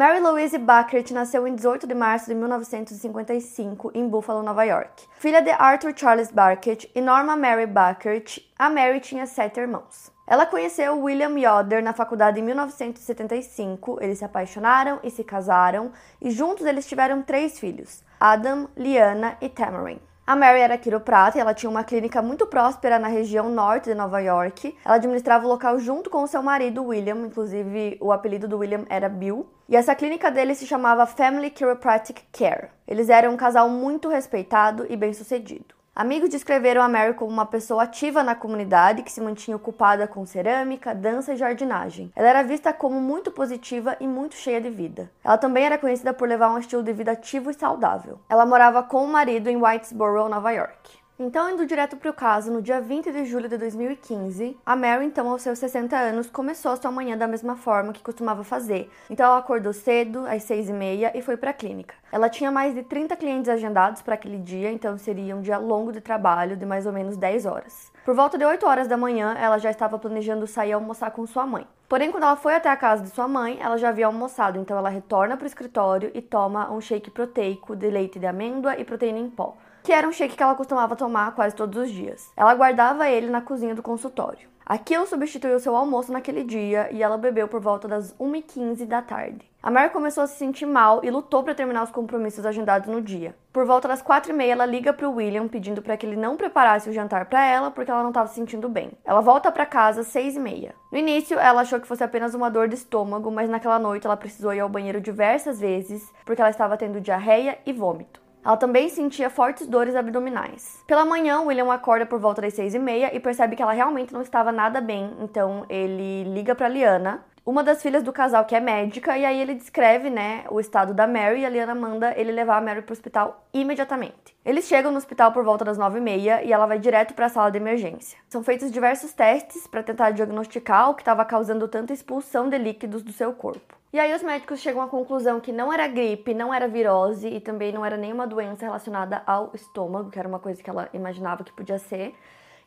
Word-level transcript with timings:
Mary 0.00 0.18
Louise 0.18 0.56
Buckert 0.56 1.12
nasceu 1.12 1.46
em 1.46 1.54
18 1.54 1.86
de 1.86 1.94
março 1.94 2.24
de 2.24 2.34
1955 2.34 3.90
em 3.94 4.08
Buffalo, 4.08 4.42
Nova 4.42 4.64
York. 4.64 5.06
Filha 5.18 5.42
de 5.42 5.50
Arthur 5.50 5.92
Charles 5.94 6.30
Buckert 6.30 6.86
e 6.94 7.02
Norma 7.02 7.36
Mary 7.36 7.66
Buckert, 7.66 8.38
a 8.58 8.70
Mary 8.70 9.00
tinha 9.00 9.26
sete 9.26 9.60
irmãos. 9.60 10.10
Ela 10.26 10.46
conheceu 10.46 10.98
William 10.98 11.38
Yoder 11.38 11.84
na 11.84 11.92
faculdade 11.92 12.40
em 12.40 12.42
1975. 12.42 13.98
Eles 14.00 14.16
se 14.16 14.24
apaixonaram 14.24 15.00
e 15.02 15.10
se 15.10 15.22
casaram, 15.22 15.92
e 16.18 16.30
juntos 16.30 16.64
eles 16.64 16.86
tiveram 16.86 17.20
três 17.20 17.60
filhos: 17.60 18.02
Adam, 18.18 18.70
Liana 18.74 19.36
e 19.38 19.50
Tamarin. 19.50 20.00
A 20.26 20.36
Mary 20.36 20.60
era 20.60 20.78
quiroprata 20.78 21.36
e 21.36 21.40
ela 21.40 21.54
tinha 21.54 21.68
uma 21.68 21.82
clínica 21.82 22.22
muito 22.22 22.46
próspera 22.46 22.98
na 22.98 23.08
região 23.08 23.48
norte 23.48 23.86
de 23.86 23.94
Nova 23.94 24.20
York. 24.20 24.76
Ela 24.84 24.94
administrava 24.94 25.44
o 25.44 25.48
local 25.48 25.78
junto 25.80 26.08
com 26.08 26.26
seu 26.26 26.42
marido 26.42 26.84
William, 26.84 27.26
inclusive 27.26 27.96
o 28.00 28.12
apelido 28.12 28.46
do 28.46 28.58
William 28.58 28.84
era 28.88 29.08
Bill. 29.08 29.48
E 29.68 29.74
essa 29.74 29.94
clínica 29.94 30.30
dele 30.30 30.54
se 30.54 30.66
chamava 30.66 31.06
Family 31.06 31.52
Chiropractic 31.56 32.22
Care. 32.32 32.68
Eles 32.86 33.08
eram 33.08 33.32
um 33.32 33.36
casal 33.36 33.68
muito 33.68 34.08
respeitado 34.08 34.86
e 34.88 34.96
bem-sucedido. 34.96 35.79
Amigos 36.00 36.30
descreveram 36.30 36.80
a 36.80 36.88
Mary 36.88 37.12
como 37.12 37.30
uma 37.30 37.44
pessoa 37.44 37.82
ativa 37.82 38.22
na 38.22 38.34
comunidade 38.34 39.02
que 39.02 39.12
se 39.12 39.20
mantinha 39.20 39.54
ocupada 39.54 40.08
com 40.08 40.24
cerâmica, 40.24 40.94
dança 40.94 41.34
e 41.34 41.36
jardinagem. 41.36 42.10
Ela 42.16 42.30
era 42.30 42.42
vista 42.42 42.72
como 42.72 42.98
muito 42.98 43.30
positiva 43.30 43.94
e 44.00 44.06
muito 44.06 44.34
cheia 44.34 44.62
de 44.62 44.70
vida. 44.70 45.10
Ela 45.22 45.36
também 45.36 45.62
era 45.62 45.76
conhecida 45.76 46.14
por 46.14 46.26
levar 46.26 46.52
um 46.52 46.58
estilo 46.58 46.82
de 46.82 46.94
vida 46.94 47.12
ativo 47.12 47.50
e 47.50 47.54
saudável. 47.54 48.18
Ela 48.30 48.46
morava 48.46 48.82
com 48.82 49.04
o 49.04 49.12
marido 49.12 49.50
em 49.50 49.62
Whitesboro, 49.62 50.26
Nova 50.30 50.50
York. 50.50 50.99
Então, 51.22 51.50
indo 51.50 51.66
direto 51.66 51.98
para 51.98 52.10
o 52.10 52.14
caso, 52.14 52.50
no 52.50 52.62
dia 52.62 52.80
20 52.80 53.12
de 53.12 53.26
julho 53.26 53.46
de 53.46 53.58
2015, 53.58 54.56
a 54.64 54.74
Mary, 54.74 55.04
então 55.04 55.28
aos 55.28 55.42
seus 55.42 55.58
60 55.58 55.94
anos, 55.94 56.30
começou 56.30 56.72
a 56.72 56.76
sua 56.76 56.90
manhã 56.90 57.14
da 57.14 57.26
mesma 57.26 57.56
forma 57.56 57.92
que 57.92 58.02
costumava 58.02 58.42
fazer. 58.42 58.90
Então, 59.10 59.26
ela 59.26 59.36
acordou 59.36 59.74
cedo, 59.74 60.24
às 60.26 60.44
6 60.44 60.70
e 60.70 60.72
meia, 60.72 61.12
e 61.14 61.20
foi 61.20 61.36
para 61.36 61.50
a 61.50 61.52
clínica. 61.52 61.94
Ela 62.10 62.30
tinha 62.30 62.50
mais 62.50 62.74
de 62.74 62.82
30 62.82 63.16
clientes 63.16 63.50
agendados 63.50 64.00
para 64.00 64.14
aquele 64.14 64.38
dia, 64.38 64.72
então 64.72 64.96
seria 64.96 65.36
um 65.36 65.42
dia 65.42 65.58
longo 65.58 65.92
de 65.92 66.00
trabalho, 66.00 66.56
de 66.56 66.64
mais 66.64 66.86
ou 66.86 66.92
menos 66.92 67.18
10 67.18 67.44
horas. 67.44 67.92
Por 68.02 68.14
volta 68.14 68.38
de 68.38 68.46
8 68.46 68.64
horas 68.66 68.88
da 68.88 68.96
manhã, 68.96 69.34
ela 69.38 69.58
já 69.58 69.70
estava 69.70 69.98
planejando 69.98 70.46
sair 70.46 70.72
almoçar 70.72 71.10
com 71.10 71.26
sua 71.26 71.44
mãe. 71.44 71.66
Porém, 71.86 72.10
quando 72.10 72.22
ela 72.22 72.36
foi 72.36 72.54
até 72.54 72.70
a 72.70 72.76
casa 72.78 73.02
de 73.02 73.10
sua 73.10 73.28
mãe, 73.28 73.58
ela 73.60 73.76
já 73.76 73.90
havia 73.90 74.06
almoçado, 74.06 74.58
então 74.58 74.78
ela 74.78 74.88
retorna 74.88 75.36
para 75.36 75.44
o 75.44 75.46
escritório 75.46 76.10
e 76.14 76.22
toma 76.22 76.72
um 76.72 76.80
shake 76.80 77.10
proteico 77.10 77.76
de 77.76 77.90
leite 77.90 78.18
de 78.18 78.24
amêndoa 78.24 78.78
e 78.78 78.86
proteína 78.86 79.18
em 79.18 79.28
pó 79.28 79.54
que 79.82 79.92
era 79.92 80.06
um 80.06 80.12
shake 80.12 80.36
que 80.36 80.42
ela 80.42 80.54
costumava 80.54 80.96
tomar 80.96 81.34
quase 81.34 81.54
todos 81.54 81.82
os 81.82 81.90
dias. 81.90 82.30
Ela 82.36 82.54
guardava 82.54 83.08
ele 83.08 83.28
na 83.28 83.40
cozinha 83.40 83.74
do 83.74 83.82
consultório. 83.82 84.50
Aquilo 84.70 85.04
substituiu 85.04 85.58
seu 85.58 85.74
almoço 85.74 86.12
naquele 86.12 86.44
dia 86.44 86.88
e 86.92 87.02
ela 87.02 87.18
bebeu 87.18 87.48
por 87.48 87.60
volta 87.60 87.88
das 87.88 88.14
1h15 88.14 88.86
da 88.86 89.02
tarde. 89.02 89.50
A 89.60 89.68
Mary 89.68 89.90
começou 89.90 90.22
a 90.22 90.28
se 90.28 90.38
sentir 90.38 90.64
mal 90.64 91.00
e 91.02 91.10
lutou 91.10 91.42
para 91.42 91.56
terminar 91.56 91.82
os 91.82 91.90
compromissos 91.90 92.46
agendados 92.46 92.88
no 92.88 93.02
dia. 93.02 93.34
Por 93.52 93.66
volta 93.66 93.88
das 93.88 94.00
4h30, 94.00 94.46
ela 94.46 94.64
liga 94.64 94.92
para 94.92 95.08
o 95.08 95.16
William 95.16 95.48
pedindo 95.48 95.82
para 95.82 95.96
que 95.96 96.06
ele 96.06 96.14
não 96.14 96.36
preparasse 96.36 96.88
o 96.88 96.92
jantar 96.92 97.26
para 97.26 97.44
ela 97.44 97.68
porque 97.72 97.90
ela 97.90 98.02
não 98.02 98.10
estava 98.10 98.28
se 98.28 98.36
sentindo 98.36 98.68
bem. 98.68 98.92
Ela 99.04 99.20
volta 99.20 99.50
para 99.50 99.66
casa 99.66 100.02
às 100.02 100.06
6h30. 100.14 100.70
No 100.92 100.98
início, 100.98 101.36
ela 101.36 101.62
achou 101.62 101.80
que 101.80 101.88
fosse 101.88 102.04
apenas 102.04 102.32
uma 102.32 102.48
dor 102.48 102.68
de 102.68 102.76
estômago, 102.76 103.28
mas 103.28 103.50
naquela 103.50 103.78
noite 103.80 104.06
ela 104.06 104.16
precisou 104.16 104.54
ir 104.54 104.60
ao 104.60 104.68
banheiro 104.68 105.00
diversas 105.00 105.58
vezes 105.58 106.08
porque 106.24 106.40
ela 106.40 106.50
estava 106.50 106.76
tendo 106.76 107.00
diarreia 107.00 107.58
e 107.66 107.72
vômito. 107.72 108.29
Ela 108.44 108.56
também 108.56 108.88
sentia 108.88 109.28
fortes 109.28 109.66
dores 109.66 109.94
abdominais. 109.94 110.82
Pela 110.86 111.04
manhã, 111.04 111.40
William 111.42 111.70
acorda 111.72 112.06
por 112.06 112.18
volta 112.18 112.42
das 112.42 112.54
seis 112.54 112.74
e 112.74 112.78
meia 112.78 113.14
e 113.14 113.20
percebe 113.20 113.54
que 113.54 113.62
ela 113.62 113.72
realmente 113.72 114.12
não 114.12 114.22
estava 114.22 114.50
nada 114.50 114.80
bem, 114.80 115.14
então 115.20 115.64
ele 115.68 116.24
liga 116.24 116.54
para 116.54 116.68
Liana, 116.68 117.24
uma 117.44 117.64
das 117.64 117.82
filhas 117.82 118.02
do 118.02 118.12
casal 118.12 118.44
que 118.44 118.54
é 118.54 118.60
médica, 118.60 119.16
e 119.16 119.24
aí 119.24 119.40
ele 119.40 119.54
descreve, 119.54 120.10
né, 120.10 120.44
o 120.50 120.60
estado 120.60 120.92
da 120.92 121.06
Mary 121.06 121.40
e 121.40 121.46
a 121.46 121.48
Liana 121.48 121.74
manda 121.74 122.12
ele 122.16 122.32
levar 122.32 122.58
a 122.58 122.60
Mary 122.60 122.82
para 122.82 122.92
o 122.92 122.94
hospital 122.94 123.46
imediatamente. 123.52 124.36
Eles 124.44 124.66
chegam 124.66 124.92
no 124.92 124.98
hospital 124.98 125.32
por 125.32 125.42
volta 125.44 125.64
das 125.64 125.78
nove 125.78 125.98
e 125.98 126.00
meia 126.02 126.42
e 126.42 126.52
ela 126.52 126.66
vai 126.66 126.78
direto 126.78 127.14
para 127.14 127.26
a 127.26 127.30
sala 127.30 127.50
de 127.50 127.56
emergência. 127.56 128.18
São 128.28 128.42
feitos 128.42 128.70
diversos 128.70 129.12
testes 129.12 129.66
para 129.66 129.82
tentar 129.82 130.10
diagnosticar 130.10 130.90
o 130.90 130.94
que 130.94 131.02
estava 131.02 131.24
causando 131.24 131.66
tanta 131.66 131.92
expulsão 131.92 132.48
de 132.48 132.58
líquidos 132.58 133.02
do 133.02 133.12
seu 133.12 133.32
corpo. 133.32 133.80
E 133.92 133.98
aí 133.98 134.14
os 134.14 134.22
médicos 134.22 134.60
chegam 134.60 134.82
à 134.82 134.86
conclusão 134.86 135.40
que 135.40 135.50
não 135.50 135.72
era 135.72 135.88
gripe, 135.88 136.32
não 136.32 136.54
era 136.54 136.68
virose 136.68 137.26
e 137.26 137.40
também 137.40 137.72
não 137.72 137.84
era 137.84 137.96
nenhuma 137.96 138.26
doença 138.26 138.64
relacionada 138.64 139.22
ao 139.26 139.50
estômago, 139.52 140.10
que 140.10 140.18
era 140.18 140.28
uma 140.28 140.38
coisa 140.38 140.62
que 140.62 140.70
ela 140.70 140.88
imaginava 140.92 141.42
que 141.42 141.52
podia 141.52 141.78
ser. 141.78 142.14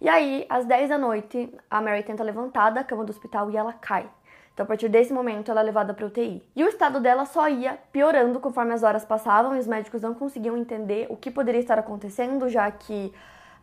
E 0.01 0.09
aí, 0.09 0.45
às 0.50 0.66
10 0.66 0.90
da 0.90 0.97
noite, 0.97 1.50
a 1.72 1.81
Mary 1.81 2.03
tenta 2.03 2.23
levantar 2.23 2.72
da 2.72 2.84
cama 2.84 3.05
do 3.05 3.11
hospital 3.11 3.50
e 3.50 3.55
ela 3.55 3.72
cai. 3.72 4.05
Então, 4.53 4.64
a 4.64 4.68
partir 4.68 4.88
desse 4.88 5.12
momento, 5.12 5.50
ela 5.50 5.62
é 5.62 5.64
levada 5.64 5.94
para 5.94 6.06
UTI. 6.06 6.44
E 6.56 6.64
o 6.64 6.68
estado 6.68 7.00
dela 7.00 7.25
só 7.25 7.50
ia 7.50 7.78
piorando 7.91 8.40
conforme 8.40 8.74
as 8.74 8.84
horas 8.84 9.03
passavam 9.03 9.56
e 9.56 9.59
os 9.59 9.66
médicos 9.66 10.02
não 10.03 10.14
conseguiam 10.14 10.56
entender 10.56 11.08
o 11.09 11.18
que 11.18 11.31
poderia 11.31 11.59
estar 11.59 11.80
acontecendo, 11.80 12.47
já 12.47 12.69
que 12.69 13.12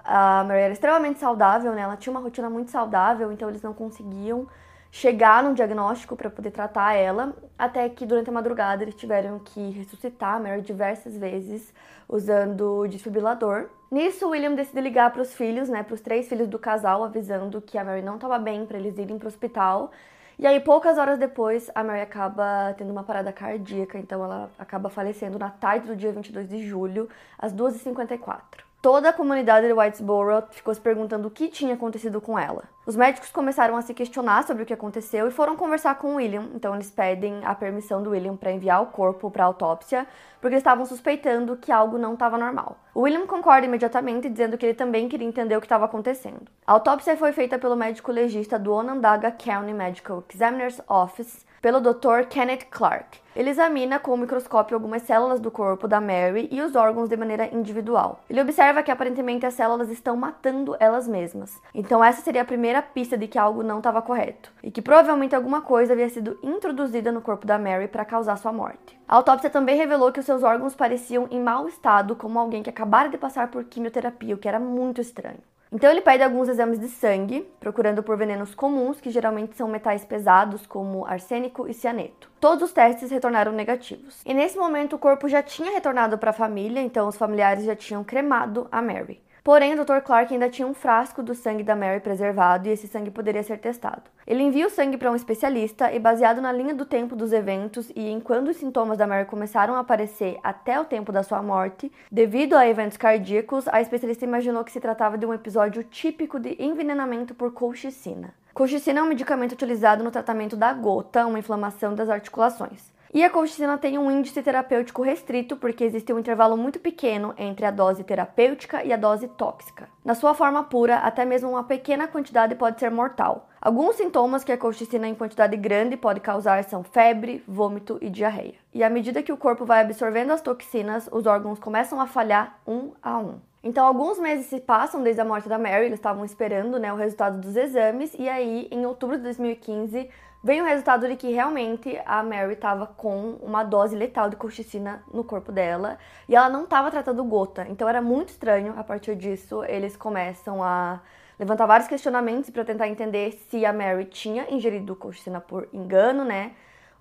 a 0.04 0.42
Mary 0.44 0.60
era 0.60 0.72
extremamente 0.72 1.20
saudável, 1.20 1.72
né? 1.72 1.82
Ela 1.82 1.96
tinha 1.96 2.10
uma 2.10 2.20
rotina 2.20 2.50
muito 2.50 2.70
saudável, 2.70 3.30
então 3.30 3.48
eles 3.48 3.62
não 3.62 3.72
conseguiam 3.72 4.48
chegar 4.90 5.44
num 5.44 5.54
diagnóstico 5.54 6.16
para 6.16 6.28
poder 6.28 6.50
tratar 6.50 6.94
ela, 6.94 7.32
até 7.56 7.88
que 7.88 8.04
durante 8.04 8.28
a 8.28 8.32
madrugada 8.32 8.82
eles 8.82 8.96
tiveram 8.96 9.38
que 9.38 9.70
ressuscitar 9.70 10.34
a 10.34 10.40
Mary 10.40 10.62
diversas 10.62 11.16
vezes 11.16 11.72
usando 12.08 12.88
desfibrilador. 12.88 13.68
Nisso, 13.88 14.28
William 14.28 14.54
decide 14.54 14.80
ligar 14.80 15.12
para 15.12 15.22
os 15.22 15.32
filhos, 15.32 15.68
né, 15.68 15.84
para 15.84 15.94
os 15.94 16.00
três 16.00 16.28
filhos 16.28 16.48
do 16.48 16.58
casal, 16.58 17.04
avisando 17.04 17.60
que 17.60 17.78
a 17.78 17.84
Mary 17.84 18.02
não 18.02 18.16
estava 18.16 18.38
bem 18.38 18.66
para 18.66 18.78
eles 18.78 18.98
irem 18.98 19.16
para 19.16 19.26
o 19.26 19.28
hospital. 19.28 19.92
E 20.40 20.46
aí, 20.46 20.58
poucas 20.58 20.96
horas 20.96 21.18
depois, 21.18 21.70
a 21.74 21.84
Mary 21.84 22.00
acaba 22.00 22.74
tendo 22.78 22.90
uma 22.90 23.04
parada 23.04 23.30
cardíaca, 23.30 23.98
então 23.98 24.24
ela 24.24 24.50
acaba 24.58 24.88
falecendo 24.88 25.38
na 25.38 25.50
tarde 25.50 25.86
do 25.86 25.94
dia 25.94 26.10
22 26.12 26.48
de 26.48 26.66
julho, 26.66 27.10
às 27.38 27.52
2h54. 27.52 28.69
Toda 28.82 29.10
a 29.10 29.12
comunidade 29.12 29.66
de 29.66 29.74
Whitesboro 29.74 30.42
ficou 30.52 30.72
se 30.72 30.80
perguntando 30.80 31.28
o 31.28 31.30
que 31.30 31.48
tinha 31.48 31.74
acontecido 31.74 32.18
com 32.18 32.38
ela. 32.38 32.64
Os 32.86 32.96
médicos 32.96 33.30
começaram 33.30 33.76
a 33.76 33.82
se 33.82 33.92
questionar 33.92 34.42
sobre 34.44 34.62
o 34.62 34.66
que 34.66 34.72
aconteceu 34.72 35.28
e 35.28 35.30
foram 35.30 35.54
conversar 35.54 35.96
com 35.96 36.14
o 36.14 36.14
William. 36.14 36.48
Então 36.54 36.74
eles 36.74 36.90
pedem 36.90 37.42
a 37.44 37.54
permissão 37.54 38.02
do 38.02 38.08
William 38.08 38.36
para 38.36 38.52
enviar 38.52 38.82
o 38.82 38.86
corpo 38.86 39.30
para 39.30 39.44
autópsia, 39.44 40.06
porque 40.40 40.56
estavam 40.56 40.86
suspeitando 40.86 41.58
que 41.58 41.70
algo 41.70 41.98
não 41.98 42.14
estava 42.14 42.38
normal. 42.38 42.78
O 42.94 43.02
William 43.02 43.26
concorda 43.26 43.66
imediatamente, 43.66 44.30
dizendo 44.30 44.56
que 44.56 44.64
ele 44.64 44.74
também 44.74 45.10
queria 45.10 45.28
entender 45.28 45.54
o 45.54 45.60
que 45.60 45.66
estava 45.66 45.84
acontecendo. 45.84 46.50
A 46.66 46.72
autópsia 46.72 47.18
foi 47.18 47.32
feita 47.32 47.58
pelo 47.58 47.76
médico 47.76 48.10
legista 48.10 48.58
do 48.58 48.72
Onondaga 48.72 49.30
County 49.30 49.74
Medical 49.74 50.24
Examiner's 50.32 50.80
Office 50.88 51.44
pelo 51.60 51.80
Dr. 51.80 52.26
Kenneth 52.28 52.66
Clark. 52.70 53.18
Ele 53.36 53.50
examina 53.50 53.98
com 53.98 54.12
o 54.12 54.16
microscópio 54.16 54.74
algumas 54.74 55.02
células 55.02 55.38
do 55.38 55.50
corpo 55.50 55.86
da 55.86 56.00
Mary 56.00 56.48
e 56.50 56.60
os 56.60 56.74
órgãos 56.74 57.08
de 57.08 57.16
maneira 57.16 57.48
individual. 57.54 58.24
Ele 58.28 58.40
observa 58.40 58.82
que 58.82 58.90
aparentemente 58.90 59.46
as 59.46 59.54
células 59.54 59.88
estão 59.88 60.16
matando 60.16 60.76
elas 60.80 61.06
mesmas. 61.06 61.60
Então 61.74 62.02
essa 62.02 62.22
seria 62.22 62.42
a 62.42 62.46
primeira 62.46 62.82
pista 62.82 63.16
de 63.16 63.28
que 63.28 63.38
algo 63.38 63.62
não 63.62 63.78
estava 63.78 64.02
correto 64.02 64.52
e 64.62 64.70
que 64.70 64.82
provavelmente 64.82 65.34
alguma 65.34 65.60
coisa 65.60 65.92
havia 65.92 66.08
sido 66.08 66.38
introduzida 66.42 67.12
no 67.12 67.20
corpo 67.20 67.46
da 67.46 67.58
Mary 67.58 67.86
para 67.86 68.04
causar 68.04 68.36
sua 68.36 68.52
morte. 68.52 68.98
A 69.06 69.16
autópsia 69.16 69.50
também 69.50 69.76
revelou 69.76 70.10
que 70.10 70.20
os 70.20 70.26
seus 70.26 70.42
órgãos 70.42 70.74
pareciam 70.74 71.28
em 71.30 71.40
mau 71.40 71.68
estado, 71.68 72.16
como 72.16 72.38
alguém 72.38 72.62
que 72.62 72.70
acabara 72.70 73.08
de 73.08 73.18
passar 73.18 73.50
por 73.50 73.64
quimioterapia, 73.64 74.34
o 74.34 74.38
que 74.38 74.48
era 74.48 74.58
muito 74.58 75.00
estranho. 75.00 75.49
Então 75.72 75.88
ele 75.88 76.00
pede 76.00 76.24
alguns 76.24 76.48
exames 76.48 76.80
de 76.80 76.88
sangue, 76.88 77.48
procurando 77.60 78.02
por 78.02 78.16
venenos 78.16 78.56
comuns, 78.56 79.00
que 79.00 79.10
geralmente 79.10 79.56
são 79.56 79.68
metais 79.68 80.04
pesados, 80.04 80.66
como 80.66 81.06
arsênico 81.06 81.68
e 81.68 81.72
cianeto. 81.72 82.28
Todos 82.40 82.64
os 82.64 82.72
testes 82.72 83.10
retornaram 83.10 83.52
negativos. 83.52 84.20
E 84.26 84.34
nesse 84.34 84.58
momento 84.58 84.96
o 84.96 84.98
corpo 84.98 85.28
já 85.28 85.44
tinha 85.44 85.70
retornado 85.70 86.18
para 86.18 86.30
a 86.30 86.34
família, 86.34 86.80
então 86.80 87.06
os 87.06 87.16
familiares 87.16 87.64
já 87.64 87.76
tinham 87.76 88.02
cremado 88.02 88.66
a 88.72 88.82
Mary. 88.82 89.22
Porém, 89.50 89.74
o 89.74 89.84
Dr. 89.84 89.98
Clark 90.04 90.32
ainda 90.32 90.48
tinha 90.48 90.68
um 90.68 90.72
frasco 90.72 91.24
do 91.24 91.34
sangue 91.34 91.64
da 91.64 91.74
Mary 91.74 91.98
preservado 91.98 92.68
e 92.68 92.70
esse 92.70 92.86
sangue 92.86 93.10
poderia 93.10 93.42
ser 93.42 93.58
testado. 93.58 94.04
Ele 94.24 94.44
envia 94.44 94.68
o 94.68 94.70
sangue 94.70 94.96
para 94.96 95.10
um 95.10 95.16
especialista 95.16 95.92
e, 95.92 95.98
baseado 95.98 96.40
na 96.40 96.52
linha 96.52 96.72
do 96.72 96.86
tempo 96.86 97.16
dos 97.16 97.32
eventos 97.32 97.90
e 97.96 98.08
em 98.08 98.20
quando 98.20 98.46
os 98.46 98.58
sintomas 98.58 98.96
da 98.96 99.08
Mary 99.08 99.26
começaram 99.26 99.74
a 99.74 99.80
aparecer 99.80 100.38
até 100.40 100.78
o 100.78 100.84
tempo 100.84 101.10
da 101.10 101.24
sua 101.24 101.42
morte, 101.42 101.90
devido 102.12 102.54
a 102.54 102.64
eventos 102.64 102.96
cardíacos, 102.96 103.66
a 103.66 103.80
especialista 103.80 104.24
imaginou 104.24 104.62
que 104.62 104.70
se 104.70 104.78
tratava 104.78 105.18
de 105.18 105.26
um 105.26 105.34
episódio 105.34 105.82
típico 105.82 106.38
de 106.38 106.54
envenenamento 106.62 107.34
por 107.34 107.52
colchicina. 107.52 108.32
Colchicina 108.54 109.00
é 109.00 109.02
um 109.02 109.08
medicamento 109.08 109.50
utilizado 109.50 110.04
no 110.04 110.12
tratamento 110.12 110.56
da 110.56 110.72
gota, 110.72 111.26
uma 111.26 111.40
inflamação 111.40 111.92
das 111.92 112.08
articulações. 112.08 112.92
E 113.12 113.24
a 113.24 113.30
colchicina 113.30 113.76
tem 113.76 113.98
um 113.98 114.08
índice 114.08 114.40
terapêutico 114.40 115.02
restrito 115.02 115.56
porque 115.56 115.82
existe 115.82 116.12
um 116.12 116.18
intervalo 116.20 116.56
muito 116.56 116.78
pequeno 116.78 117.34
entre 117.36 117.66
a 117.66 117.70
dose 117.72 118.04
terapêutica 118.04 118.84
e 118.84 118.92
a 118.92 118.96
dose 118.96 119.26
tóxica. 119.26 119.88
Na 120.04 120.14
sua 120.14 120.32
forma 120.32 120.62
pura, 120.62 120.98
até 120.98 121.24
mesmo 121.24 121.50
uma 121.50 121.64
pequena 121.64 122.06
quantidade 122.06 122.54
pode 122.54 122.78
ser 122.78 122.88
mortal. 122.88 123.48
Alguns 123.60 123.96
sintomas 123.96 124.44
que 124.44 124.52
a 124.52 124.56
colchicina 124.56 125.08
em 125.08 125.14
quantidade 125.16 125.56
grande 125.56 125.96
pode 125.96 126.20
causar 126.20 126.62
são 126.62 126.84
febre, 126.84 127.42
vômito 127.48 127.98
e 128.00 128.08
diarreia. 128.08 128.54
E 128.72 128.84
à 128.84 128.88
medida 128.88 129.24
que 129.24 129.32
o 129.32 129.36
corpo 129.36 129.66
vai 129.66 129.80
absorvendo 129.80 130.30
as 130.30 130.40
toxinas, 130.40 131.08
os 131.10 131.26
órgãos 131.26 131.58
começam 131.58 132.00
a 132.00 132.06
falhar 132.06 132.60
um 132.64 132.92
a 133.02 133.18
um. 133.18 133.40
Então, 133.62 133.86
alguns 133.86 134.18
meses 134.18 134.46
se 134.46 134.58
passam 134.58 135.02
desde 135.02 135.20
a 135.20 135.24
morte 135.24 135.48
da 135.48 135.58
Mary, 135.58 135.84
eles 135.84 135.98
estavam 135.98 136.24
esperando 136.24 136.78
né, 136.78 136.90
o 136.90 136.96
resultado 136.96 137.38
dos 137.38 137.56
exames, 137.56 138.14
e 138.18 138.26
aí, 138.26 138.68
em 138.70 138.86
outubro 138.86 139.18
de 139.18 139.22
2015, 139.24 140.08
Veio 140.42 140.64
o 140.64 140.66
resultado 140.66 141.06
de 141.06 141.16
que 141.16 141.30
realmente 141.30 142.00
a 142.06 142.22
Mary 142.22 142.54
estava 142.54 142.86
com 142.86 143.32
uma 143.42 143.62
dose 143.62 143.94
letal 143.94 144.30
de 144.30 144.36
colchicina 144.36 145.04
no 145.12 145.22
corpo 145.22 145.52
dela 145.52 145.98
e 146.26 146.34
ela 146.34 146.48
não 146.48 146.64
estava 146.64 146.90
tratando 146.90 147.22
gota. 147.24 147.66
Então 147.68 147.86
era 147.86 148.00
muito 148.00 148.30
estranho. 148.30 148.72
A 148.78 148.82
partir 148.82 149.16
disso, 149.16 149.62
eles 149.64 149.98
começam 149.98 150.64
a 150.64 151.00
levantar 151.38 151.66
vários 151.66 151.86
questionamentos 151.86 152.48
para 152.48 152.64
tentar 152.64 152.88
entender 152.88 153.32
se 153.50 153.66
a 153.66 153.72
Mary 153.72 154.06
tinha 154.06 154.50
ingerido 154.50 154.96
colchicina 154.96 155.42
por 155.42 155.68
engano, 155.74 156.24
né? 156.24 156.52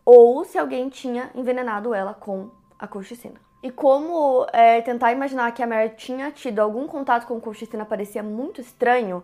Ou 0.04 0.44
se 0.44 0.58
alguém 0.58 0.90
tinha 0.90 1.32
envenenado 1.34 1.94
ela 1.94 2.14
com 2.14 2.52
a 2.78 2.88
colchicina. 2.88 3.40
E 3.64 3.72
como 3.72 4.48
é, 4.52 4.82
tentar 4.82 5.14
imaginar 5.14 5.50
que 5.54 5.64
a 5.64 5.68
Mary 5.68 5.94
tinha 5.96 6.30
tido 6.30 6.60
algum 6.60 6.88
contato 6.88 7.26
com 7.26 7.40
colchicina 7.40 7.86
parecia 7.86 8.22
muito 8.22 8.60
estranho, 8.60 9.24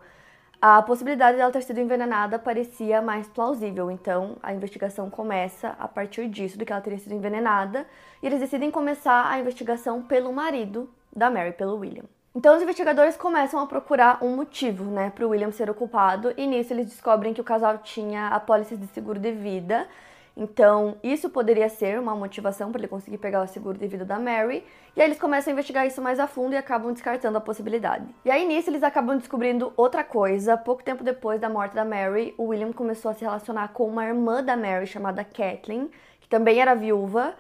a 0.68 0.82
possibilidade 0.82 1.38
dela 1.38 1.52
ter 1.52 1.62
sido 1.62 1.80
envenenada 1.80 2.40
parecia 2.40 3.00
mais 3.00 3.28
plausível, 3.28 3.92
então 3.92 4.36
a 4.42 4.52
investigação 4.52 5.12
começa 5.12 5.76
a 5.78 5.88
partir 5.88 6.28
disso, 6.28 6.58
de 6.58 6.66
que 6.66 6.72
ela 6.72 6.82
teria 6.82 6.98
sido 6.98 7.14
envenenada, 7.14 7.86
e 8.20 8.26
eles 8.26 8.40
decidem 8.40 8.72
começar 8.72 9.30
a 9.30 9.38
investigação 9.38 10.02
pelo 10.02 10.34
marido 10.34 10.90
da 11.16 11.30
Mary, 11.30 11.52
pelo 11.52 11.78
William. 11.78 12.06
Então 12.34 12.56
os 12.58 12.64
investigadores 12.64 13.16
começam 13.16 13.60
a 13.60 13.68
procurar 13.68 14.18
um 14.24 14.36
motivo, 14.36 14.86
né, 14.86 15.12
para 15.12 15.28
o 15.28 15.30
William 15.30 15.52
ser 15.52 15.70
o 15.70 15.76
culpado, 15.76 16.34
e 16.36 16.48
nisso 16.48 16.74
eles 16.74 16.88
descobrem 16.88 17.32
que 17.32 17.42
o 17.42 17.44
casal 17.44 17.78
tinha 17.78 18.30
apólices 18.30 18.80
de 18.80 18.88
seguro 18.88 19.20
de 19.20 19.32
vida 19.34 19.88
então, 20.38 20.98
isso 21.02 21.30
poderia 21.30 21.70
ser 21.70 21.98
uma 21.98 22.14
motivação 22.14 22.70
para 22.70 22.82
ele 22.82 22.90
conseguir 22.90 23.18
pegar 23.18 23.42
o 23.42 23.48
seguro 23.48 23.78
de 23.78 23.88
vida 23.88 24.04
da 24.04 24.20
Mary. 24.20 24.66
E 24.94 25.02
aí 25.02 25.08
eles 25.08 25.18
começam 25.18 25.52
a 25.52 25.54
investigar 25.54 25.88
isso 25.88 26.02
mais 26.02 26.20
a 26.20 26.28
fundo 26.28 26.54
e 26.54 26.58
acabam 26.58 26.92
descartando 26.92 27.38
a 27.38 27.42
possibilidade. 27.42 28.06
E 28.26 28.30
aí 28.30 28.46
nisso 28.46 28.70
eles 28.70 28.84
acabam 28.84 29.18
descobrindo 29.18 29.72
outra 29.78 30.04
coisa. 30.04 30.58
Pouco 30.58 30.84
tempo 30.84 31.06
depois 31.06 31.40
da 31.40 31.48
morte 31.48 31.74
da 31.74 31.86
Mary, 31.86 32.36
o 32.38 32.48
William 32.48 32.74
começou 32.74 33.12
a 33.12 33.14
se 33.14 33.24
relacionar 33.24 33.70
com 33.70 33.88
uma 33.88 34.06
irmã 34.06 34.44
da 34.44 34.58
Mary 34.58 34.86
chamada 34.86 35.24
Kathleen, 35.24 35.90
que 36.20 36.28
também 36.28 36.60
era 36.60 36.76
viúva. 36.76 37.34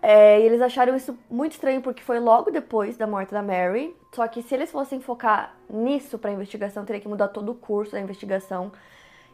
É, 0.00 0.40
e 0.40 0.44
eles 0.44 0.62
acharam 0.62 0.96
isso 0.96 1.18
muito 1.28 1.52
estranho 1.52 1.82
porque 1.82 2.02
foi 2.02 2.20
logo 2.20 2.50
depois 2.50 2.96
da 2.96 3.08
morte 3.08 3.32
da 3.32 3.42
Mary. 3.42 3.94
Só 4.14 4.26
que 4.28 4.40
se 4.40 4.54
eles 4.54 4.70
fossem 4.70 5.00
focar 5.00 5.56
nisso 5.68 6.16
para 6.16 6.30
a 6.30 6.34
investigação, 6.34 6.84
teria 6.84 7.02
que 7.02 7.08
mudar 7.08 7.28
todo 7.28 7.50
o 7.50 7.54
curso 7.56 7.92
da 7.92 8.00
investigação. 8.00 8.70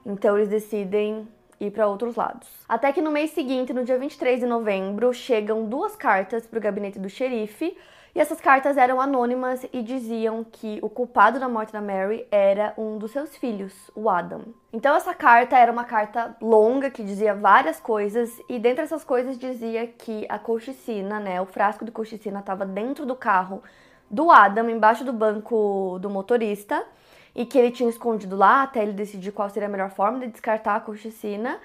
Então 0.04 0.36
eles 0.36 0.48
decidem 0.48 1.28
ir 1.60 1.70
para 1.70 1.86
outros 1.86 2.16
lados. 2.16 2.48
Até 2.68 2.92
que 2.92 3.00
no 3.00 3.10
mês 3.10 3.30
seguinte, 3.30 3.72
no 3.72 3.84
dia 3.84 3.98
23 3.98 4.40
de 4.40 4.46
novembro, 4.46 5.12
chegam 5.12 5.64
duas 5.64 5.96
cartas 5.96 6.46
para 6.46 6.58
o 6.58 6.62
gabinete 6.62 6.98
do 6.98 7.08
xerife. 7.08 7.76
E 8.14 8.20
essas 8.20 8.40
cartas 8.40 8.78
eram 8.78 8.98
anônimas 8.98 9.66
e 9.74 9.82
diziam 9.82 10.42
que 10.42 10.78
o 10.80 10.88
culpado 10.88 11.38
da 11.38 11.50
morte 11.50 11.70
da 11.70 11.82
Mary 11.82 12.26
era 12.30 12.72
um 12.78 12.96
dos 12.96 13.10
seus 13.10 13.36
filhos, 13.36 13.74
o 13.94 14.08
Adam. 14.08 14.54
Então 14.72 14.96
essa 14.96 15.12
carta 15.12 15.58
era 15.58 15.70
uma 15.70 15.84
carta 15.84 16.34
longa 16.40 16.88
que 16.88 17.04
dizia 17.04 17.34
várias 17.34 17.78
coisas 17.78 18.30
e 18.48 18.58
dentre 18.58 18.84
essas 18.84 19.04
coisas 19.04 19.38
dizia 19.38 19.86
que 19.86 20.24
a 20.30 20.38
colchicina, 20.38 21.20
né, 21.20 21.42
o 21.42 21.44
frasco 21.44 21.84
de 21.84 21.90
colchicina 21.90 22.40
estava 22.40 22.64
dentro 22.64 23.04
do 23.04 23.14
carro 23.14 23.62
do 24.10 24.30
Adam, 24.30 24.70
embaixo 24.70 25.04
do 25.04 25.12
banco 25.12 25.98
do 26.00 26.08
motorista 26.08 26.86
e 27.36 27.44
que 27.44 27.58
ele 27.58 27.70
tinha 27.70 27.90
escondido 27.90 28.34
lá 28.34 28.62
até 28.62 28.82
ele 28.82 28.92
decidir 28.92 29.30
qual 29.30 29.50
seria 29.50 29.68
a 29.68 29.70
melhor 29.70 29.90
forma 29.90 30.20
de 30.20 30.28
descartar 30.28 30.74
a 30.74 30.80
colchicina. 30.80 31.60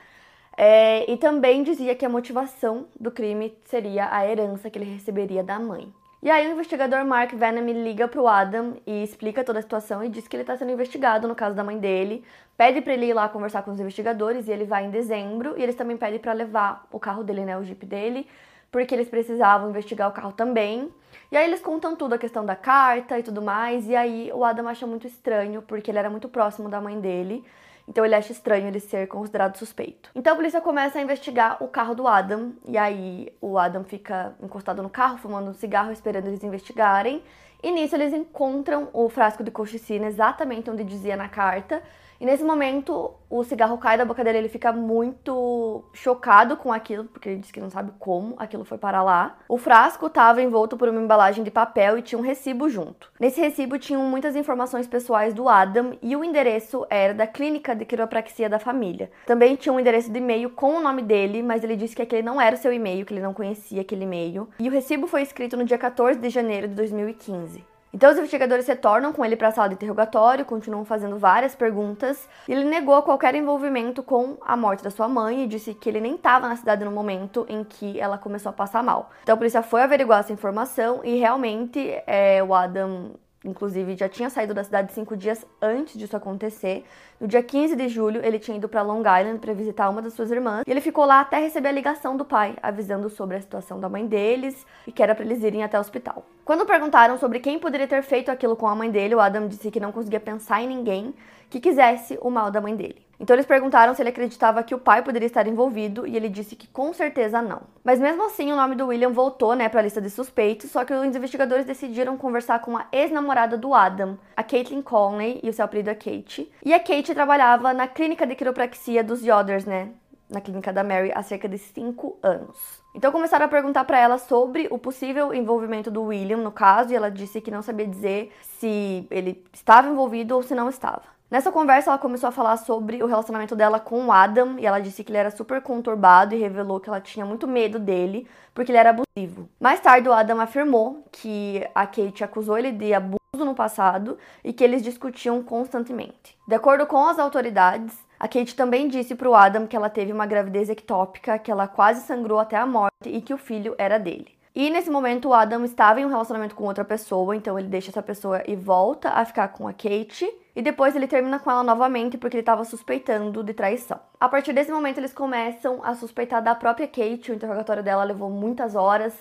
É, 0.58 1.10
e 1.10 1.16
também 1.16 1.64
dizia 1.64 1.96
que 1.96 2.06
a 2.06 2.10
motivação 2.10 2.88
do 3.00 3.10
crime 3.10 3.58
seria 3.64 4.14
a 4.14 4.28
herança 4.28 4.70
que 4.70 4.78
ele 4.78 4.94
receberia 4.94 5.42
da 5.42 5.58
mãe. 5.58 5.92
E 6.22 6.30
aí 6.30 6.48
o 6.48 6.52
investigador 6.52 7.04
Mark 7.06 7.34
Venom 7.34 7.66
liga 7.66 8.08
pro 8.08 8.28
Adam 8.28 8.76
e 8.86 9.02
explica 9.02 9.44
toda 9.44 9.60
a 9.60 9.62
situação 9.62 10.04
e 10.04 10.10
diz 10.10 10.28
que 10.28 10.36
ele 10.36 10.44
está 10.44 10.56
sendo 10.56 10.72
investigado 10.72 11.28
no 11.28 11.34
caso 11.34 11.56
da 11.56 11.64
mãe 11.64 11.80
dele, 11.80 12.24
pede 12.56 12.82
para 12.82 12.94
ele 12.94 13.08
ir 13.08 13.14
lá 13.14 13.28
conversar 13.30 13.64
com 13.64 13.72
os 13.72 13.80
investigadores 13.80 14.48
e 14.48 14.52
ele 14.52 14.66
vai 14.66 14.86
em 14.86 14.92
dezembro 14.92 15.56
e 15.58 15.64
eles 15.64 15.76
também 15.76 15.98
pedem 15.98 16.20
para 16.20 16.34
levar 16.34 16.86
o 16.92 17.00
carro 17.00 17.24
dele, 17.24 17.44
né, 17.44 17.58
o 17.58 17.64
jeep 17.64 17.86
dele, 17.88 18.28
porque 18.72 18.96
eles 18.96 19.10
precisavam 19.10 19.70
investigar 19.70 20.10
o 20.10 20.14
carro 20.14 20.32
também. 20.32 20.92
E 21.32 21.38
aí 21.38 21.46
eles 21.46 21.62
contam 21.62 21.96
tudo, 21.96 22.16
a 22.16 22.18
questão 22.18 22.46
da 22.46 22.56
carta 22.56 23.20
e 23.20 23.24
tudo 23.24 23.42
mais, 23.42 23.88
e 23.88 23.96
aí 23.96 24.32
o 24.34 24.44
Adam 24.44 24.68
acha 24.68 24.88
muito 24.88 25.06
estranho, 25.06 25.62
porque 25.62 25.92
ele 25.92 26.00
era 26.00 26.10
muito 26.10 26.30
próximo 26.30 26.70
da 26.70 26.82
mãe 26.82 27.00
dele, 27.00 27.44
então 27.88 28.06
ele 28.06 28.16
acha 28.16 28.32
estranho 28.32 28.68
ele 28.68 28.80
ser 28.80 29.08
considerado 29.08 29.58
suspeito. 29.58 30.10
Então 30.16 30.34
a 30.34 30.36
polícia 30.36 30.62
começa 30.62 31.00
a 31.00 31.02
investigar 31.02 31.62
o 31.64 31.68
carro 31.68 31.96
do 31.96 32.08
Adam, 32.08 32.54
e 32.66 32.78
aí 32.78 33.32
o 33.42 33.58
Adam 33.58 33.84
fica 33.84 34.36
encostado 34.42 34.82
no 34.84 34.90
carro, 34.90 35.18
fumando 35.18 35.50
um 35.50 35.54
cigarro, 35.54 35.92
esperando 35.92 36.28
eles 36.28 36.44
investigarem, 36.44 37.24
e 37.64 37.72
nisso 37.72 37.96
eles 37.96 38.14
encontram 38.14 38.90
o 38.92 39.08
frasco 39.08 39.44
de 39.44 39.52
colchicina 39.52 40.08
exatamente 40.08 40.70
onde 40.70 40.84
dizia 40.84 41.16
na 41.16 41.30
carta, 41.30 41.82
e 42.22 42.26
nesse 42.26 42.44
momento, 42.44 43.16
o 43.28 43.44
cigarro 43.44 43.80
cai 43.80 43.98
da 43.98 44.06
boca 44.06 44.24
dele, 44.24 44.38
ele 44.38 44.48
fica 44.48 44.72
muito 44.72 45.84
chocado 45.92 46.56
com 46.56 46.72
aquilo, 46.72 47.06
porque 47.06 47.30
ele 47.30 47.40
diz 47.40 47.50
que 47.50 47.60
não 47.60 47.72
sabe 47.72 47.92
como 47.98 48.36
aquilo 48.38 48.64
foi 48.64 48.78
para 48.78 49.02
lá. 49.02 49.40
O 49.50 49.58
frasco 49.58 50.06
estava 50.06 50.40
envolto 50.40 50.78
por 50.78 50.88
uma 50.88 51.02
embalagem 51.02 51.44
de 51.44 51.50
papel 51.50 51.98
e 51.98 52.04
tinha 52.04 52.20
um 52.20 52.22
recibo 52.22 52.70
junto. 52.70 53.12
Nesse 53.20 53.42
recibo 53.42 53.80
tinham 53.80 54.04
muitas 54.04 54.36
informações 54.36 54.86
pessoais 54.86 55.34
do 55.34 55.50
Adam 55.50 55.98
e 56.00 56.16
o 56.16 56.24
endereço 56.24 56.86
era 56.92 57.12
da 57.12 57.26
clínica 57.26 57.76
de 57.76 57.86
quiropraxia 57.86 58.48
da 58.48 58.60
família. 58.60 59.10
Também 59.26 59.56
tinha 59.56 59.74
um 59.74 59.80
endereço 59.80 60.12
de 60.12 60.20
e-mail 60.20 60.52
com 60.52 60.76
o 60.76 60.80
nome 60.80 61.02
dele, 61.02 61.42
mas 61.42 61.64
ele 61.64 61.76
disse 61.76 61.96
que 61.96 62.04
aquele 62.04 62.22
não 62.22 62.40
era 62.40 62.56
o 62.56 62.60
seu 62.60 62.72
e-mail, 62.72 63.04
que 63.04 63.16
ele 63.16 63.22
não 63.22 63.34
conhecia 63.34 63.82
aquele 63.82 64.04
e-mail. 64.04 64.48
E 64.60 64.70
o 64.70 64.72
recibo 64.72 65.08
foi 65.08 65.24
escrito 65.24 65.58
no 65.58 65.66
dia 65.66 65.80
14 65.80 66.20
de 66.20 66.30
janeiro 66.30 66.68
de 66.68 66.76
2015. 66.76 67.71
Então 67.94 68.10
os 68.10 68.18
investigadores 68.18 68.68
retornam 68.68 69.12
com 69.12 69.24
ele 69.24 69.36
para 69.36 69.50
a 69.50 69.52
sala 69.52 69.70
de 69.70 69.76
interrogatório, 69.76 70.46
continuam 70.46 70.86
fazendo 70.86 71.18
várias 71.18 71.56
perguntas. 71.56 72.28
Ele 72.48 72.64
negou 72.64 73.02
qualquer 73.02 73.36
envolvimento 73.36 74.02
com 74.02 74.38
a 74.42 74.56
morte 74.56 74.84
da 74.84 74.90
sua 74.90 75.08
mãe 75.08 75.44
e 75.44 75.48
disse 75.48 75.74
que 75.74 75.90
ele 75.90 76.00
nem 76.00 76.16
estava 76.16 76.48
na 76.48 76.56
cidade 76.56 76.86
no 76.86 76.92
momento 76.92 77.46
em 77.50 77.64
que 77.64 78.00
ela 78.00 78.18
começou 78.18 78.50
a 78.50 78.54
passar 78.54 78.82
mal. 78.82 79.12
Então 79.24 79.34
a 79.36 79.38
polícia 79.38 79.62
foi 79.62 79.82
averiguar 79.82 80.22
essa 80.22 80.32
informação 80.32 81.02
e 81.04 81.18
realmente 81.18 82.02
é, 82.08 82.42
o 82.42 82.54
Adam 82.54 83.12
Inclusive, 83.44 83.96
já 83.96 84.08
tinha 84.08 84.30
saído 84.30 84.54
da 84.54 84.64
cidade 84.64 84.94
cinco 84.94 85.18
dias 85.18 85.46
antes 85.60 85.98
disso 85.98 86.16
acontecer. 86.16 86.86
No 87.20 87.28
dia 87.28 87.42
15 87.42 87.76
de 87.76 87.90
julho, 87.90 88.24
ele 88.24 88.38
tinha 88.38 88.58
ido 88.58 88.70
para 88.70 88.84
Long 88.84 89.00
Island 89.00 89.40
para 89.40 89.54
visitar 89.54 89.90
uma 89.90 90.02
das 90.02 90.14
suas 90.14 90.30
irmãs. 90.30 90.64
E 90.68 90.70
ele 90.72 90.80
ficou 90.80 91.06
lá 91.06 91.22
até 91.22 91.40
receber 91.40 91.70
a 91.70 91.72
ligação 91.72 92.16
do 92.16 92.24
pai, 92.24 92.56
avisando 92.62 93.10
sobre 93.10 93.38
a 93.38 93.42
situação 93.42 93.80
da 93.80 93.90
mãe 93.90 94.06
deles 94.06 94.66
e 94.86 94.92
que 94.92 95.02
era 95.02 95.16
para 95.16 95.26
eles 95.26 95.42
irem 95.44 95.64
até 95.64 95.78
o 95.78 95.82
hospital. 95.82 96.24
Quando 96.46 96.66
perguntaram 96.66 97.18
sobre 97.18 97.40
quem 97.40 97.58
poderia 97.58 97.88
ter 97.88 98.04
feito 98.04 98.30
aquilo 98.30 98.56
com 98.56 98.68
a 98.68 98.76
mãe 98.76 98.92
dele, 98.92 99.16
o 99.16 99.20
Adam 99.20 99.48
disse 99.48 99.72
que 99.72 99.80
não 99.80 99.92
conseguia 99.92 100.20
pensar 100.20 100.62
em 100.62 100.68
ninguém 100.68 101.14
que 101.50 101.60
quisesse 101.60 102.20
o 102.22 102.30
mal 102.30 102.52
da 102.52 102.62
mãe 102.62 102.76
dele. 102.76 103.02
Então 103.22 103.36
eles 103.36 103.46
perguntaram 103.46 103.94
se 103.94 104.02
ele 104.02 104.10
acreditava 104.10 104.64
que 104.64 104.74
o 104.74 104.80
pai 104.80 105.04
poderia 105.04 105.28
estar 105.28 105.46
envolvido 105.46 106.08
e 106.08 106.18
ele 106.18 106.28
disse 106.28 106.56
que 106.56 106.68
com 106.68 106.92
certeza 106.92 107.40
não. 107.40 107.62
Mas 107.84 108.00
mesmo 108.00 108.26
assim, 108.26 108.52
o 108.52 108.56
nome 108.56 108.74
do 108.74 108.88
William 108.88 109.12
voltou, 109.12 109.54
né, 109.54 109.70
para 109.70 109.80
a 109.80 109.84
lista 109.84 110.02
de 110.02 110.10
suspeitos, 110.10 110.72
só 110.72 110.84
que 110.84 110.92
os 110.92 111.16
investigadores 111.16 111.64
decidiram 111.64 112.18
conversar 112.18 112.60
com 112.62 112.76
a 112.76 112.88
ex-namorada 112.92 113.56
do 113.60 113.76
Adam, 113.76 114.18
a 114.36 114.42
Caitlin 114.42 114.82
Conley, 114.82 115.40
e 115.44 115.50
o 115.52 115.54
seu 115.54 115.64
apelido 115.64 115.92
é 115.92 115.94
Kate. 115.94 116.52
E 116.66 116.74
a 116.74 116.80
Kate 116.80 117.14
trabalhava 117.14 117.72
na 117.76 117.88
clínica 117.88 118.26
de 118.26 118.34
quiropraxia 118.34 119.04
dos 119.04 119.24
Yoders, 119.24 119.66
né, 119.66 119.90
na 120.28 120.42
clínica 120.42 120.74
da 120.74 120.84
Mary 120.84 121.12
há 121.14 121.22
cerca 121.22 121.48
de 121.48 121.60
5 121.60 122.18
anos. 122.24 122.82
Então 122.96 123.12
começaram 123.12 123.46
a 123.46 123.50
perguntar 123.50 123.84
para 123.84 124.00
ela 124.00 124.18
sobre 124.18 124.68
o 124.72 124.80
possível 124.80 125.32
envolvimento 125.32 125.92
do 125.92 126.06
William 126.06 126.38
no 126.38 126.52
caso 126.52 126.92
e 126.92 126.96
ela 126.96 127.12
disse 127.12 127.40
que 127.40 127.52
não 127.52 127.62
sabia 127.62 127.86
dizer 127.86 128.34
se 128.58 129.06
ele 129.12 129.46
estava 129.54 129.88
envolvido 129.88 130.36
ou 130.36 130.42
se 130.42 130.56
não 130.56 130.68
estava. 130.68 131.21
Nessa 131.32 131.50
conversa, 131.50 131.90
ela 131.90 131.98
começou 131.98 132.28
a 132.28 132.32
falar 132.32 132.58
sobre 132.58 133.02
o 133.02 133.06
relacionamento 133.06 133.56
dela 133.56 133.80
com 133.80 134.08
o 134.08 134.12
Adam 134.12 134.60
e 134.60 134.66
ela 134.66 134.82
disse 134.82 135.02
que 135.02 135.10
ele 135.10 135.18
era 135.18 135.32
super 135.32 135.62
conturbado 135.62 136.36
e 136.36 136.38
revelou 136.38 136.78
que 136.78 136.90
ela 136.90 137.00
tinha 137.00 137.26
muito 137.26 137.48
medo 137.48 137.80
dele 137.80 138.28
porque 138.54 138.70
ele 138.70 138.78
era 138.78 138.90
abusivo. 138.90 139.48
Mais 139.58 139.80
tarde, 139.80 140.10
o 140.10 140.12
Adam 140.14 140.42
afirmou 140.42 141.06
que 141.10 141.66
a 141.74 141.88
Kate 141.88 142.22
acusou 142.22 142.58
ele 142.58 142.74
de 142.74 142.94
abuso 142.94 143.18
no 143.34 143.56
passado 143.56 144.18
e 144.44 144.52
que 144.52 144.62
eles 144.62 144.84
discutiam 144.84 145.42
constantemente. 145.42 146.38
De 146.46 146.54
acordo 146.54 146.86
com 146.86 147.08
as 147.08 147.18
autoridades, 147.18 147.98
a 148.20 148.28
Kate 148.28 148.54
também 148.54 148.90
disse 148.90 149.16
para 149.16 149.30
o 149.30 149.34
Adam 149.34 149.66
que 149.66 149.76
ela 149.78 149.90
teve 149.90 150.12
uma 150.12 150.26
gravidez 150.26 150.70
ectópica, 150.70 151.40
que 151.40 151.50
ela 151.50 151.66
quase 151.66 152.02
sangrou 152.02 152.40
até 152.40 152.58
a 152.58 152.66
morte 152.66 152.92
e 153.06 153.22
que 153.22 153.34
o 153.34 153.38
filho 153.38 153.74
era 153.78 153.98
dele. 153.98 154.36
E 154.54 154.70
nesse 154.70 154.90
momento 154.90 155.30
o 155.30 155.34
Adam 155.34 155.64
estava 155.64 156.02
em 156.02 156.06
um 156.06 156.10
relacionamento 156.10 156.56
com 156.56 156.66
outra 156.66 156.84
pessoa, 156.84 157.34
então 157.34 157.58
ele 157.58 157.70
deixa 157.70 157.90
essa 157.90 158.04
pessoa 158.04 158.44
e 158.46 158.54
volta 158.54 159.12
a 159.12 159.24
ficar 159.24 159.48
com 159.48 159.66
a 159.66 159.72
Kate. 159.72 160.30
E 160.56 160.62
depois 160.62 160.96
ele 160.96 161.08
termina 161.08 161.40
com 161.40 161.50
ela 161.50 161.64
novamente 161.64 162.18
porque 162.18 162.38
ele 162.38 162.42
estava 162.42 162.66
suspeitando 162.66 163.44
de 163.44 163.54
traição. 163.54 164.00
A 164.20 164.28
partir 164.28 164.52
desse 164.52 164.72
momento 164.72 164.98
eles 164.98 165.14
começam 165.14 165.80
a 165.84 165.96
suspeitar 165.96 166.44
da 166.44 166.54
própria 166.54 166.88
Kate, 166.88 167.32
o 167.32 167.36
interrogatório 167.36 167.82
dela 167.82 168.04
levou 168.04 168.30
muitas 168.30 168.76
horas. 168.76 169.14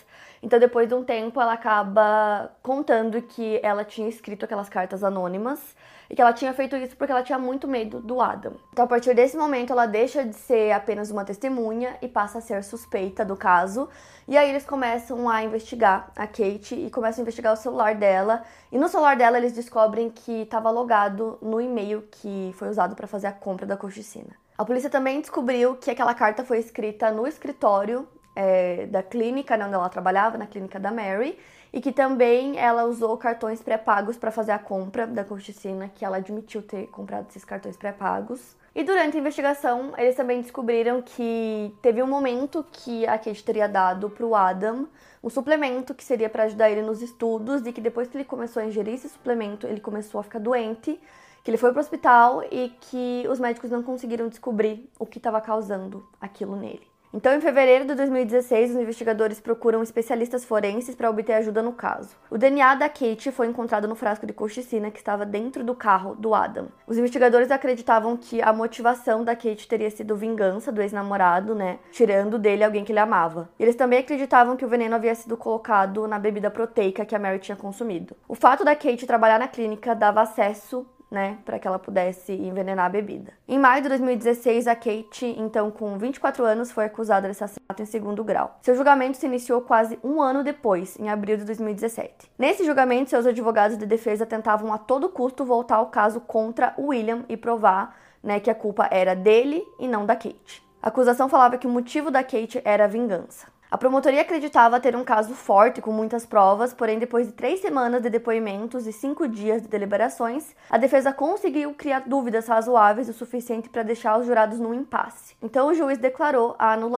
Então 0.42 0.58
depois 0.58 0.88
de 0.88 0.94
um 0.94 1.04
tempo 1.04 1.40
ela 1.40 1.52
acaba 1.52 2.50
contando 2.62 3.22
que 3.22 3.60
ela 3.62 3.84
tinha 3.84 4.08
escrito 4.08 4.44
aquelas 4.44 4.68
cartas 4.68 5.04
anônimas 5.04 5.76
e 6.10 6.14
que 6.16 6.20
ela 6.20 6.32
tinha 6.32 6.52
feito 6.52 6.74
isso 6.74 6.96
porque 6.96 7.12
ela 7.12 7.22
tinha 7.22 7.38
muito 7.38 7.68
medo 7.68 8.00
do 8.00 8.20
Adam. 8.20 8.54
Então 8.72 8.84
a 8.84 8.88
partir 8.88 9.14
desse 9.14 9.36
momento 9.36 9.72
ela 9.72 9.86
deixa 9.86 10.24
de 10.24 10.34
ser 10.34 10.72
apenas 10.72 11.08
uma 11.10 11.24
testemunha 11.24 11.96
e 12.02 12.08
passa 12.08 12.38
a 12.38 12.40
ser 12.40 12.64
suspeita 12.64 13.24
do 13.24 13.36
caso. 13.36 13.88
E 14.26 14.36
aí 14.36 14.50
eles 14.50 14.64
começam 14.64 15.28
a 15.28 15.44
investigar 15.44 16.10
a 16.16 16.26
Kate 16.26 16.74
e 16.74 16.90
começam 16.90 17.20
a 17.20 17.22
investigar 17.22 17.52
o 17.52 17.56
celular 17.56 17.94
dela. 17.94 18.42
E 18.72 18.78
no 18.78 18.88
celular 18.88 19.16
dela 19.16 19.38
eles 19.38 19.52
descobrem 19.52 20.10
que 20.10 20.42
estava 20.42 20.68
logado 20.68 21.38
no 21.40 21.60
e-mail 21.60 22.02
que 22.10 22.52
foi 22.56 22.68
usado 22.68 22.96
para 22.96 23.06
fazer 23.06 23.28
a 23.28 23.32
compra 23.32 23.64
da 23.64 23.76
coxicina. 23.76 24.34
A 24.58 24.64
polícia 24.64 24.90
também 24.90 25.20
descobriu 25.20 25.76
que 25.76 25.92
aquela 25.92 26.12
carta 26.12 26.44
foi 26.44 26.58
escrita 26.58 27.12
no 27.12 27.24
escritório 27.24 28.06
é, 28.34 28.86
da 28.86 29.02
clínica 29.02 29.56
né, 29.56 29.64
onde 29.64 29.74
ela 29.74 29.88
trabalhava, 29.88 30.36
na 30.36 30.46
clínica 30.46 30.78
da 30.78 30.90
Mary, 30.90 31.38
e 31.72 31.80
que 31.80 31.92
também 31.92 32.58
ela 32.58 32.84
usou 32.84 33.16
cartões 33.16 33.62
pré-pagos 33.62 34.16
para 34.16 34.30
fazer 34.30 34.52
a 34.52 34.58
compra 34.58 35.06
da 35.06 35.24
corticina, 35.24 35.90
que 35.94 36.04
ela 36.04 36.16
admitiu 36.16 36.62
ter 36.62 36.86
comprado 36.88 37.28
esses 37.28 37.44
cartões 37.44 37.76
pré-pagos. 37.76 38.56
E 38.74 38.84
durante 38.84 39.16
a 39.16 39.20
investigação, 39.20 39.92
eles 39.96 40.14
também 40.14 40.40
descobriram 40.40 41.02
que 41.02 41.74
teve 41.82 42.02
um 42.02 42.06
momento 42.06 42.64
que 42.70 43.06
a 43.06 43.18
Kate 43.18 43.44
teria 43.44 43.68
dado 43.68 44.08
para 44.08 44.24
o 44.24 44.34
Adam 44.34 44.88
um 45.22 45.28
suplemento 45.28 45.94
que 45.94 46.02
seria 46.02 46.30
para 46.30 46.44
ajudar 46.44 46.70
ele 46.70 46.82
nos 46.82 47.02
estudos 47.02 47.66
e 47.66 47.72
que 47.72 47.80
depois 47.80 48.08
que 48.08 48.16
ele 48.16 48.24
começou 48.24 48.62
a 48.62 48.66
ingerir 48.66 48.94
esse 48.94 49.08
suplemento, 49.08 49.66
ele 49.66 49.80
começou 49.80 50.20
a 50.20 50.24
ficar 50.24 50.38
doente, 50.38 50.98
que 51.44 51.50
ele 51.50 51.58
foi 51.58 51.70
para 51.72 51.78
o 51.78 51.80
hospital 51.80 52.42
e 52.50 52.70
que 52.80 53.26
os 53.28 53.38
médicos 53.38 53.70
não 53.70 53.82
conseguiram 53.82 54.28
descobrir 54.28 54.90
o 54.98 55.04
que 55.04 55.18
estava 55.18 55.40
causando 55.40 56.06
aquilo 56.20 56.56
nele. 56.56 56.89
Então, 57.12 57.34
em 57.34 57.40
fevereiro 57.40 57.84
de 57.86 57.94
2016, 57.96 58.70
os 58.70 58.76
investigadores 58.76 59.40
procuram 59.40 59.82
especialistas 59.82 60.44
forenses 60.44 60.94
para 60.94 61.10
obter 61.10 61.32
ajuda 61.32 61.60
no 61.60 61.72
caso. 61.72 62.14
O 62.30 62.38
DNA 62.38 62.76
da 62.76 62.88
Kate 62.88 63.32
foi 63.32 63.48
encontrado 63.48 63.88
no 63.88 63.96
frasco 63.96 64.24
de 64.24 64.32
colchicina 64.32 64.92
que 64.92 64.98
estava 64.98 65.26
dentro 65.26 65.64
do 65.64 65.74
carro 65.74 66.14
do 66.14 66.32
Adam. 66.32 66.68
Os 66.86 66.96
investigadores 66.96 67.50
acreditavam 67.50 68.16
que 68.16 68.40
a 68.40 68.52
motivação 68.52 69.24
da 69.24 69.34
Kate 69.34 69.66
teria 69.66 69.90
sido 69.90 70.14
vingança 70.14 70.70
do 70.70 70.80
ex-namorado, 70.80 71.52
né, 71.52 71.80
tirando 71.90 72.38
dele 72.38 72.62
alguém 72.62 72.84
que 72.84 72.92
ele 72.92 73.00
amava. 73.00 73.50
Eles 73.58 73.74
também 73.74 73.98
acreditavam 73.98 74.56
que 74.56 74.64
o 74.64 74.68
veneno 74.68 74.94
havia 74.94 75.14
sido 75.16 75.36
colocado 75.36 76.06
na 76.06 76.18
bebida 76.18 76.48
proteica 76.48 77.04
que 77.04 77.16
a 77.16 77.18
Mary 77.18 77.40
tinha 77.40 77.56
consumido. 77.56 78.14
O 78.28 78.36
fato 78.36 78.64
da 78.64 78.76
Kate 78.76 79.04
trabalhar 79.04 79.40
na 79.40 79.48
clínica 79.48 79.96
dava 79.96 80.22
acesso 80.22 80.86
né, 81.10 81.38
para 81.44 81.58
que 81.58 81.66
ela 81.66 81.78
pudesse 81.78 82.32
envenenar 82.32 82.86
a 82.86 82.88
bebida. 82.88 83.32
Em 83.48 83.58
maio 83.58 83.82
de 83.82 83.88
2016, 83.88 84.66
a 84.66 84.76
Kate, 84.76 85.26
então 85.38 85.70
com 85.70 85.98
24 85.98 86.44
anos, 86.44 86.70
foi 86.70 86.84
acusada 86.84 87.26
de 87.26 87.32
assassinato 87.32 87.82
em 87.82 87.86
segundo 87.86 88.22
grau. 88.22 88.58
Seu 88.62 88.76
julgamento 88.76 89.16
se 89.16 89.26
iniciou 89.26 89.60
quase 89.62 89.98
um 90.04 90.22
ano 90.22 90.44
depois, 90.44 90.98
em 90.98 91.08
abril 91.08 91.36
de 91.36 91.44
2017. 91.44 92.30
Nesse 92.38 92.64
julgamento, 92.64 93.10
seus 93.10 93.26
advogados 93.26 93.76
de 93.76 93.86
defesa 93.86 94.24
tentavam 94.24 94.72
a 94.72 94.78
todo 94.78 95.08
custo 95.08 95.44
voltar 95.44 95.80
o 95.80 95.86
caso 95.86 96.20
contra 96.20 96.74
William 96.78 97.24
e 97.28 97.36
provar 97.36 97.96
né, 98.22 98.38
que 98.38 98.50
a 98.50 98.54
culpa 98.54 98.88
era 98.90 99.14
dele 99.16 99.64
e 99.78 99.88
não 99.88 100.06
da 100.06 100.14
Kate. 100.14 100.62
A 100.82 100.88
acusação 100.88 101.28
falava 101.28 101.58
que 101.58 101.66
o 101.66 101.70
motivo 101.70 102.10
da 102.10 102.22
Kate 102.22 102.60
era 102.64 102.88
vingança. 102.88 103.46
A 103.70 103.78
promotoria 103.78 104.22
acreditava 104.22 104.80
ter 104.80 104.96
um 104.96 105.04
caso 105.04 105.32
forte 105.32 105.80
com 105.80 105.92
muitas 105.92 106.26
provas, 106.26 106.74
porém, 106.74 106.98
depois 106.98 107.28
de 107.28 107.32
três 107.32 107.60
semanas 107.60 108.02
de 108.02 108.10
depoimentos 108.10 108.84
e 108.84 108.92
cinco 108.92 109.28
dias 109.28 109.62
de 109.62 109.68
deliberações, 109.68 110.56
a 110.68 110.76
defesa 110.76 111.12
conseguiu 111.12 111.72
criar 111.74 112.00
dúvidas 112.00 112.48
razoáveis 112.48 113.08
o 113.08 113.12
suficiente 113.12 113.68
para 113.68 113.84
deixar 113.84 114.18
os 114.18 114.26
jurados 114.26 114.58
num 114.58 114.74
impasse. 114.74 115.36
Então, 115.40 115.68
o 115.68 115.74
juiz 115.74 115.98
declarou 115.98 116.56
a 116.58 116.72
anulação. 116.72 116.99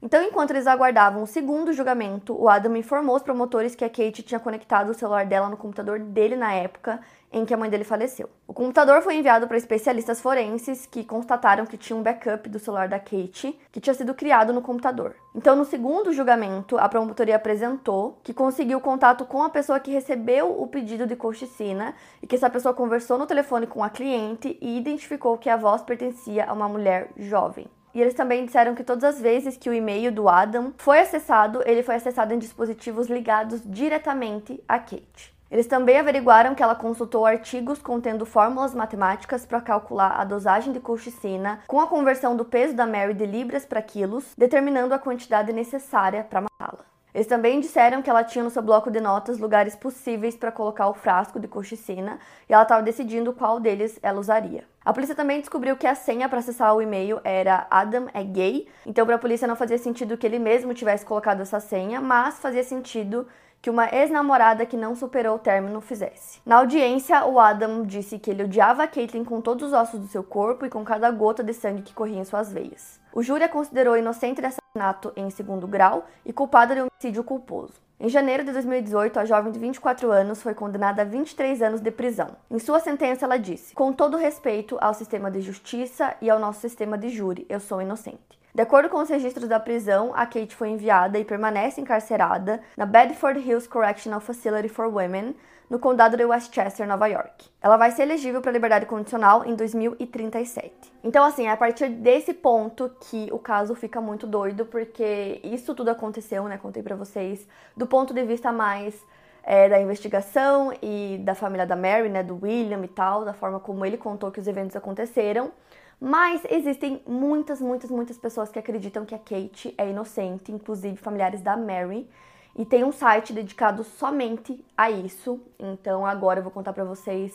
Então, 0.00 0.22
enquanto 0.22 0.50
eles 0.50 0.68
aguardavam 0.68 1.24
o 1.24 1.26
segundo 1.26 1.72
julgamento, 1.72 2.32
o 2.40 2.48
Adam 2.48 2.76
informou 2.76 3.16
os 3.16 3.22
promotores 3.22 3.74
que 3.74 3.84
a 3.84 3.90
Kate 3.90 4.22
tinha 4.22 4.38
conectado 4.38 4.90
o 4.90 4.94
celular 4.94 5.26
dela 5.26 5.48
no 5.48 5.56
computador 5.56 5.98
dele 5.98 6.36
na 6.36 6.52
época 6.52 7.00
em 7.32 7.44
que 7.44 7.52
a 7.52 7.56
mãe 7.56 7.68
dele 7.68 7.82
faleceu. 7.82 8.30
O 8.46 8.54
computador 8.54 9.02
foi 9.02 9.16
enviado 9.16 9.48
para 9.48 9.56
especialistas 9.56 10.20
forenses 10.20 10.86
que 10.86 11.02
constataram 11.02 11.66
que 11.66 11.76
tinha 11.76 11.96
um 11.96 12.02
backup 12.02 12.48
do 12.48 12.60
celular 12.60 12.88
da 12.88 13.00
Kate 13.00 13.58
que 13.72 13.80
tinha 13.80 13.92
sido 13.92 14.14
criado 14.14 14.52
no 14.52 14.62
computador. 14.62 15.16
Então, 15.34 15.56
no 15.56 15.64
segundo 15.64 16.12
julgamento, 16.12 16.78
a 16.78 16.88
promotoria 16.88 17.34
apresentou 17.34 18.20
que 18.22 18.32
conseguiu 18.32 18.80
contato 18.80 19.24
com 19.24 19.42
a 19.42 19.50
pessoa 19.50 19.80
que 19.80 19.90
recebeu 19.90 20.62
o 20.62 20.68
pedido 20.68 21.08
de 21.08 21.16
colchicina 21.16 21.92
e 22.22 22.26
que 22.26 22.36
essa 22.36 22.48
pessoa 22.48 22.72
conversou 22.72 23.18
no 23.18 23.26
telefone 23.26 23.66
com 23.66 23.82
a 23.82 23.90
cliente 23.90 24.56
e 24.60 24.78
identificou 24.78 25.36
que 25.36 25.50
a 25.50 25.56
voz 25.56 25.82
pertencia 25.82 26.44
a 26.44 26.52
uma 26.52 26.68
mulher 26.68 27.10
jovem. 27.16 27.66
E 27.94 28.00
eles 28.00 28.14
também 28.14 28.44
disseram 28.44 28.74
que 28.74 28.84
todas 28.84 29.04
as 29.04 29.20
vezes 29.20 29.56
que 29.56 29.70
o 29.70 29.74
e-mail 29.74 30.12
do 30.12 30.28
Adam 30.28 30.72
foi 30.76 31.00
acessado, 31.00 31.62
ele 31.64 31.82
foi 31.82 31.94
acessado 31.96 32.32
em 32.32 32.38
dispositivos 32.38 33.08
ligados 33.08 33.60
diretamente 33.64 34.62
a 34.68 34.78
Kate. 34.78 35.36
Eles 35.50 35.66
também 35.66 35.98
averiguaram 35.98 36.54
que 36.54 36.62
ela 36.62 36.74
consultou 36.74 37.24
artigos 37.24 37.78
contendo 37.78 38.26
fórmulas 38.26 38.74
matemáticas 38.74 39.46
para 39.46 39.62
calcular 39.62 40.20
a 40.20 40.24
dosagem 40.24 40.74
de 40.74 40.80
colchicina 40.80 41.60
com 41.66 41.80
a 41.80 41.86
conversão 41.86 42.36
do 42.36 42.44
peso 42.44 42.74
da 42.74 42.86
Mary 42.86 43.14
de 43.14 43.24
libras 43.24 43.64
para 43.64 43.80
quilos, 43.80 44.26
determinando 44.36 44.92
a 44.92 44.98
quantidade 44.98 45.52
necessária 45.52 46.22
para 46.22 46.42
matá-la. 46.42 46.87
Eles 47.14 47.26
também 47.26 47.58
disseram 47.60 48.02
que 48.02 48.10
ela 48.10 48.22
tinha 48.22 48.44
no 48.44 48.50
seu 48.50 48.62
bloco 48.62 48.90
de 48.90 49.00
notas 49.00 49.38
lugares 49.38 49.74
possíveis 49.74 50.36
para 50.36 50.52
colocar 50.52 50.88
o 50.88 50.94
frasco 50.94 51.40
de 51.40 51.48
colchicina 51.48 52.18
e 52.48 52.52
ela 52.52 52.62
estava 52.62 52.82
decidindo 52.82 53.32
qual 53.32 53.58
deles 53.58 53.98
ela 54.02 54.20
usaria. 54.20 54.64
A 54.84 54.92
polícia 54.92 55.14
também 55.14 55.40
descobriu 55.40 55.76
que 55.76 55.86
a 55.86 55.94
senha 55.94 56.28
para 56.28 56.38
acessar 56.38 56.74
o 56.74 56.82
e-mail 56.82 57.20
era 57.24 57.66
Adam 57.70 58.08
é 58.12 58.22
gay, 58.22 58.68
então 58.86 59.04
para 59.04 59.16
a 59.16 59.18
polícia 59.18 59.48
não 59.48 59.56
fazia 59.56 59.78
sentido 59.78 60.16
que 60.16 60.26
ele 60.26 60.38
mesmo 60.38 60.74
tivesse 60.74 61.04
colocado 61.04 61.40
essa 61.40 61.60
senha, 61.60 62.00
mas 62.00 62.38
fazia 62.38 62.62
sentido 62.64 63.26
que 63.60 63.70
uma 63.70 63.92
ex-namorada 63.92 64.64
que 64.64 64.76
não 64.76 64.94
superou 64.94 65.36
o 65.36 65.38
término 65.38 65.80
fizesse. 65.80 66.40
Na 66.46 66.56
audiência, 66.56 67.26
o 67.26 67.40
Adam 67.40 67.82
disse 67.82 68.18
que 68.18 68.30
ele 68.30 68.44
odiava 68.44 68.84
a 68.84 68.88
Caitlyn 68.88 69.24
com 69.24 69.40
todos 69.40 69.68
os 69.68 69.72
ossos 69.72 69.98
do 69.98 70.06
seu 70.06 70.22
corpo 70.22 70.64
e 70.64 70.70
com 70.70 70.84
cada 70.84 71.10
gota 71.10 71.42
de 71.42 71.52
sangue 71.52 71.82
que 71.82 71.94
corria 71.94 72.20
em 72.20 72.24
suas 72.24 72.52
veias. 72.52 73.00
O 73.12 73.22
júri 73.22 73.44
a 73.44 73.48
considerou 73.48 73.96
inocente 73.96 74.40
de 74.40 74.46
assassinato 74.78 75.12
em 75.16 75.28
segundo 75.30 75.66
grau 75.66 76.06
e 76.24 76.32
culpada 76.32 76.74
de 76.74 76.80
homicídio 76.80 77.24
culposo. 77.24 77.74
Em 78.00 78.08
janeiro 78.08 78.44
de 78.44 78.52
2018, 78.52 79.18
a 79.18 79.24
jovem 79.24 79.50
de 79.50 79.58
24 79.58 80.12
anos 80.12 80.40
foi 80.40 80.54
condenada 80.54 81.02
a 81.02 81.04
23 81.04 81.60
anos 81.62 81.80
de 81.80 81.90
prisão. 81.90 82.28
Em 82.48 82.58
sua 82.60 82.78
sentença, 82.78 83.24
ela 83.24 83.36
disse: 83.36 83.74
Com 83.74 83.92
todo 83.92 84.16
respeito 84.16 84.78
ao 84.80 84.94
sistema 84.94 85.30
de 85.30 85.40
justiça 85.40 86.14
e 86.22 86.30
ao 86.30 86.38
nosso 86.38 86.60
sistema 86.60 86.96
de 86.96 87.08
júri, 87.08 87.44
eu 87.48 87.58
sou 87.58 87.82
inocente. 87.82 88.37
De 88.54 88.62
acordo 88.62 88.88
com 88.88 88.98
os 88.98 89.08
registros 89.08 89.48
da 89.48 89.60
prisão, 89.60 90.12
a 90.14 90.26
Kate 90.26 90.56
foi 90.56 90.70
enviada 90.70 91.18
e 91.18 91.24
permanece 91.24 91.80
encarcerada 91.80 92.60
na 92.76 92.86
Bedford 92.86 93.38
Hills 93.40 93.68
Correctional 93.68 94.20
Facility 94.20 94.68
for 94.68 94.86
Women, 94.86 95.36
no 95.68 95.78
condado 95.78 96.16
de 96.16 96.24
Westchester, 96.24 96.86
Nova 96.86 97.06
York. 97.06 97.46
Ela 97.60 97.76
vai 97.76 97.90
ser 97.90 98.02
elegível 98.02 98.40
para 98.40 98.50
liberdade 98.50 98.86
condicional 98.86 99.44
em 99.44 99.54
2037. 99.54 100.72
Então, 101.04 101.24
assim, 101.24 101.46
é 101.46 101.50
a 101.50 101.56
partir 101.56 101.88
desse 101.88 102.32
ponto 102.32 102.90
que 103.02 103.28
o 103.30 103.38
caso 103.38 103.74
fica 103.74 104.00
muito 104.00 104.26
doido, 104.26 104.64
porque 104.64 105.40
isso 105.44 105.74
tudo 105.74 105.90
aconteceu, 105.90 106.44
né? 106.44 106.56
Contei 106.56 106.82
para 106.82 106.96
vocês, 106.96 107.46
do 107.76 107.86
ponto 107.86 108.14
de 108.14 108.24
vista 108.24 108.50
mais 108.50 108.94
é, 109.42 109.68
da 109.68 109.80
investigação 109.80 110.72
e 110.82 111.18
da 111.22 111.34
família 111.34 111.66
da 111.66 111.76
Mary, 111.76 112.08
né? 112.08 112.22
Do 112.22 112.38
William 112.42 112.82
e 112.82 112.88
tal, 112.88 113.24
da 113.24 113.34
forma 113.34 113.60
como 113.60 113.84
ele 113.84 113.98
contou 113.98 114.30
que 114.30 114.40
os 114.40 114.46
eventos 114.46 114.74
aconteceram. 114.74 115.52
Mas 116.00 116.42
existem 116.48 117.02
muitas, 117.06 117.60
muitas, 117.60 117.90
muitas 117.90 118.16
pessoas 118.16 118.50
que 118.50 118.58
acreditam 118.58 119.04
que 119.04 119.14
a 119.14 119.18
Kate 119.18 119.74
é 119.76 119.90
inocente, 119.90 120.52
inclusive 120.52 120.96
familiares 120.96 121.40
da 121.40 121.56
Mary. 121.56 122.08
e 122.56 122.64
tem 122.64 122.82
um 122.82 122.90
site 122.90 123.32
dedicado 123.32 123.84
somente 123.84 124.64
a 124.76 124.90
isso. 124.90 125.40
Então 125.58 126.04
agora 126.04 126.40
eu 126.40 126.42
vou 126.42 126.50
contar 126.50 126.72
para 126.72 126.82
vocês 126.82 127.32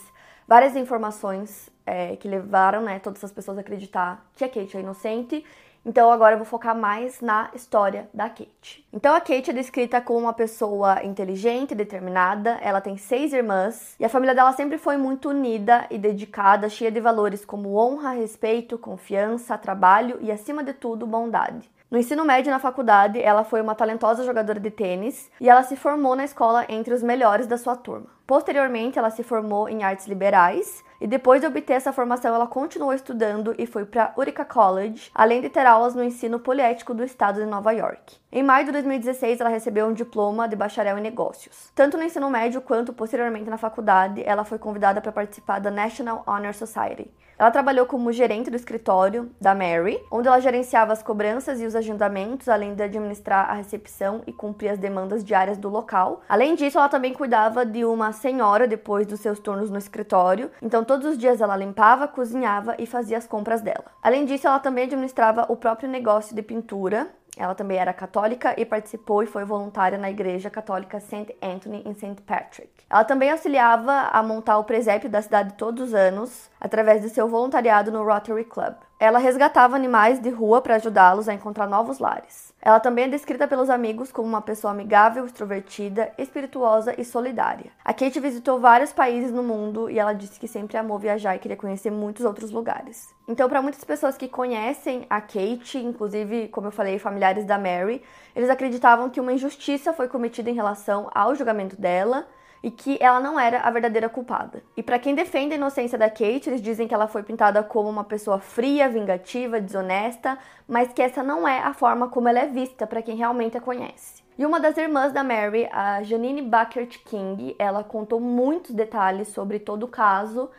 várias 0.48 0.76
informações 0.76 1.70
é, 1.86 2.16
que 2.18 2.28
levaram 2.28 2.82
né, 2.82 3.00
todas 3.00 3.24
as 3.24 3.32
pessoas 3.32 3.58
a 3.58 3.62
acreditar 3.62 4.26
que 4.36 4.44
a 4.44 4.50
Kate 4.50 4.76
é 4.76 4.82
inocente 4.82 5.46
então 5.86 6.12
agora 6.12 6.36
eu 6.36 6.38
vou 6.38 6.46
focar 6.46 6.76
mais 6.76 7.20
na 7.20 7.50
história 7.54 8.10
da 8.14 8.30
Kate. 8.30 8.88
Então 8.92 9.14
a 9.14 9.20
Kate 9.20 9.50
é 9.50 9.54
descrita 9.54 10.00
como 10.00 10.20
uma 10.20 10.34
pessoa 10.34 11.04
inteligente, 11.04 11.76
determinada. 11.76 12.58
Ela 12.62 12.80
tem 12.80 12.96
seis 12.96 13.34
irmãs 13.34 13.96
e 14.00 14.06
a 14.06 14.10
família 14.10 14.34
dela 14.34 14.54
sempre 14.54 14.78
foi 14.78 14.96
muito 14.96 15.30
unida 15.30 15.86
e 15.90 15.98
dedicada, 15.98 16.70
cheia 16.70 16.92
de 16.92 17.02
valores 17.02 17.44
como 17.44 17.76
honra, 17.76 18.12
respeito, 18.12 18.78
confiança, 18.78 19.58
trabalho 19.58 20.18
e 20.22 20.32
acima 20.32 20.64
de 20.64 20.74
tudo 20.74 21.06
bondade. 21.06 21.70
No 21.94 22.00
ensino 22.00 22.26
médio 22.26 22.50
e 22.50 22.52
na 22.52 22.58
faculdade, 22.58 23.22
ela 23.22 23.44
foi 23.44 23.62
uma 23.62 23.76
talentosa 23.76 24.24
jogadora 24.24 24.60
de 24.60 24.72
tênis 24.72 25.30
e 25.40 25.48
ela 25.48 25.62
se 25.62 25.76
formou 25.76 26.16
na 26.16 26.24
escola 26.24 26.66
entre 26.68 26.92
os 26.92 27.04
melhores 27.04 27.46
da 27.46 27.56
sua 27.56 27.76
turma. 27.76 28.08
Posteriormente, 28.26 28.98
ela 28.98 29.12
se 29.12 29.22
formou 29.22 29.70
em 29.70 29.84
artes 29.84 30.08
liberais 30.08 30.84
e 31.04 31.08
depois 31.08 31.42
de 31.42 31.48
obter 31.48 31.74
essa 31.74 31.92
formação, 31.92 32.34
ela 32.34 32.48
continuou 32.48 32.94
estudando 32.94 33.54
e 33.58 33.66
foi 33.68 33.84
para 33.84 34.14
Utica 34.16 34.46
College, 34.46 35.12
além 35.14 35.42
de 35.42 35.50
ter 35.50 35.66
aulas 35.66 35.94
no 35.94 36.02
ensino 36.02 36.40
poliético 36.40 36.94
do 36.94 37.04
estado 37.04 37.42
de 37.42 37.46
Nova 37.46 37.74
York. 37.74 38.16
Em 38.32 38.42
maio 38.42 38.68
de 38.68 38.72
2016, 38.72 39.42
ela 39.42 39.50
recebeu 39.50 39.86
um 39.86 39.92
diploma 39.92 40.48
de 40.48 40.56
bacharel 40.56 40.98
em 40.98 41.02
negócios. 41.02 41.70
Tanto 41.76 41.98
no 41.98 42.04
ensino 42.04 42.30
médio 42.30 42.62
quanto 42.62 42.94
posteriormente 42.94 43.50
na 43.50 43.58
faculdade, 43.58 44.24
ela 44.26 44.46
foi 44.46 44.58
convidada 44.58 45.02
para 45.02 45.12
participar 45.12 45.60
da 45.60 45.70
National 45.70 46.24
Honor 46.26 46.54
Society. 46.54 47.12
Ela 47.44 47.52
trabalhou 47.52 47.86
como 47.86 48.10
gerente 48.10 48.50
do 48.50 48.56
escritório 48.56 49.30
da 49.42 49.54
Mary, 49.54 50.02
onde 50.10 50.30
ela 50.30 50.40
gerenciava 50.40 50.94
as 50.94 51.04
cobranças 51.04 51.60
e 51.60 51.66
os 51.66 51.76
agendamentos, 51.76 52.48
além 52.48 52.74
de 52.74 52.82
administrar 52.82 53.50
a 53.50 53.54
recepção 53.54 54.22
e 54.26 54.32
cumprir 54.32 54.70
as 54.70 54.80
demandas 54.80 55.26
diárias 55.26 55.58
do 55.58 55.68
local. 55.68 56.22
Além 56.30 56.56
disso, 56.56 56.78
ela 56.78 56.88
também 56.88 57.12
cuidava 57.14 57.66
de 57.66 57.84
uma 57.84 58.14
senhora 58.14 58.66
depois 58.66 59.06
dos 59.06 59.20
seus 59.20 59.40
turnos 59.40 59.70
no 59.70 59.78
escritório, 59.78 60.52
então 60.62 60.86
todos 60.86 61.06
os 61.06 61.18
dias 61.18 61.42
ela 61.42 61.58
limpava, 61.58 62.08
cozinhava 62.08 62.78
e 62.80 62.86
fazia 62.86 63.18
as 63.18 63.28
compras 63.28 63.62
dela. 63.62 63.88
Além 64.02 64.24
disso, 64.24 64.48
ela 64.48 64.60
também 64.60 64.86
administrava 64.86 65.46
o 65.50 65.58
próprio 65.58 65.90
negócio 65.90 66.34
de 66.34 66.42
pintura 66.42 67.10
ela 67.38 67.56
também 67.56 67.78
era 67.78 67.94
católica 67.94 68.54
e 68.58 68.66
participou 68.66 69.24
e 69.24 69.28
foi 69.28 69.44
voluntária 69.44 69.98
na 69.98 70.10
Igreja 70.10 70.50
Católica 70.50 71.00
St. 71.00 71.36
Anthony 71.42 71.82
em 71.86 71.94
St. 71.94 72.22
Patrick. 72.26 72.70
Ela 72.90 73.04
também 73.04 73.32
auxiliava 73.32 73.92
a 74.12 74.22
montar 74.22 74.60
o 74.60 74.64
presépio 74.64 75.10
da 75.10 75.22
cidade 75.22 75.56
todos 75.56 75.88
os 75.90 75.94
anos, 75.94 76.50
através 76.62 77.02
de 77.02 77.10
seu 77.10 77.28
voluntariado 77.28 77.92
no 77.92 78.04
Rotary 78.04 78.46
Club. 78.46 78.76
Ela 79.04 79.20
resgatava 79.20 79.76
animais 79.76 80.18
de 80.22 80.30
rua 80.30 80.62
para 80.62 80.76
ajudá-los 80.76 81.28
a 81.28 81.34
encontrar 81.34 81.68
novos 81.68 82.00
lares. 82.00 82.54
Ela 82.62 82.80
também 82.80 83.04
é 83.04 83.10
descrita 83.10 83.46
pelos 83.46 83.70
amigos 83.70 84.14
como 84.14 84.30
uma 84.30 84.42
pessoa 84.42 84.72
amigável, 84.72 85.26
extrovertida, 85.26 86.14
espirituosa 86.18 86.96
e 86.98 87.04
solidária. 87.04 87.70
A 87.84 87.94
Kate 87.94 88.22
visitou 88.22 88.62
vários 88.62 88.94
países 88.94 89.30
no 89.30 89.44
mundo 89.44 89.90
e 89.90 90.00
ela 90.00 90.14
disse 90.14 90.40
que 90.40 90.48
sempre 90.48 90.78
amou 90.78 90.98
viajar 90.98 91.36
e 91.36 91.40
queria 91.40 91.58
conhecer 91.58 91.92
muitos 91.92 92.24
outros 92.24 92.50
lugares. 92.50 93.14
Então, 93.28 93.50
para 93.50 93.62
muitas 93.62 93.84
pessoas 93.84 94.16
que 94.16 94.30
conhecem 94.30 95.06
a 95.10 95.20
Kate, 95.20 95.80
inclusive, 95.80 96.48
como 96.48 96.68
eu 96.68 96.72
falei, 96.72 96.98
familiares 96.98 97.44
da 97.44 97.58
Mary, 97.58 98.02
eles 98.34 98.50
acreditavam 98.50 99.10
que 99.10 99.20
uma 99.20 99.34
injustiça 99.34 99.92
foi 99.92 100.08
cometida 100.08 100.50
em 100.50 100.54
relação 100.56 101.10
ao 101.14 101.36
julgamento 101.36 101.76
dela 101.76 102.26
e 102.64 102.72
que 102.72 102.98
ela 103.02 103.20
não 103.20 103.38
era 103.38 103.60
a 103.60 103.70
verdadeira 103.70 104.08
culpada. 104.08 104.64
E 104.78 104.82
para 104.82 104.98
quem 104.98 105.14
defende 105.14 105.54
a 105.54 105.58
inocência 105.58 105.98
da 105.98 106.10
Kate, 106.10 106.48
eles 106.48 106.62
dizem 106.62 106.88
que 106.88 106.94
ela 106.94 107.08
foi 107.08 107.22
pintada 107.22 107.62
como 107.62 107.90
uma 107.90 108.06
pessoa 108.06 108.40
fria, 108.40 108.88
vingativa, 108.88 109.60
desonesta, 109.60 110.38
mas 110.66 110.94
que 110.94 111.02
essa 111.02 111.22
não 111.22 111.46
é 111.46 111.60
a 111.60 111.74
forma 111.74 112.08
como 112.08 112.30
ela 112.30 112.40
é 112.40 112.48
vista 112.48 112.88
para 112.88 113.02
quem 113.02 113.18
realmente 113.18 113.58
a 113.58 113.62
conhece. 113.62 114.24
E 114.38 114.46
uma 114.46 114.60
das 114.60 114.78
irmãs 114.78 115.12
da 115.12 115.24
Mary, 115.24 115.68
a 115.72 116.02
Janine 116.04 116.42
Buckert 116.42 117.04
King, 117.04 117.54
ela 117.60 117.84
contou 117.84 118.20
muitos 118.20 118.72
detalhes 118.72 119.28
sobre 119.28 119.60
todo 119.60 119.84
o 119.84 119.88
caso 119.88 120.50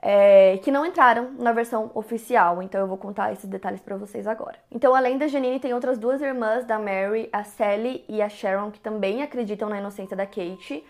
é, 0.00 0.58
que 0.58 0.70
não 0.70 0.84
entraram 0.84 1.32
na 1.38 1.52
versão 1.52 1.90
oficial, 1.94 2.62
então 2.62 2.80
eu 2.80 2.86
vou 2.86 2.98
contar 2.98 3.32
esses 3.32 3.48
detalhes 3.48 3.80
para 3.80 3.96
vocês 3.96 4.26
agora. 4.26 4.56
Então, 4.70 4.94
além 4.94 5.18
da 5.18 5.26
Janine, 5.26 5.58
tem 5.58 5.74
outras 5.74 5.98
duas 5.98 6.20
irmãs 6.20 6.64
da 6.64 6.78
Mary, 6.78 7.28
a 7.32 7.42
Sally 7.42 8.04
e 8.08 8.20
a 8.20 8.28
Sharon, 8.28 8.70
que 8.70 8.78
também 8.78 9.22
acreditam 9.22 9.68
na 9.68 9.78
inocência 9.78 10.16
da 10.16 10.26
Kate. 10.26 10.84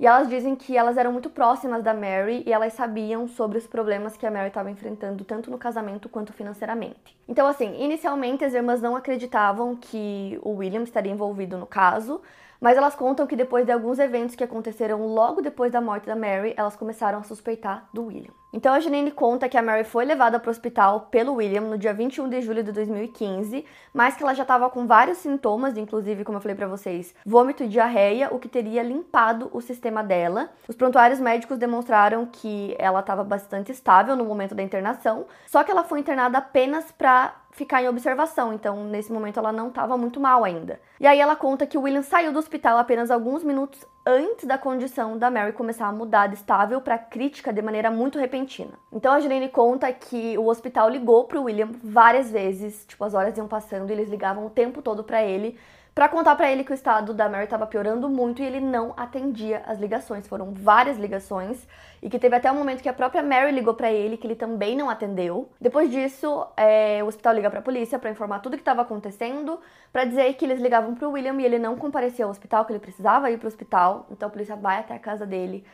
E 0.00 0.06
elas 0.06 0.30
dizem 0.30 0.56
que 0.56 0.78
elas 0.78 0.96
eram 0.96 1.12
muito 1.12 1.28
próximas 1.28 1.82
da 1.82 1.92
Mary 1.92 2.42
e 2.46 2.52
elas 2.54 2.72
sabiam 2.72 3.28
sobre 3.28 3.58
os 3.58 3.66
problemas 3.66 4.16
que 4.16 4.24
a 4.24 4.30
Mary 4.30 4.48
estava 4.48 4.70
enfrentando, 4.70 5.24
tanto 5.24 5.50
no 5.50 5.58
casamento 5.58 6.08
quanto 6.08 6.32
financeiramente. 6.32 7.14
Então, 7.28 7.46
assim, 7.46 7.78
inicialmente 7.78 8.42
as 8.42 8.54
irmãs 8.54 8.80
não 8.80 8.96
acreditavam 8.96 9.76
que 9.76 10.40
o 10.42 10.52
William 10.52 10.84
estaria 10.84 11.12
envolvido 11.12 11.58
no 11.58 11.66
caso, 11.66 12.22
mas 12.60 12.76
elas 12.76 12.94
contam 12.94 13.26
que 13.26 13.34
depois 13.34 13.64
de 13.64 13.72
alguns 13.72 13.98
eventos 13.98 14.36
que 14.36 14.44
aconteceram 14.44 15.06
logo 15.06 15.40
depois 15.40 15.72
da 15.72 15.80
morte 15.80 16.06
da 16.06 16.14
Mary, 16.14 16.54
elas 16.56 16.76
começaram 16.76 17.18
a 17.18 17.22
suspeitar 17.22 17.88
do 17.92 18.04
William. 18.06 18.32
Então 18.52 18.74
a 18.74 18.80
Janine 18.80 19.12
conta 19.12 19.48
que 19.48 19.56
a 19.56 19.62
Mary 19.62 19.84
foi 19.84 20.04
levada 20.04 20.38
para 20.40 20.48
o 20.48 20.50
hospital 20.50 21.02
pelo 21.02 21.34
William 21.34 21.60
no 21.60 21.78
dia 21.78 21.94
21 21.94 22.28
de 22.28 22.42
julho 22.42 22.64
de 22.64 22.72
2015, 22.72 23.64
mas 23.94 24.16
que 24.16 24.24
ela 24.24 24.34
já 24.34 24.42
estava 24.42 24.68
com 24.68 24.86
vários 24.86 25.18
sintomas, 25.18 25.76
inclusive, 25.76 26.24
como 26.24 26.38
eu 26.38 26.42
falei 26.42 26.56
para 26.56 26.66
vocês, 26.66 27.14
vômito 27.24 27.62
e 27.62 27.68
diarreia, 27.68 28.28
o 28.34 28.40
que 28.40 28.48
teria 28.48 28.82
limpado 28.82 29.48
o 29.52 29.60
sistema 29.60 30.02
dela. 30.02 30.50
Os 30.66 30.74
prontuários 30.74 31.20
médicos 31.20 31.58
demonstraram 31.58 32.26
que 32.26 32.74
ela 32.76 33.00
estava 33.00 33.22
bastante 33.22 33.70
estável 33.70 34.16
no 34.16 34.24
momento 34.24 34.54
da 34.54 34.62
internação, 34.64 35.26
só 35.46 35.62
que 35.62 35.70
ela 35.70 35.84
foi 35.84 36.00
internada 36.00 36.38
apenas 36.38 36.90
para 36.90 37.39
ficar 37.50 37.82
em 37.82 37.88
observação, 37.88 38.52
então 38.52 38.84
nesse 38.84 39.12
momento 39.12 39.38
ela 39.38 39.52
não 39.52 39.68
estava 39.68 39.96
muito 39.96 40.20
mal 40.20 40.44
ainda. 40.44 40.80
E 40.98 41.06
aí 41.06 41.18
ela 41.18 41.34
conta 41.34 41.66
que 41.66 41.76
o 41.76 41.82
William 41.82 42.02
saiu 42.02 42.32
do 42.32 42.38
hospital 42.38 42.78
apenas 42.78 43.10
alguns 43.10 43.42
minutos 43.42 43.84
antes 44.06 44.46
da 44.46 44.56
condição 44.56 45.18
da 45.18 45.30
Mary 45.30 45.52
começar 45.52 45.86
a 45.86 45.92
mudar 45.92 46.28
de 46.28 46.34
estável 46.34 46.80
para 46.80 46.96
crítica 46.96 47.52
de 47.52 47.60
maneira 47.60 47.90
muito 47.90 48.18
repentina. 48.18 48.72
Então 48.92 49.12
a 49.12 49.20
Janine 49.20 49.48
conta 49.48 49.92
que 49.92 50.38
o 50.38 50.46
hospital 50.46 50.88
ligou 50.88 51.24
para 51.24 51.38
o 51.38 51.44
William 51.44 51.70
várias 51.82 52.30
vezes, 52.30 52.84
tipo 52.86 53.04
as 53.04 53.14
horas 53.14 53.36
iam 53.36 53.48
passando 53.48 53.90
e 53.90 53.92
eles 53.92 54.08
ligavam 54.08 54.46
o 54.46 54.50
tempo 54.50 54.80
todo 54.80 55.04
para 55.04 55.22
ele 55.22 55.58
para 55.94 56.08
contar 56.08 56.36
para 56.36 56.50
ele 56.50 56.64
que 56.64 56.72
o 56.72 56.74
estado 56.74 57.12
da 57.12 57.28
Mary 57.28 57.44
estava 57.44 57.66
piorando 57.66 58.08
muito 58.08 58.40
e 58.40 58.44
ele 58.44 58.60
não 58.60 58.94
atendia 58.96 59.62
as 59.66 59.78
ligações. 59.78 60.26
Foram 60.26 60.52
várias 60.52 60.96
ligações 60.96 61.66
e 62.02 62.08
que 62.08 62.18
teve 62.18 62.36
até 62.36 62.50
o 62.50 62.54
um 62.54 62.58
momento 62.58 62.82
que 62.82 62.88
a 62.88 62.92
própria 62.92 63.22
Mary 63.22 63.50
ligou 63.50 63.74
para 63.74 63.92
ele 63.92 64.16
que 64.16 64.26
ele 64.26 64.36
também 64.36 64.76
não 64.76 64.88
atendeu. 64.88 65.50
Depois 65.60 65.90
disso, 65.90 66.46
é, 66.56 67.02
o 67.02 67.06
hospital 67.06 67.34
liga 67.34 67.50
para 67.50 67.58
a 67.58 67.62
polícia 67.62 67.98
para 67.98 68.10
informar 68.10 68.38
tudo 68.38 68.54
o 68.54 68.56
que 68.56 68.62
estava 68.62 68.82
acontecendo, 68.82 69.60
para 69.92 70.04
dizer 70.04 70.32
que 70.34 70.44
eles 70.44 70.60
ligavam 70.60 70.94
para 70.94 71.08
o 71.08 71.12
William 71.12 71.40
e 71.40 71.44
ele 71.44 71.58
não 71.58 71.76
comparecia 71.76 72.24
ao 72.24 72.30
hospital, 72.30 72.64
que 72.64 72.72
ele 72.72 72.78
precisava 72.78 73.30
ir 73.30 73.38
para 73.38 73.46
o 73.46 73.48
hospital. 73.48 74.06
Então 74.10 74.28
a 74.28 74.30
polícia 74.30 74.56
vai 74.56 74.78
até 74.78 74.94
a 74.94 74.98
casa 74.98 75.26
dele 75.26 75.64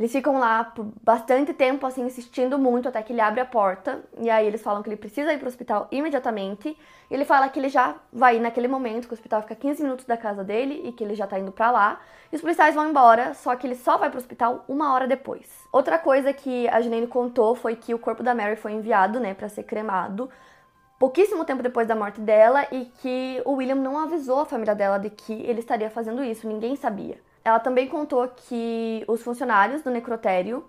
eles 0.00 0.12
ficam 0.12 0.38
lá 0.38 0.64
por 0.64 0.86
bastante 1.02 1.52
tempo, 1.52 1.86
assim, 1.86 2.02
insistindo 2.06 2.58
muito 2.58 2.88
até 2.88 3.02
que 3.02 3.12
ele 3.12 3.20
abre 3.20 3.38
a 3.38 3.44
porta. 3.44 4.00
E 4.18 4.30
aí 4.30 4.46
eles 4.46 4.62
falam 4.62 4.82
que 4.82 4.88
ele 4.88 4.96
precisa 4.96 5.30
ir 5.30 5.38
pro 5.38 5.46
hospital 5.46 5.88
imediatamente. 5.92 6.70
E 7.10 7.14
ele 7.14 7.26
fala 7.26 7.50
que 7.50 7.60
ele 7.60 7.68
já 7.68 7.96
vai 8.10 8.38
ir 8.38 8.40
naquele 8.40 8.66
momento, 8.66 9.06
que 9.06 9.12
o 9.12 9.14
hospital 9.14 9.42
fica 9.42 9.54
15 9.54 9.82
minutos 9.82 10.06
da 10.06 10.16
casa 10.16 10.42
dele 10.42 10.80
e 10.86 10.92
que 10.92 11.04
ele 11.04 11.14
já 11.14 11.26
tá 11.26 11.38
indo 11.38 11.52
para 11.52 11.70
lá. 11.70 12.00
E 12.32 12.36
os 12.36 12.40
policiais 12.40 12.74
vão 12.74 12.88
embora, 12.88 13.34
só 13.34 13.54
que 13.54 13.66
ele 13.66 13.74
só 13.74 13.98
vai 13.98 14.08
pro 14.08 14.18
hospital 14.18 14.64
uma 14.66 14.94
hora 14.94 15.06
depois. 15.06 15.46
Outra 15.70 15.98
coisa 15.98 16.32
que 16.32 16.66
a 16.68 16.80
Janine 16.80 17.06
contou 17.06 17.54
foi 17.54 17.76
que 17.76 17.92
o 17.92 17.98
corpo 17.98 18.22
da 18.22 18.34
Mary 18.34 18.56
foi 18.56 18.72
enviado, 18.72 19.20
né, 19.20 19.34
para 19.34 19.50
ser 19.50 19.64
cremado 19.64 20.30
pouquíssimo 20.98 21.46
tempo 21.46 21.62
depois 21.62 21.88
da 21.88 21.94
morte 21.94 22.20
dela 22.20 22.66
e 22.70 22.84
que 22.84 23.42
o 23.46 23.52
William 23.52 23.74
não 23.74 23.98
avisou 23.98 24.40
a 24.40 24.46
família 24.46 24.74
dela 24.74 24.98
de 24.98 25.08
que 25.08 25.32
ele 25.32 25.60
estaria 25.60 25.88
fazendo 25.88 26.22
isso, 26.22 26.46
ninguém 26.46 26.76
sabia. 26.76 27.18
Ela 27.44 27.58
também 27.58 27.88
contou 27.88 28.26
que 28.28 29.04
os 29.08 29.22
funcionários 29.22 29.82
do 29.82 29.90
necrotério 29.90 30.64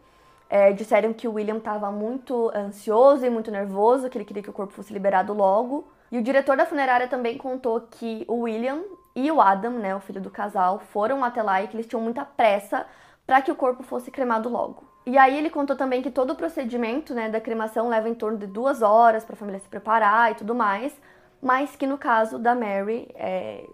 é, 0.50 0.72
disseram 0.72 1.14
que 1.14 1.28
o 1.28 1.34
William 1.34 1.58
estava 1.58 1.92
muito 1.92 2.52
ansioso 2.56 3.26
e 3.26 3.30
muito 3.30 3.52
nervoso, 3.52 4.10
que 4.10 4.18
ele 4.18 4.26
queria 4.26 4.44
que 4.44 4.50
o 4.50 4.54
corpo 4.54 4.74
fosse 4.74 4.92
liberado 4.92 5.34
logo. 5.34 5.88
E 6.12 6.18
o 6.18 6.22
diretor 6.22 6.58
da 6.58 6.66
funerária 6.66 7.08
também 7.08 7.38
contou 7.38 7.80
que 7.82 8.26
o 8.28 8.42
William 8.42 8.82
e 9.16 9.32
o 9.32 9.42
Adam, 9.42 9.72
né, 9.72 9.96
o 9.96 10.00
filho 10.00 10.22
do 10.22 10.30
casal, 10.30 10.80
foram 10.80 11.24
até 11.24 11.42
lá 11.42 11.62
e 11.62 11.68
que 11.68 11.76
eles 11.76 11.88
tinham 11.88 12.02
muita 12.02 12.26
pressa 12.26 12.86
para 13.26 13.42
que 13.42 13.52
o 13.52 13.56
corpo 13.56 13.84
fosse 13.84 14.12
cremado 14.12 14.50
logo. 14.50 14.84
E 15.06 15.18
aí 15.18 15.38
ele 15.38 15.50
contou 15.50 15.76
também 15.76 16.02
que 16.02 16.12
todo 16.12 16.32
o 16.32 16.36
procedimento 16.36 17.14
né, 17.14 17.30
da 17.30 17.42
cremação 17.42 17.90
leva 17.90 18.08
em 18.08 18.14
torno 18.14 18.38
de 18.38 18.46
duas 18.46 18.82
horas 18.82 19.24
para 19.24 19.34
a 19.34 19.38
família 19.38 19.60
se 19.60 19.68
preparar 19.68 20.32
e 20.32 20.36
tudo 20.36 20.54
mais, 20.54 20.94
mas 21.42 21.76
que 21.76 21.88
no 21.88 21.98
caso 21.98 22.38
da 22.38 22.54
Mary 22.54 23.10
é, 23.16 23.66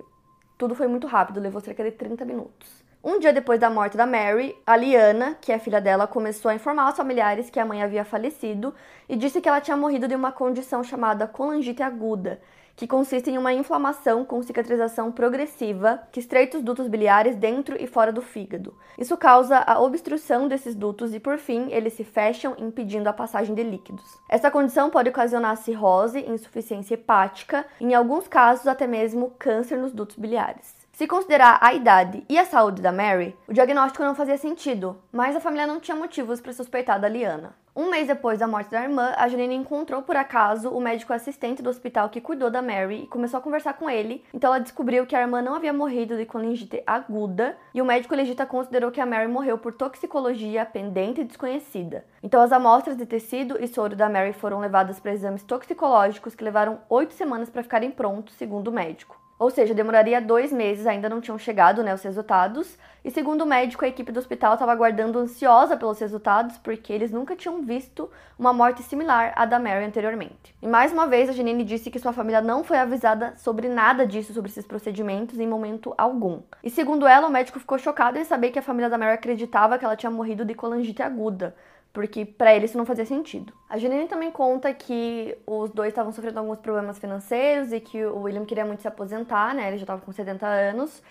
tudo 0.58 0.74
foi 0.74 0.88
muito 0.88 1.06
rápido, 1.06 1.40
levou 1.40 1.60
cerca 1.60 1.84
de 1.84 1.92
30 1.92 2.24
minutos. 2.24 2.87
Um 3.04 3.20
dia 3.20 3.32
depois 3.32 3.60
da 3.60 3.70
morte 3.70 3.96
da 3.96 4.08
Mary, 4.08 4.58
a 4.66 4.76
Liana, 4.76 5.38
que 5.40 5.52
é 5.52 5.60
filha 5.60 5.80
dela, 5.80 6.08
começou 6.08 6.50
a 6.50 6.56
informar 6.56 6.88
aos 6.88 6.98
familiares 6.98 7.50
que 7.50 7.60
a 7.60 7.66
mãe 7.66 7.84
havia 7.84 8.04
falecido 8.04 8.74
e 9.08 9.16
disse 9.16 9.40
que 9.40 9.48
ela 9.48 9.62
tinha 9.62 9.78
morrido 9.78 10.08
de 10.08 10.16
uma 10.16 10.32
condição 10.32 10.84
chamada 10.84 11.28
colangite 11.28 11.84
aguda, 11.84 12.42
que 12.76 12.88
consiste 12.88 13.30
em 13.30 13.38
uma 13.38 13.54
inflamação 13.54 14.26
com 14.26 14.42
cicatrização 14.42 15.12
progressiva 15.12 16.02
que 16.12 16.20
estreita 16.20 16.58
os 16.58 16.64
dutos 16.64 16.88
biliares 16.88 17.36
dentro 17.36 17.76
e 17.80 17.86
fora 17.86 18.12
do 18.12 18.22
fígado. 18.22 18.76
Isso 18.98 19.16
causa 19.16 19.58
a 19.60 19.80
obstrução 19.80 20.48
desses 20.48 20.74
dutos 20.74 21.14
e, 21.14 21.20
por 21.20 21.38
fim, 21.38 21.72
eles 21.72 21.94
se 21.94 22.04
fecham, 22.04 22.56
impedindo 22.58 23.08
a 23.08 23.14
passagem 23.14 23.54
de 23.54 23.64
líquidos. 23.64 24.06
Essa 24.28 24.52
condição 24.52 24.90
pode 24.90 25.10
ocasionar 25.10 25.56
cirrose, 25.58 26.26
insuficiência 26.28 26.96
hepática 26.96 27.66
e, 27.80 27.86
em 27.86 27.94
alguns 27.94 28.28
casos, 28.28 28.68
até 28.68 28.86
mesmo 28.86 29.34
câncer 29.38 29.78
nos 29.78 29.92
dutos 29.92 30.16
biliares. 30.16 30.77
Se 30.98 31.06
considerar 31.06 31.60
a 31.62 31.76
idade 31.76 32.26
e 32.28 32.40
a 32.40 32.46
saúde 32.46 32.82
da 32.82 32.92
Mary, 32.92 33.38
o 33.48 33.54
diagnóstico 33.54 34.04
não 34.04 34.16
fazia 34.16 34.36
sentido, 34.36 34.98
mas 35.12 35.36
a 35.36 35.40
família 35.40 35.68
não 35.68 35.80
tinha 35.80 35.96
motivos 35.96 36.42
para 36.42 36.52
suspeitar 36.52 37.00
da 37.00 37.08
Liana. 37.08 37.54
Um 37.76 37.92
mês 37.92 38.08
depois 38.08 38.40
da 38.40 38.48
morte 38.48 38.72
da 38.72 38.82
irmã, 38.82 39.14
a 39.16 39.28
Janine 39.28 39.54
encontrou 39.54 40.02
por 40.02 40.16
acaso 40.16 40.72
o 40.72 40.82
médico 40.82 41.14
assistente 41.14 41.62
do 41.62 41.70
hospital 41.70 42.10
que 42.10 42.20
cuidou 42.20 42.50
da 42.50 42.64
Mary 42.64 43.04
e 43.04 43.08
começou 43.08 43.38
a 43.38 43.42
conversar 43.44 43.74
com 43.74 43.88
ele. 43.88 44.26
Então 44.34 44.52
ela 44.52 44.60
descobriu 44.60 45.06
que 45.06 45.16
a 45.16 45.22
irmã 45.22 45.40
não 45.40 45.54
havia 45.54 45.72
morrido 45.72 46.18
de 46.18 46.26
colangite 46.26 46.82
aguda 46.88 47.56
e 47.76 47.80
o 47.80 47.86
médico 47.86 48.16
legista 48.16 48.48
considerou 48.48 48.90
que 48.90 49.00
a 49.00 49.06
Mary 49.06 49.28
morreu 49.28 49.60
por 49.60 49.74
toxicologia 49.74 50.66
pendente 50.66 51.22
e 51.22 51.26
desconhecida. 51.26 52.06
Então 52.24 52.42
as 52.42 52.52
amostras 52.52 52.98
de 52.98 53.06
tecido 53.06 53.64
e 53.64 53.68
soro 53.68 53.96
da 53.96 54.10
Mary 54.10 54.34
foram 54.34 54.58
levadas 54.60 55.00
para 55.00 55.14
exames 55.14 55.44
toxicológicos 55.44 56.34
que 56.34 56.44
levaram 56.44 56.80
oito 56.90 57.14
semanas 57.14 57.52
para 57.52 57.62
ficarem 57.62 57.92
prontos, 57.92 58.34
segundo 58.34 58.70
o 58.70 58.74
médico. 58.74 59.27
Ou 59.40 59.52
seja, 59.52 59.74
demoraria 59.74 60.20
dois 60.20 60.52
meses, 60.52 60.88
ainda 60.88 61.08
não 61.08 61.22
tinham 61.22 61.38
chegado 61.38 61.84
né, 61.84 61.94
os 61.94 62.02
resultados. 62.02 62.76
E 63.06 63.12
segundo 63.12 63.44
o 63.44 63.46
médico, 63.46 63.86
a 63.86 63.88
equipe 63.88 64.12
do 64.12 64.20
hospital 64.20 64.54
estava 64.54 64.72
aguardando 64.72 65.20
ansiosa 65.20 65.78
pelos 65.78 66.00
resultados, 66.00 66.58
porque 66.58 66.92
eles 66.92 67.12
nunca 67.12 67.36
tinham 67.36 67.62
visto 67.62 68.10
uma 68.38 68.52
morte 68.52 68.82
similar 68.82 69.34
à 69.36 69.46
da 69.46 69.60
Mary 69.60 69.86
anteriormente. 69.86 70.56
E 70.62 70.68
mais 70.68 70.92
uma 70.92 71.06
vez, 71.06 71.30
a 71.30 71.34
Janine 71.34 71.64
disse 71.64 71.92
que 71.92 72.00
sua 72.00 72.12
família 72.12 72.42
não 72.42 72.64
foi 72.64 72.78
avisada 72.78 73.34
sobre 73.38 73.70
nada 73.70 74.08
disso, 74.08 74.34
sobre 74.34 74.50
esses 74.50 74.66
procedimentos, 74.66 75.40
em 75.40 75.48
momento 75.48 75.94
algum. 75.98 76.42
E 76.64 76.70
segundo 76.70 77.06
ela, 77.06 77.28
o 77.28 77.32
médico 77.32 77.60
ficou 77.60 77.78
chocado 77.78 78.18
em 78.18 78.24
saber 78.24 78.50
que 78.50 78.60
a 78.60 78.64
família 78.64 78.90
da 78.90 78.98
Mary 78.98 79.14
acreditava 79.14 79.78
que 79.78 79.86
ela 79.86 79.96
tinha 79.96 80.12
morrido 80.12 80.44
de 80.44 80.56
colangite 80.56 81.04
aguda 81.04 81.56
porque 81.98 82.24
para 82.24 82.56
ele 82.56 82.66
isso 82.66 82.78
não 82.78 82.86
fazia 82.86 83.08
sentido. 83.08 83.52
A 83.68 83.76
Janine 83.76 84.08
também 84.08 84.30
conta 84.30 84.72
que 84.72 85.36
os 85.48 85.72
dois 85.72 85.90
estavam 85.90 86.12
sofrendo 86.12 86.38
alguns 86.38 86.60
problemas 86.60 87.00
financeiros 87.00 87.74
e 87.74 87.80
que 87.80 88.06
o 88.06 88.22
William 88.22 88.46
queria 88.46 88.64
muito 88.64 88.84
se 88.84 88.88
aposentar, 88.88 89.56
né? 89.56 89.68
Ele 89.68 89.78
já 89.78 89.84
estava 89.84 90.00
com 90.00 90.12
70 90.12 90.46
anos. 90.46 91.02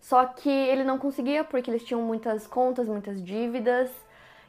Só 0.00 0.24
que 0.24 0.48
ele 0.48 0.84
não 0.84 0.98
conseguia 0.98 1.42
porque 1.42 1.68
eles 1.68 1.82
tinham 1.82 2.00
muitas 2.00 2.46
contas, 2.46 2.86
muitas 2.86 3.20
dívidas 3.20 3.90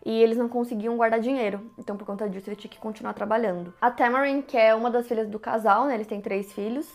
e 0.05 0.21
eles 0.21 0.37
não 0.37 0.47
conseguiam 0.47 0.95
guardar 0.95 1.19
dinheiro. 1.19 1.61
Então, 1.79 1.97
por 1.97 2.05
conta 2.05 2.29
disso, 2.29 2.47
ele 2.47 2.57
tinha 2.57 2.69
que 2.69 2.77
continuar 2.77 3.13
trabalhando. 3.13 3.73
A 3.81 3.89
Tamarin, 3.89 4.43
que 4.43 4.55
é 4.55 4.75
uma 4.75 4.91
das 4.91 5.07
filhas 5.07 5.27
do 5.27 5.39
casal, 5.39 5.85
né? 5.87 5.95
Eles 5.95 6.05
têm 6.05 6.21
três 6.21 6.53
filhos. 6.53 6.87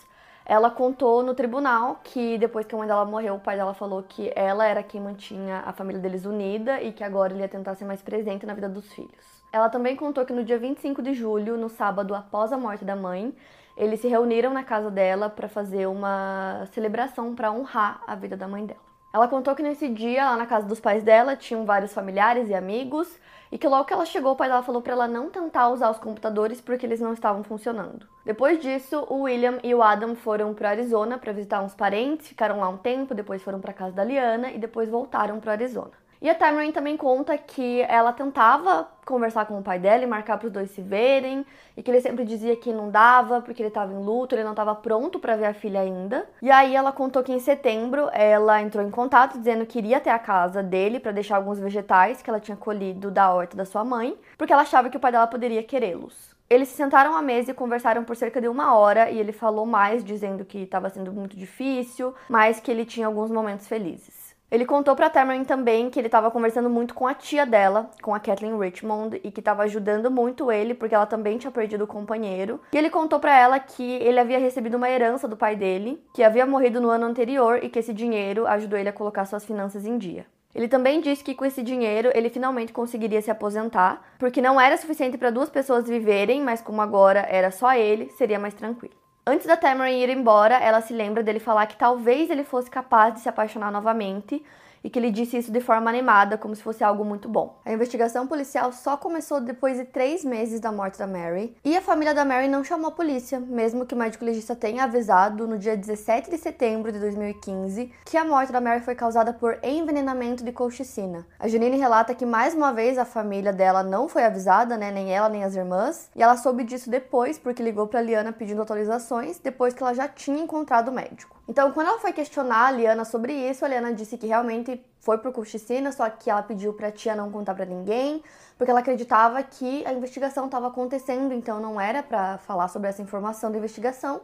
Ela 0.44 0.70
contou 0.70 1.22
no 1.22 1.34
tribunal 1.34 2.00
que 2.02 2.36
depois 2.38 2.66
que 2.66 2.74
a 2.74 2.78
mãe 2.78 2.88
dela 2.88 3.04
morreu, 3.04 3.36
o 3.36 3.40
pai 3.40 3.56
dela 3.56 3.74
falou 3.74 4.02
que 4.02 4.32
ela 4.34 4.66
era 4.66 4.82
quem 4.82 5.00
mantinha 5.00 5.62
a 5.64 5.72
família 5.72 6.00
deles 6.00 6.24
unida 6.24 6.82
e 6.82 6.92
que 6.92 7.04
agora 7.04 7.32
ele 7.32 7.42
ia 7.42 7.48
tentar 7.48 7.74
ser 7.74 7.84
mais 7.84 8.02
presente 8.02 8.44
na 8.44 8.54
vida 8.54 8.68
dos 8.68 8.92
filhos. 8.92 9.42
Ela 9.52 9.68
também 9.68 9.94
contou 9.94 10.24
que 10.24 10.32
no 10.32 10.42
dia 10.44 10.58
25 10.58 11.02
de 11.02 11.14
julho, 11.14 11.56
no 11.56 11.68
sábado 11.68 12.14
após 12.14 12.52
a 12.52 12.58
morte 12.58 12.84
da 12.84 12.96
mãe, 12.96 13.34
eles 13.76 14.00
se 14.00 14.08
reuniram 14.08 14.52
na 14.52 14.64
casa 14.64 14.90
dela 14.90 15.30
para 15.30 15.48
fazer 15.48 15.86
uma 15.86 16.66
celebração 16.72 17.34
para 17.34 17.52
honrar 17.52 18.02
a 18.06 18.14
vida 18.14 18.36
da 18.36 18.48
mãe 18.48 18.66
dela. 18.66 18.91
Ela 19.12 19.28
contou 19.28 19.54
que 19.54 19.62
nesse 19.62 19.88
dia, 19.88 20.30
lá 20.30 20.36
na 20.36 20.46
casa 20.46 20.66
dos 20.66 20.80
pais 20.80 21.02
dela, 21.02 21.36
tinham 21.36 21.66
vários 21.66 21.92
familiares 21.92 22.48
e 22.48 22.54
amigos 22.54 23.20
e 23.50 23.58
que 23.58 23.68
logo 23.68 23.84
que 23.84 23.92
ela 23.92 24.06
chegou, 24.06 24.32
o 24.32 24.36
pai 24.36 24.48
dela 24.48 24.62
falou 24.62 24.80
para 24.80 24.94
ela 24.94 25.06
não 25.06 25.28
tentar 25.28 25.68
usar 25.68 25.90
os 25.90 25.98
computadores 25.98 26.62
porque 26.62 26.86
eles 26.86 26.98
não 26.98 27.12
estavam 27.12 27.44
funcionando. 27.44 28.08
Depois 28.24 28.58
disso, 28.58 29.06
o 29.10 29.24
William 29.24 29.58
e 29.62 29.74
o 29.74 29.82
Adam 29.82 30.14
foram 30.14 30.54
para 30.54 30.70
Arizona 30.70 31.18
para 31.18 31.32
visitar 31.32 31.60
uns 31.60 31.74
parentes, 31.74 32.28
ficaram 32.28 32.60
lá 32.60 32.68
um 32.70 32.78
tempo, 32.78 33.14
depois 33.14 33.42
foram 33.42 33.60
para 33.60 33.74
casa 33.74 33.92
da 33.94 34.02
Liana 34.02 34.50
e 34.50 34.58
depois 34.58 34.88
voltaram 34.88 35.38
para 35.40 35.52
Arizona. 35.52 36.01
E 36.22 36.30
a 36.30 36.36
Tamarind 36.36 36.72
também 36.72 36.96
conta 36.96 37.36
que 37.36 37.82
ela 37.88 38.12
tentava 38.12 38.86
conversar 39.04 39.44
com 39.44 39.58
o 39.58 39.62
pai 39.62 39.80
dela 39.80 40.04
e 40.04 40.06
marcar 40.06 40.38
para 40.38 40.46
os 40.46 40.52
dois 40.52 40.70
se 40.70 40.80
verem, 40.80 41.44
e 41.76 41.82
que 41.82 41.90
ele 41.90 42.00
sempre 42.00 42.24
dizia 42.24 42.54
que 42.54 42.72
não 42.72 42.90
dava 42.90 43.40
porque 43.40 43.60
ele 43.60 43.70
estava 43.70 43.92
em 43.92 43.98
luto, 43.98 44.32
ele 44.32 44.44
não 44.44 44.52
estava 44.52 44.72
pronto 44.72 45.18
para 45.18 45.34
ver 45.34 45.46
a 45.46 45.52
filha 45.52 45.80
ainda. 45.80 46.24
E 46.40 46.48
aí 46.48 46.76
ela 46.76 46.92
contou 46.92 47.24
que 47.24 47.32
em 47.32 47.40
setembro 47.40 48.08
ela 48.12 48.62
entrou 48.62 48.86
em 48.86 48.90
contato 48.90 49.36
dizendo 49.36 49.66
que 49.66 49.78
iria 49.78 49.96
até 49.96 50.12
a 50.12 50.18
casa 50.18 50.62
dele 50.62 51.00
para 51.00 51.10
deixar 51.10 51.38
alguns 51.38 51.58
vegetais 51.58 52.22
que 52.22 52.30
ela 52.30 52.38
tinha 52.38 52.56
colhido 52.56 53.10
da 53.10 53.34
horta 53.34 53.56
da 53.56 53.64
sua 53.64 53.84
mãe, 53.84 54.16
porque 54.38 54.52
ela 54.52 54.62
achava 54.62 54.88
que 54.88 54.96
o 54.96 55.00
pai 55.00 55.10
dela 55.10 55.26
poderia 55.26 55.64
querê-los. 55.64 56.36
Eles 56.48 56.68
se 56.68 56.76
sentaram 56.76 57.16
à 57.16 57.20
mesa 57.20 57.50
e 57.50 57.54
conversaram 57.54 58.04
por 58.04 58.14
cerca 58.14 58.40
de 58.40 58.46
uma 58.46 58.76
hora 58.76 59.10
e 59.10 59.18
ele 59.18 59.32
falou 59.32 59.66
mais, 59.66 60.04
dizendo 60.04 60.44
que 60.44 60.58
estava 60.58 60.88
sendo 60.88 61.12
muito 61.12 61.36
difícil, 61.36 62.14
mas 62.28 62.60
que 62.60 62.70
ele 62.70 62.84
tinha 62.84 63.08
alguns 63.08 63.28
momentos 63.28 63.66
felizes. 63.66 64.21
Ele 64.52 64.66
contou 64.66 64.94
pra 64.94 65.08
Tamarind 65.08 65.46
também 65.46 65.88
que 65.88 65.98
ele 65.98 66.08
estava 66.08 66.30
conversando 66.30 66.68
muito 66.68 66.92
com 66.92 67.06
a 67.06 67.14
tia 67.14 67.46
dela, 67.46 67.90
com 68.02 68.14
a 68.14 68.20
Kathleen 68.20 68.58
Richmond, 68.58 69.18
e 69.24 69.30
que 69.30 69.40
estava 69.40 69.62
ajudando 69.62 70.10
muito 70.10 70.52
ele 70.52 70.74
porque 70.74 70.94
ela 70.94 71.06
também 71.06 71.38
tinha 71.38 71.50
perdido 71.50 71.84
o 71.84 71.86
companheiro. 71.86 72.60
E 72.70 72.76
ele 72.76 72.90
contou 72.90 73.18
para 73.18 73.34
ela 73.34 73.58
que 73.58 73.82
ele 73.82 74.20
havia 74.20 74.38
recebido 74.38 74.76
uma 74.76 74.90
herança 74.90 75.26
do 75.26 75.38
pai 75.38 75.56
dele, 75.56 76.04
que 76.14 76.22
havia 76.22 76.44
morrido 76.44 76.82
no 76.82 76.90
ano 76.90 77.06
anterior 77.06 77.60
e 77.64 77.70
que 77.70 77.78
esse 77.78 77.94
dinheiro 77.94 78.46
ajudou 78.46 78.78
ele 78.78 78.90
a 78.90 78.92
colocar 78.92 79.24
suas 79.24 79.42
finanças 79.42 79.86
em 79.86 79.96
dia. 79.96 80.26
Ele 80.54 80.68
também 80.68 81.00
disse 81.00 81.24
que 81.24 81.34
com 81.34 81.46
esse 81.46 81.62
dinheiro 81.62 82.10
ele 82.14 82.28
finalmente 82.28 82.74
conseguiria 82.74 83.22
se 83.22 83.30
aposentar, 83.30 84.02
porque 84.18 84.42
não 84.42 84.60
era 84.60 84.76
suficiente 84.76 85.16
para 85.16 85.30
duas 85.30 85.48
pessoas 85.48 85.88
viverem, 85.88 86.42
mas 86.42 86.60
como 86.60 86.82
agora 86.82 87.20
era 87.20 87.50
só 87.50 87.72
ele, 87.72 88.10
seria 88.10 88.38
mais 88.38 88.52
tranquilo. 88.52 89.01
Antes 89.24 89.46
da 89.46 89.56
Tamara 89.56 89.88
ir 89.88 90.08
embora, 90.10 90.56
ela 90.56 90.80
se 90.80 90.92
lembra 90.92 91.22
dele 91.22 91.38
falar 91.38 91.66
que 91.66 91.76
talvez 91.76 92.28
ele 92.28 92.42
fosse 92.42 92.68
capaz 92.68 93.14
de 93.14 93.20
se 93.20 93.28
apaixonar 93.28 93.70
novamente, 93.70 94.44
e 94.82 94.90
que 94.90 94.98
ele 94.98 95.10
disse 95.10 95.36
isso 95.36 95.52
de 95.52 95.60
forma 95.60 95.90
animada, 95.90 96.38
como 96.38 96.54
se 96.54 96.62
fosse 96.62 96.82
algo 96.82 97.04
muito 97.04 97.28
bom. 97.28 97.60
A 97.64 97.72
investigação 97.72 98.26
policial 98.26 98.72
só 98.72 98.96
começou 98.96 99.40
depois 99.40 99.76
de 99.76 99.84
três 99.84 100.24
meses 100.24 100.60
da 100.60 100.72
morte 100.72 100.98
da 100.98 101.06
Mary, 101.06 101.56
e 101.64 101.76
a 101.76 101.82
família 101.82 102.14
da 102.14 102.24
Mary 102.24 102.48
não 102.48 102.64
chamou 102.64 102.88
a 102.88 102.92
polícia, 102.92 103.38
mesmo 103.38 103.86
que 103.86 103.94
o 103.94 103.98
médico 103.98 104.24
legista 104.24 104.56
tenha 104.56 104.84
avisado 104.84 105.46
no 105.46 105.58
dia 105.58 105.76
17 105.76 106.30
de 106.30 106.38
setembro 106.38 106.90
de 106.92 106.98
2015 106.98 107.92
que 108.04 108.16
a 108.16 108.24
morte 108.24 108.52
da 108.52 108.60
Mary 108.60 108.80
foi 108.80 108.94
causada 108.94 109.32
por 109.32 109.58
envenenamento 109.62 110.44
de 110.44 110.52
colchicina. 110.52 111.26
A 111.38 111.48
Janine 111.48 111.76
relata 111.76 112.14
que 112.14 112.26
mais 112.26 112.54
uma 112.54 112.72
vez 112.72 112.98
a 112.98 113.04
família 113.04 113.52
dela 113.52 113.82
não 113.82 114.08
foi 114.08 114.24
avisada, 114.24 114.76
né, 114.76 114.90
nem 114.90 115.12
ela 115.12 115.28
nem 115.28 115.44
as 115.44 115.54
irmãs, 115.54 116.10
e 116.14 116.22
ela 116.22 116.36
soube 116.36 116.64
disso 116.64 116.90
depois 116.90 117.38
porque 117.38 117.62
ligou 117.62 117.86
para 117.86 118.02
Liana 118.02 118.32
pedindo 118.32 118.62
atualizações, 118.62 119.38
depois 119.38 119.74
que 119.74 119.82
ela 119.82 119.94
já 119.94 120.08
tinha 120.08 120.42
encontrado 120.42 120.88
o 120.88 120.92
médico. 120.92 121.41
Então, 121.52 121.70
quando 121.70 121.88
ela 121.88 121.98
foi 121.98 122.14
questionar 122.14 122.68
a 122.68 122.70
Liana 122.70 123.04
sobre 123.04 123.34
isso, 123.34 123.62
a 123.62 123.68
Liana 123.68 123.92
disse 123.92 124.16
que 124.16 124.26
realmente 124.26 124.82
foi 125.00 125.18
por 125.18 125.30
corticina, 125.34 125.92
só 125.92 126.08
que 126.08 126.30
ela 126.30 126.42
pediu 126.42 126.72
pra 126.72 126.90
tia 126.90 127.14
não 127.14 127.30
contar 127.30 127.54
para 127.54 127.66
ninguém, 127.66 128.24
porque 128.56 128.70
ela 128.70 128.80
acreditava 128.80 129.42
que 129.42 129.84
a 129.84 129.92
investigação 129.92 130.46
estava 130.46 130.68
acontecendo, 130.68 131.34
então 131.34 131.60
não 131.60 131.78
era 131.78 132.02
para 132.02 132.38
falar 132.38 132.68
sobre 132.68 132.88
essa 132.88 133.02
informação 133.02 133.52
da 133.52 133.58
investigação. 133.58 134.22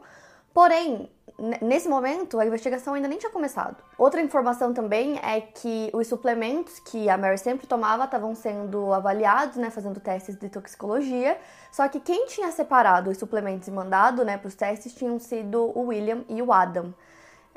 Porém, 0.55 1.11
nesse 1.61 1.87
momento, 1.87 2.41
a 2.41 2.47
investigação 2.47 2.95
ainda 2.95 3.07
nem 3.07 3.19
tinha 3.19 3.31
começado. 3.31 3.77
Outra 3.99 4.23
informação 4.23 4.73
também 4.73 5.19
é 5.23 5.43
que 5.43 5.91
os 5.93 6.07
suplementos 6.07 6.79
que 6.79 7.11
a 7.11 7.19
Mary 7.19 7.37
sempre 7.37 7.67
tomava 7.67 8.05
estavam 8.05 8.35
sendo 8.35 8.91
avaliados, 8.95 9.59
né, 9.59 9.69
fazendo 9.69 10.01
testes 10.01 10.35
de 10.38 10.49
toxicologia, 10.49 11.38
só 11.71 11.87
que 11.88 12.01
quem 12.01 12.25
tinha 12.25 12.51
separado 12.51 13.11
os 13.11 13.19
suplementos 13.19 13.69
e 13.69 13.71
mandado, 13.71 14.25
né, 14.25 14.38
para 14.38 14.49
os 14.49 14.55
testes 14.55 14.95
tinham 14.95 15.19
sido 15.19 15.71
o 15.79 15.88
William 15.88 16.25
e 16.27 16.41
o 16.41 16.51
Adam. 16.51 16.95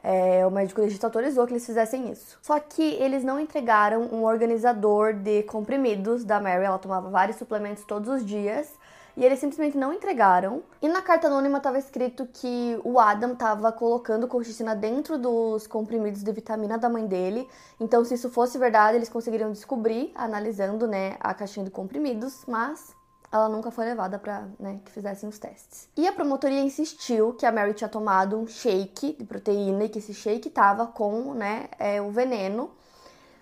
É, 0.03 0.45
o 0.45 0.51
médico 0.51 0.81
legista 0.81 1.07
autorizou 1.07 1.45
que 1.45 1.53
eles 1.53 1.65
fizessem 1.65 2.11
isso. 2.11 2.37
Só 2.41 2.59
que 2.59 2.81
eles 2.81 3.23
não 3.23 3.39
entregaram 3.39 4.01
um 4.11 4.23
organizador 4.23 5.13
de 5.13 5.43
comprimidos 5.43 6.23
da 6.23 6.39
Mary. 6.39 6.63
Ela 6.63 6.79
tomava 6.79 7.09
vários 7.09 7.37
suplementos 7.37 7.83
todos 7.83 8.09
os 8.09 8.25
dias 8.25 8.73
e 9.15 9.25
eles 9.25 9.39
simplesmente 9.39 9.77
não 9.77 9.93
entregaram. 9.93 10.63
E 10.81 10.87
na 10.87 11.01
carta 11.01 11.27
anônima 11.27 11.57
estava 11.57 11.77
escrito 11.77 12.27
que 12.33 12.79
o 12.83 12.99
Adam 12.99 13.33
estava 13.33 13.71
colocando 13.71 14.27
colchicina 14.27 14.75
dentro 14.75 15.17
dos 15.17 15.67
comprimidos 15.67 16.23
de 16.23 16.31
vitamina 16.31 16.77
da 16.77 16.89
mãe 16.89 17.05
dele. 17.05 17.47
Então, 17.79 18.03
se 18.03 18.15
isso 18.15 18.29
fosse 18.29 18.57
verdade, 18.57 18.97
eles 18.97 19.09
conseguiriam 19.09 19.51
descobrir, 19.51 20.11
analisando 20.15 20.87
né, 20.87 21.15
a 21.19 21.33
caixinha 21.33 21.65
de 21.65 21.71
comprimidos, 21.71 22.43
mas 22.47 22.95
ela 23.31 23.47
nunca 23.47 23.71
foi 23.71 23.85
levada 23.85 24.19
para 24.19 24.47
né, 24.59 24.79
que 24.83 24.91
fizessem 24.91 25.29
os 25.29 25.39
testes. 25.39 25.87
E 25.95 26.07
a 26.07 26.11
promotoria 26.11 26.59
insistiu 26.59 27.33
que 27.33 27.45
a 27.45 27.51
Mary 27.51 27.73
tinha 27.73 27.87
tomado 27.87 28.37
um 28.37 28.45
shake 28.45 29.15
de 29.17 29.23
proteína 29.23 29.85
e 29.85 29.89
que 29.89 29.99
esse 29.99 30.13
shake 30.13 30.49
tava 30.49 30.87
com 30.87 31.33
né, 31.33 31.69
é, 31.79 32.01
o 32.01 32.11
veneno. 32.11 32.71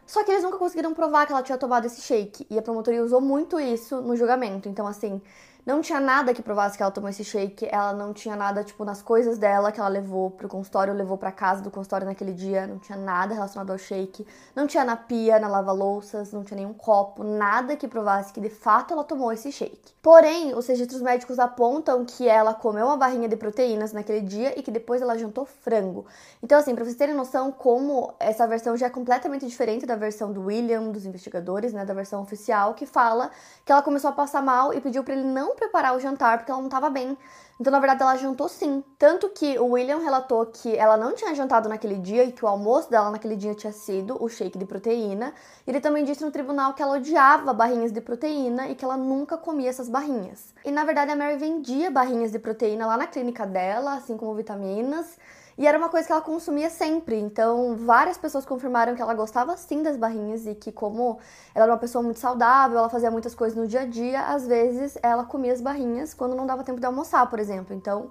Só 0.06 0.24
que 0.24 0.32
eles 0.32 0.44
nunca 0.44 0.58
conseguiram 0.58 0.94
provar 0.94 1.26
que 1.26 1.32
ela 1.32 1.44
tinha 1.44 1.58
tomado 1.58 1.86
esse 1.86 2.02
shake. 2.02 2.46
E 2.50 2.58
a 2.58 2.62
promotoria 2.62 3.04
usou 3.04 3.22
muito 3.22 3.60
isso 3.60 4.02
no 4.02 4.16
julgamento. 4.16 4.70
Então, 4.70 4.86
assim, 4.88 5.22
não 5.70 5.82
tinha 5.82 6.00
nada 6.00 6.34
que 6.34 6.42
provasse 6.42 6.76
que 6.76 6.82
ela 6.82 6.92
tomou 6.92 7.12
esse 7.12 7.24
shake, 7.24 7.68
ela 7.72 7.94
não 7.94 8.12
tinha 8.12 8.36
nada, 8.36 8.64
tipo, 8.64 8.84
nas 8.84 9.04
coisas 9.04 9.38
dela 9.38 9.72
que 9.72 9.80
ela 9.80 9.88
levou 9.88 10.32
pro 10.32 10.50
consultório, 10.50 10.92
levou 10.96 11.16
para 11.16 11.32
casa 11.32 11.62
do 11.62 11.70
consultório 11.70 12.08
naquele 12.08 12.34
dia, 12.34 12.66
não 12.66 12.80
tinha 12.80 12.98
nada 12.98 13.36
relacionado 13.36 13.70
ao 13.70 13.78
shake, 13.78 14.26
não 14.56 14.66
tinha 14.66 14.84
na 14.84 14.96
pia, 14.96 15.40
na 15.40 15.48
lava-louças, 15.48 16.34
não 16.34 16.44
tinha 16.44 16.58
nenhum 16.58 16.74
copo, 16.74 17.24
nada 17.24 17.76
que 17.76 17.88
provasse 17.88 18.34
que 18.34 18.42
de 18.42 18.50
fato 18.50 18.96
ela 18.96 19.04
tomou 19.04 19.32
esse 19.32 19.52
shake. 19.52 19.94
Porém, 20.02 20.56
os 20.56 20.66
registros 20.66 21.02
médicos 21.04 21.38
apontam 21.38 22.04
que 22.04 22.28
ela 22.28 22.54
comeu 22.54 22.88
uma 22.88 22.98
barrinha 22.98 23.30
de 23.30 23.36
proteínas 23.36 23.94
naquele 23.94 24.22
dia 24.22 24.58
e 24.58 24.64
que 24.64 24.72
depois 24.72 25.04
ela 25.04 25.16
jantou 25.18 25.46
frango. 25.46 26.06
Então, 26.42 26.58
assim, 26.58 26.74
pra 26.74 26.84
vocês 26.84 26.96
terem 26.96 27.14
noção 27.14 27.52
como 27.52 28.12
essa 28.20 28.48
versão 28.48 28.76
já 28.76 28.88
é 28.88 28.90
completamente 28.90 29.46
diferente 29.46 29.86
da 29.86 29.96
versão 29.96 30.32
do 30.32 30.46
William, 30.46 30.90
dos 30.90 31.06
investigadores, 31.06 31.74
né, 31.74 31.86
da 31.86 31.94
versão 31.94 32.22
oficial, 32.24 32.74
que 32.74 32.88
fala 32.88 33.30
que 33.64 33.72
ela 33.72 33.84
começou 33.84 34.10
a 34.10 34.14
passar 34.14 34.42
mal 34.42 34.74
e 34.74 34.82
pediu 34.82 35.04
para 35.04 35.14
ele 35.14 35.26
não 35.26 35.59
preparar 35.60 35.96
o 35.96 36.00
jantar 36.00 36.38
porque 36.38 36.52
ela 36.52 36.62
não 36.62 36.68
estava 36.68 36.90
bem. 36.90 37.18
Então, 37.60 37.72
na 37.72 37.80
verdade, 37.80 38.02
ela 38.02 38.16
jantou 38.16 38.48
sim. 38.48 38.82
Tanto 38.98 39.28
que 39.30 39.60
o 39.60 39.72
William 39.72 40.00
relatou 40.00 40.46
que 40.46 40.74
ela 40.78 40.96
não 40.96 41.14
tinha 41.14 41.36
jantado 41.36 41.68
naquele 41.68 41.98
dia 41.98 42.24
e 42.24 42.32
que 42.32 42.46
o 42.46 42.48
almoço 42.48 42.90
dela 42.90 43.12
naquele 43.12 43.36
dia 43.36 43.54
tinha 43.54 43.74
sido 43.74 44.16
o 44.24 44.30
shake 44.30 44.58
de 44.58 44.66
proteína. 44.66 45.34
Ele 45.68 45.82
também 45.82 46.06
disse 46.06 46.24
no 46.24 46.32
tribunal 46.32 46.74
que 46.74 46.82
ela 46.82 46.96
odiava 46.96 47.52
barrinhas 47.52 47.92
de 47.92 48.00
proteína 48.00 48.70
e 48.70 48.76
que 48.76 48.86
ela 48.86 48.96
nunca 48.96 49.38
comia 49.38 49.70
essas 49.70 49.90
barrinhas. 49.90 50.54
E 50.64 50.72
na 50.72 50.86
verdade, 50.86 51.12
a 51.12 51.16
Mary 51.18 51.36
vendia 51.36 51.92
barrinhas 51.92 52.32
de 52.32 52.40
proteína 52.40 52.88
lá 52.88 52.96
na 52.96 53.08
clínica 53.08 53.46
dela, 53.46 53.96
assim 53.96 54.16
como 54.16 54.34
vitaminas. 54.34 55.18
E 55.60 55.68
era 55.68 55.78
uma 55.78 55.90
coisa 55.90 56.08
que 56.08 56.14
ela 56.14 56.22
consumia 56.22 56.70
sempre. 56.70 57.18
Então, 57.20 57.76
várias 57.76 58.18
pessoas 58.18 58.46
confirmaram 58.46 58.96
que 58.96 59.02
ela 59.02 59.14
gostava 59.14 59.58
sim 59.58 59.84
das 59.84 59.98
barrinhas 59.98 60.48
e 60.48 60.56
que, 60.56 60.72
como 60.72 61.20
ela 61.54 61.66
era 61.66 61.74
uma 61.74 61.78
pessoa 61.78 62.02
muito 62.02 62.18
saudável, 62.18 62.78
ela 62.78 62.88
fazia 62.90 63.12
muitas 63.12 63.36
coisas 63.36 63.58
no 63.58 63.68
dia 63.68 63.82
a 63.82 63.86
dia, 63.86 64.22
às 64.22 64.48
vezes 64.48 64.98
ela 65.04 65.26
comia 65.26 65.52
as 65.52 65.60
barrinhas 65.60 66.14
quando 66.14 66.34
não 66.34 66.46
dava 66.46 66.64
tempo 66.64 66.80
de 66.80 66.86
almoçar, 66.86 67.30
por 67.30 67.40
exemplo. 67.40 67.76
Então, 67.76 68.10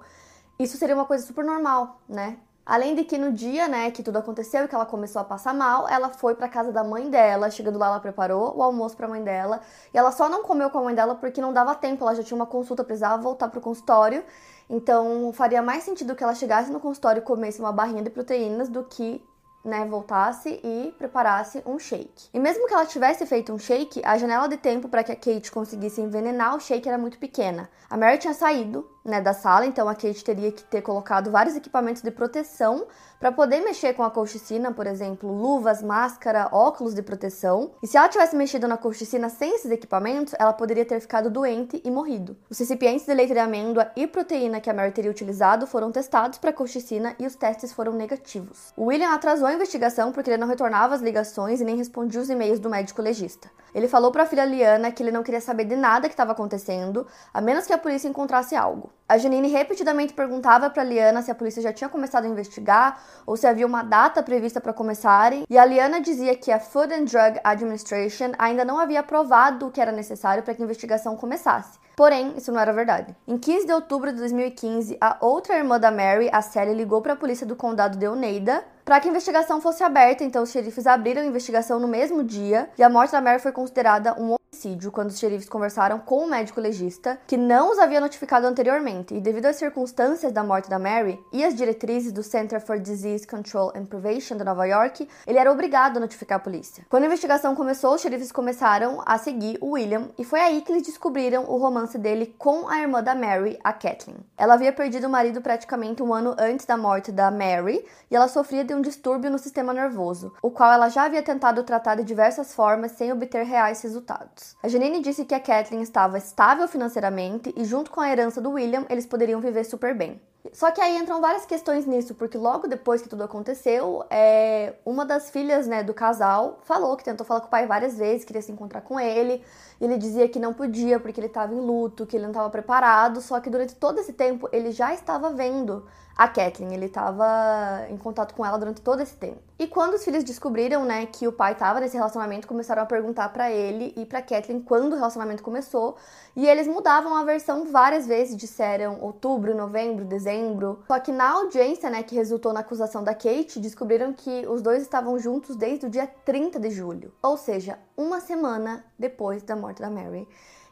isso 0.59 0.77
seria 0.77 0.93
uma 0.93 1.05
coisa 1.05 1.25
super 1.25 1.43
normal, 1.43 1.99
né? 2.07 2.37
Além 2.69 2.93
de 2.93 3.03
que 3.03 3.17
no 3.17 3.31
dia, 3.31 3.67
né, 3.67 3.89
que 3.89 4.03
tudo 4.03 4.17
aconteceu 4.17 4.63
e 4.63 4.67
que 4.67 4.75
ela 4.75 4.85
começou 4.85 5.19
a 5.19 5.25
passar 5.25 5.55
mal, 5.55 5.89
ela 5.89 6.09
foi 6.09 6.35
para 6.35 6.47
casa 6.47 6.71
da 6.71 6.83
mãe 6.83 7.09
dela. 7.09 7.49
Chegando 7.49 7.79
lá, 7.79 7.87
ela 7.87 7.99
preparou 7.99 8.55
o 8.55 8.61
almoço 8.61 8.95
para 8.95 9.07
a 9.07 9.09
mãe 9.09 9.23
dela. 9.23 9.59
E 9.91 9.97
ela 9.97 10.11
só 10.11 10.29
não 10.29 10.43
comeu 10.43 10.69
com 10.69 10.77
a 10.77 10.83
mãe 10.83 10.93
dela 10.93 11.15
porque 11.15 11.41
não 11.41 11.51
dava 11.51 11.73
tempo. 11.73 12.03
Ela 12.03 12.13
já 12.13 12.21
tinha 12.21 12.35
uma 12.35 12.45
consulta, 12.45 12.83
precisava 12.83 13.19
voltar 13.19 13.47
pro 13.47 13.59
consultório. 13.59 14.23
Então, 14.69 15.33
faria 15.33 15.63
mais 15.63 15.81
sentido 15.83 16.15
que 16.15 16.23
ela 16.23 16.35
chegasse 16.35 16.71
no 16.71 16.79
consultório 16.79 17.21
e 17.21 17.23
comesse 17.23 17.59
uma 17.59 17.71
barrinha 17.71 18.03
de 18.03 18.11
proteínas 18.11 18.69
do 18.69 18.83
que 18.83 19.19
né, 19.65 19.85
voltasse 19.85 20.59
e 20.63 20.93
preparasse 20.97 21.63
um 21.65 21.79
shake. 21.79 22.29
E 22.33 22.39
mesmo 22.39 22.67
que 22.67 22.73
ela 22.73 22.85
tivesse 22.85 23.25
feito 23.25 23.51
um 23.51 23.59
shake, 23.59 24.01
a 24.05 24.17
janela 24.17 24.47
de 24.47 24.57
tempo 24.57 24.87
para 24.87 25.03
que 25.03 25.11
a 25.11 25.15
Kate 25.15 25.51
conseguisse 25.51 26.01
envenenar 26.01 26.55
o 26.55 26.59
shake 26.59 26.87
era 26.87 26.97
muito 26.97 27.17
pequena. 27.17 27.69
A 27.89 27.97
Mary 27.97 28.19
tinha 28.19 28.33
saído, 28.33 28.87
né, 29.03 29.21
da 29.21 29.33
sala, 29.33 29.65
então 29.65 29.87
a 29.87 29.95
Kate 29.95 30.23
teria 30.23 30.51
que 30.51 30.63
ter 30.63 30.81
colocado 30.81 31.31
vários 31.31 31.55
equipamentos 31.55 32.01
de 32.01 32.11
proteção 32.11 32.87
para 33.19 33.31
poder 33.31 33.59
mexer 33.61 33.93
com 33.93 34.03
a 34.03 34.09
colchicina, 34.09 34.71
por 34.71 34.87
exemplo, 34.87 35.29
luvas, 35.29 35.83
máscara, 35.83 36.47
óculos 36.51 36.93
de 36.93 37.01
proteção. 37.01 37.71
E 37.83 37.87
se 37.87 37.97
ela 37.97 38.07
tivesse 38.07 38.35
mexido 38.35 38.67
na 38.67 38.77
colchicina 38.77 39.27
sem 39.27 39.55
esses 39.55 39.69
equipamentos, 39.69 40.33
ela 40.39 40.53
poderia 40.53 40.85
ter 40.85 40.99
ficado 41.01 41.29
doente 41.29 41.81
e 41.83 41.91
morrido. 41.91 42.37
Os 42.49 42.57
recipientes 42.57 43.05
de 43.05 43.13
leite 43.13 43.33
de 43.33 43.39
amêndoa 43.39 43.91
e 43.95 44.07
proteína 44.07 44.61
que 44.61 44.69
a 44.69 44.73
Mary 44.73 44.91
teria 44.91 45.11
utilizado 45.11 45.67
foram 45.67 45.91
testados 45.91 46.39
para 46.39 46.53
colchicina 46.53 47.13
e 47.19 47.27
os 47.27 47.35
testes 47.35 47.73
foram 47.73 47.91
negativos. 47.91 48.73
O 48.77 48.85
William 48.85 49.11
atrasou 49.13 49.47
a 49.47 49.53
investigação 49.53 50.11
porque 50.13 50.29
ele 50.29 50.37
não 50.37 50.47
retornava 50.47 50.95
as 50.95 51.01
ligações 51.01 51.59
e 51.59 51.65
nem 51.65 51.75
respondia 51.75 52.21
os 52.21 52.29
e-mails 52.29 52.59
do 52.59 52.69
médico 52.69 53.01
legista. 53.01 53.51
Ele 53.75 53.87
falou 53.87 54.11
para 54.11 54.23
a 54.23 54.25
filha 54.25 54.45
Liana 54.45 54.91
que 54.91 55.03
ele 55.03 55.11
não 55.11 55.23
queria 55.23 55.41
saber 55.41 55.65
de 55.65 55.75
nada 55.75 56.07
que 56.07 56.13
estava 56.13 56.31
acontecendo, 56.31 57.05
a 57.33 57.41
menos 57.41 57.65
que 57.65 57.73
a 57.73 57.77
polícia 57.77 58.07
encontrasse 58.07 58.55
algo. 58.55 58.88
A 59.09 59.17
Janine 59.17 59.47
repetidamente 59.47 60.13
perguntava 60.13 60.69
para 60.69 60.83
Liana 60.83 61.23
se 61.23 61.31
a 61.31 61.35
polícia 61.35 61.63
já 61.63 61.73
tinha 61.73 61.89
começado 61.89 62.25
a 62.25 62.27
investigar 62.27 63.01
ou 63.25 63.35
se 63.35 63.47
havia 63.47 63.65
uma 63.65 63.81
data 63.81 64.21
prevista 64.21 64.61
para 64.61 64.71
começarem, 64.71 65.45
e 65.49 65.57
a 65.57 65.65
Liana 65.65 65.99
dizia 65.99 66.35
que 66.35 66.51
a 66.51 66.59
Food 66.59 66.93
and 66.93 67.05
Drug 67.05 67.39
Administration 67.43 68.33
ainda 68.37 68.63
não 68.63 68.77
havia 68.77 68.99
aprovado 68.99 69.65
o 69.65 69.71
que 69.71 69.81
era 69.81 69.91
necessário 69.91 70.43
para 70.43 70.53
que 70.53 70.61
a 70.61 70.65
investigação 70.65 71.17
começasse. 71.17 71.79
Porém, 71.95 72.33
isso 72.37 72.51
não 72.51 72.59
era 72.59 72.71
verdade. 72.71 73.15
Em 73.27 73.37
15 73.37 73.65
de 73.65 73.73
outubro 73.73 74.11
de 74.11 74.19
2015, 74.19 74.95
a 75.01 75.17
outra 75.19 75.57
irmã 75.57 75.79
da 75.79 75.89
Mary, 75.89 76.29
a 76.31 76.41
Sally, 76.41 76.75
ligou 76.75 77.01
para 77.01 77.13
a 77.13 77.17
polícia 77.17 77.47
do 77.47 77.55
condado 77.55 77.97
de 77.97 78.07
Oneida 78.07 78.63
para 78.85 78.99
que 78.99 79.07
a 79.07 79.11
investigação 79.11 79.59
fosse 79.59 79.83
aberta, 79.83 80.23
então 80.23 80.43
os 80.43 80.49
xerifes 80.51 80.87
abriram 80.87 81.21
a 81.21 81.25
investigação 81.25 81.79
no 81.79 81.87
mesmo 81.87 82.23
dia 82.23 82.69
e 82.77 82.83
a 82.83 82.89
morte 82.89 83.11
da 83.11 83.21
Mary 83.21 83.39
foi 83.39 83.51
considerada 83.51 84.13
um 84.19 84.38
homicídio 84.59 84.91
quando 84.91 85.09
os 85.09 85.19
xerifes 85.19 85.47
conversaram 85.47 85.99
com 85.99 86.25
o 86.25 86.29
médico 86.29 86.59
legista, 86.59 87.19
que 87.25 87.37
não 87.37 87.71
os 87.71 87.79
havia 87.79 88.01
notificado 88.01 88.45
anteriormente. 88.45 89.13
E 89.13 89.21
devido 89.21 89.45
às 89.45 89.55
circunstâncias 89.55 90.31
da 90.31 90.43
morte 90.43 90.69
da 90.69 90.77
Mary 90.77 91.19
e 91.31 91.43
as 91.43 91.55
diretrizes 91.55 92.11
do 92.11 92.23
Center 92.23 92.59
for 92.59 92.79
Disease 92.79 93.25
Control 93.25 93.71
and 93.75 93.85
Prevention 93.85 94.37
de 94.37 94.43
Nova 94.43 94.65
York, 94.65 95.07
ele 95.25 95.39
era 95.39 95.51
obrigado 95.51 95.97
a 95.97 95.99
notificar 95.99 96.37
a 96.37 96.41
polícia. 96.41 96.85
Quando 96.89 97.03
a 97.03 97.05
investigação 97.05 97.55
começou, 97.55 97.95
os 97.95 98.01
xerifes 98.01 98.31
começaram 98.31 99.01
a 99.05 99.17
seguir 99.17 99.57
o 99.61 99.71
William 99.71 100.09
e 100.17 100.23
foi 100.23 100.41
aí 100.41 100.61
que 100.61 100.71
eles 100.71 100.83
descobriram 100.83 101.45
o 101.45 101.57
romance 101.57 101.97
dele 101.97 102.35
com 102.37 102.67
a 102.67 102.81
irmã 102.81 103.01
da 103.01 103.15
Mary, 103.15 103.57
a 103.63 103.71
Kathleen. 103.71 104.17
Ela 104.37 104.55
havia 104.55 104.73
perdido 104.73 105.07
o 105.07 105.09
marido 105.09 105.41
praticamente 105.41 106.03
um 106.03 106.13
ano 106.13 106.35
antes 106.37 106.65
da 106.65 106.75
morte 106.75 107.11
da 107.11 107.31
Mary 107.31 107.85
e 108.09 108.15
ela 108.15 108.27
sofria 108.27 108.63
de 108.63 108.73
um 108.73 108.81
distúrbio 108.81 109.31
no 109.31 109.39
sistema 109.39 109.73
nervoso, 109.73 110.33
o 110.41 110.51
qual 110.51 110.71
ela 110.71 110.89
já 110.89 111.03
havia 111.03 111.23
tentado 111.23 111.63
tratar 111.63 111.95
de 111.95 112.03
diversas 112.03 112.53
formas 112.53 112.91
sem 112.93 113.11
obter 113.11 113.45
reais 113.45 113.81
resultados. 113.81 114.38
A 114.61 114.67
Janine 114.67 115.01
disse 115.01 115.25
que 115.25 115.33
a 115.33 115.39
Kathleen 115.39 115.81
estava 115.81 116.17
estável 116.17 116.67
financeiramente 116.67 117.53
e, 117.55 117.63
junto 117.63 117.91
com 117.91 118.01
a 118.01 118.09
herança 118.09 118.41
do 118.41 118.51
William, 118.51 118.85
eles 118.89 119.05
poderiam 119.05 119.39
viver 119.39 119.63
super 119.63 119.95
bem. 119.95 120.21
Só 120.53 120.71
que 120.71 120.81
aí 120.81 120.97
entram 120.97 121.21
várias 121.21 121.45
questões 121.45 121.85
nisso, 121.85 122.15
porque 122.15 122.37
logo 122.37 122.67
depois 122.67 123.01
que 123.01 123.09
tudo 123.09 123.23
aconteceu, 123.23 124.03
é, 124.09 124.73
uma 124.85 125.05
das 125.05 125.29
filhas 125.29 125.67
né, 125.67 125.83
do 125.83 125.93
casal 125.93 126.59
falou 126.63 126.95
que 126.95 127.03
tentou 127.03 127.25
falar 127.25 127.41
com 127.41 127.47
o 127.47 127.49
pai 127.49 127.67
várias 127.67 127.97
vezes, 127.97 128.25
queria 128.25 128.41
se 128.41 128.51
encontrar 128.51 128.81
com 128.81 128.99
ele, 128.99 129.43
ele 129.79 129.97
dizia 129.97 130.27
que 130.27 130.39
não 130.39 130.53
podia 130.53 130.99
porque 130.99 131.19
ele 131.19 131.27
estava 131.27 131.53
em 131.53 131.59
luto, 131.59 132.05
que 132.05 132.15
ele 132.15 132.23
não 132.23 132.31
estava 132.31 132.49
preparado, 132.49 133.21
só 133.21 133.39
que 133.39 133.49
durante 133.49 133.75
todo 133.75 133.99
esse 133.99 134.13
tempo 134.13 134.49
ele 134.51 134.71
já 134.71 134.93
estava 134.93 135.29
vendo 135.29 135.85
a 136.17 136.27
Kathleen, 136.27 136.73
ele 136.73 136.85
estava 136.85 137.85
em 137.89 137.97
contato 137.97 138.33
com 138.33 138.45
ela 138.45 138.57
durante 138.57 138.81
todo 138.81 139.01
esse 139.01 139.15
tempo. 139.15 139.48
E 139.59 139.67
quando 139.67 139.95
os 139.95 140.05
filhos 140.05 140.23
descobriram, 140.23 140.85
né, 140.85 141.05
que 141.05 141.27
o 141.27 141.33
pai 141.33 141.51
estava 141.51 141.81
nesse 141.81 141.97
relacionamento, 141.97 142.47
começaram 142.47 142.81
a 142.81 142.85
perguntar 142.85 143.27
para 143.27 143.51
ele 143.51 143.93
e 143.97 144.05
para 144.05 144.21
Kathleen 144.21 144.61
quando 144.61 144.93
o 144.93 144.95
relacionamento 144.95 145.43
começou, 145.43 145.97
e 146.33 146.47
eles 146.47 146.65
mudavam 146.65 147.13
a 147.13 147.25
versão 147.25 147.65
várias 147.65 148.07
vezes, 148.07 148.37
disseram 148.37 149.01
outubro, 149.01 149.53
novembro, 149.53 150.05
dezembro. 150.05 150.81
Só 150.87 150.97
que 150.97 151.11
na 151.11 151.31
audiência, 151.31 151.89
né, 151.89 152.01
que 152.03 152.15
resultou 152.15 152.53
na 152.53 152.61
acusação 152.61 153.03
da 153.03 153.13
Kate, 153.13 153.59
descobriram 153.59 154.13
que 154.13 154.47
os 154.47 154.61
dois 154.61 154.81
estavam 154.81 155.19
juntos 155.19 155.57
desde 155.57 155.87
o 155.87 155.89
dia 155.89 156.07
30 156.07 156.57
de 156.57 156.71
julho, 156.71 157.13
ou 157.21 157.35
seja, 157.35 157.77
uma 157.97 158.21
semana 158.21 158.85
depois 158.97 159.43
da 159.43 159.57
morte 159.57 159.81
da 159.81 159.89
Mary. 159.89 160.25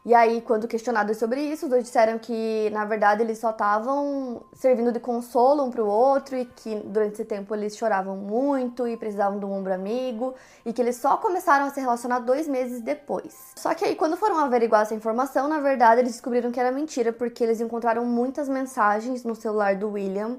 E 0.08 0.14
aí, 0.16 0.40
quando 0.40 0.70
questionados 0.70 1.18
sobre 1.18 1.42
isso, 1.42 1.66
os 1.66 1.70
dois 1.70 1.84
disseram 1.84 2.18
que, 2.18 2.70
na 2.70 2.86
verdade, 2.86 3.22
eles 3.22 3.40
só 3.40 3.50
estavam 3.50 4.42
servindo 4.54 4.90
de 4.90 5.02
consolo 5.02 5.66
um 5.66 5.70
para 5.70 5.84
o 5.84 5.86
outro 5.86 6.38
e 6.38 6.46
que 6.46 6.76
durante 6.86 7.16
esse 7.16 7.26
tempo 7.26 7.54
eles 7.54 7.76
choravam 7.76 8.16
muito 8.16 8.88
e 8.88 8.96
precisavam 8.96 9.38
de 9.38 9.44
um 9.44 9.52
ombro 9.52 9.74
amigo 9.74 10.34
e 10.66 10.72
que 10.72 10.82
eles 10.82 10.96
só 10.96 11.18
começaram 11.18 11.66
a 11.66 11.72
se 11.72 11.82
relacionar 11.82 12.20
dois 12.20 12.48
meses 12.48 12.80
depois. 12.80 13.52
Só 13.58 13.74
que 13.74 13.84
aí, 13.84 13.96
quando 13.98 14.16
foram 14.16 14.40
averiguar 14.40 14.84
essa 14.84 14.96
informação, 14.96 15.50
na 15.50 15.60
verdade, 15.60 16.00
eles 16.00 16.14
descobriram 16.14 16.54
que 16.54 16.60
era 16.62 16.72
mentira 16.72 17.12
porque 17.12 17.44
eles 17.44 17.60
encontraram 17.60 18.06
muitas 18.06 18.48
mensagens 18.48 19.26
no 19.26 19.36
celular 19.36 19.76
do 19.76 19.92
William 19.92 20.38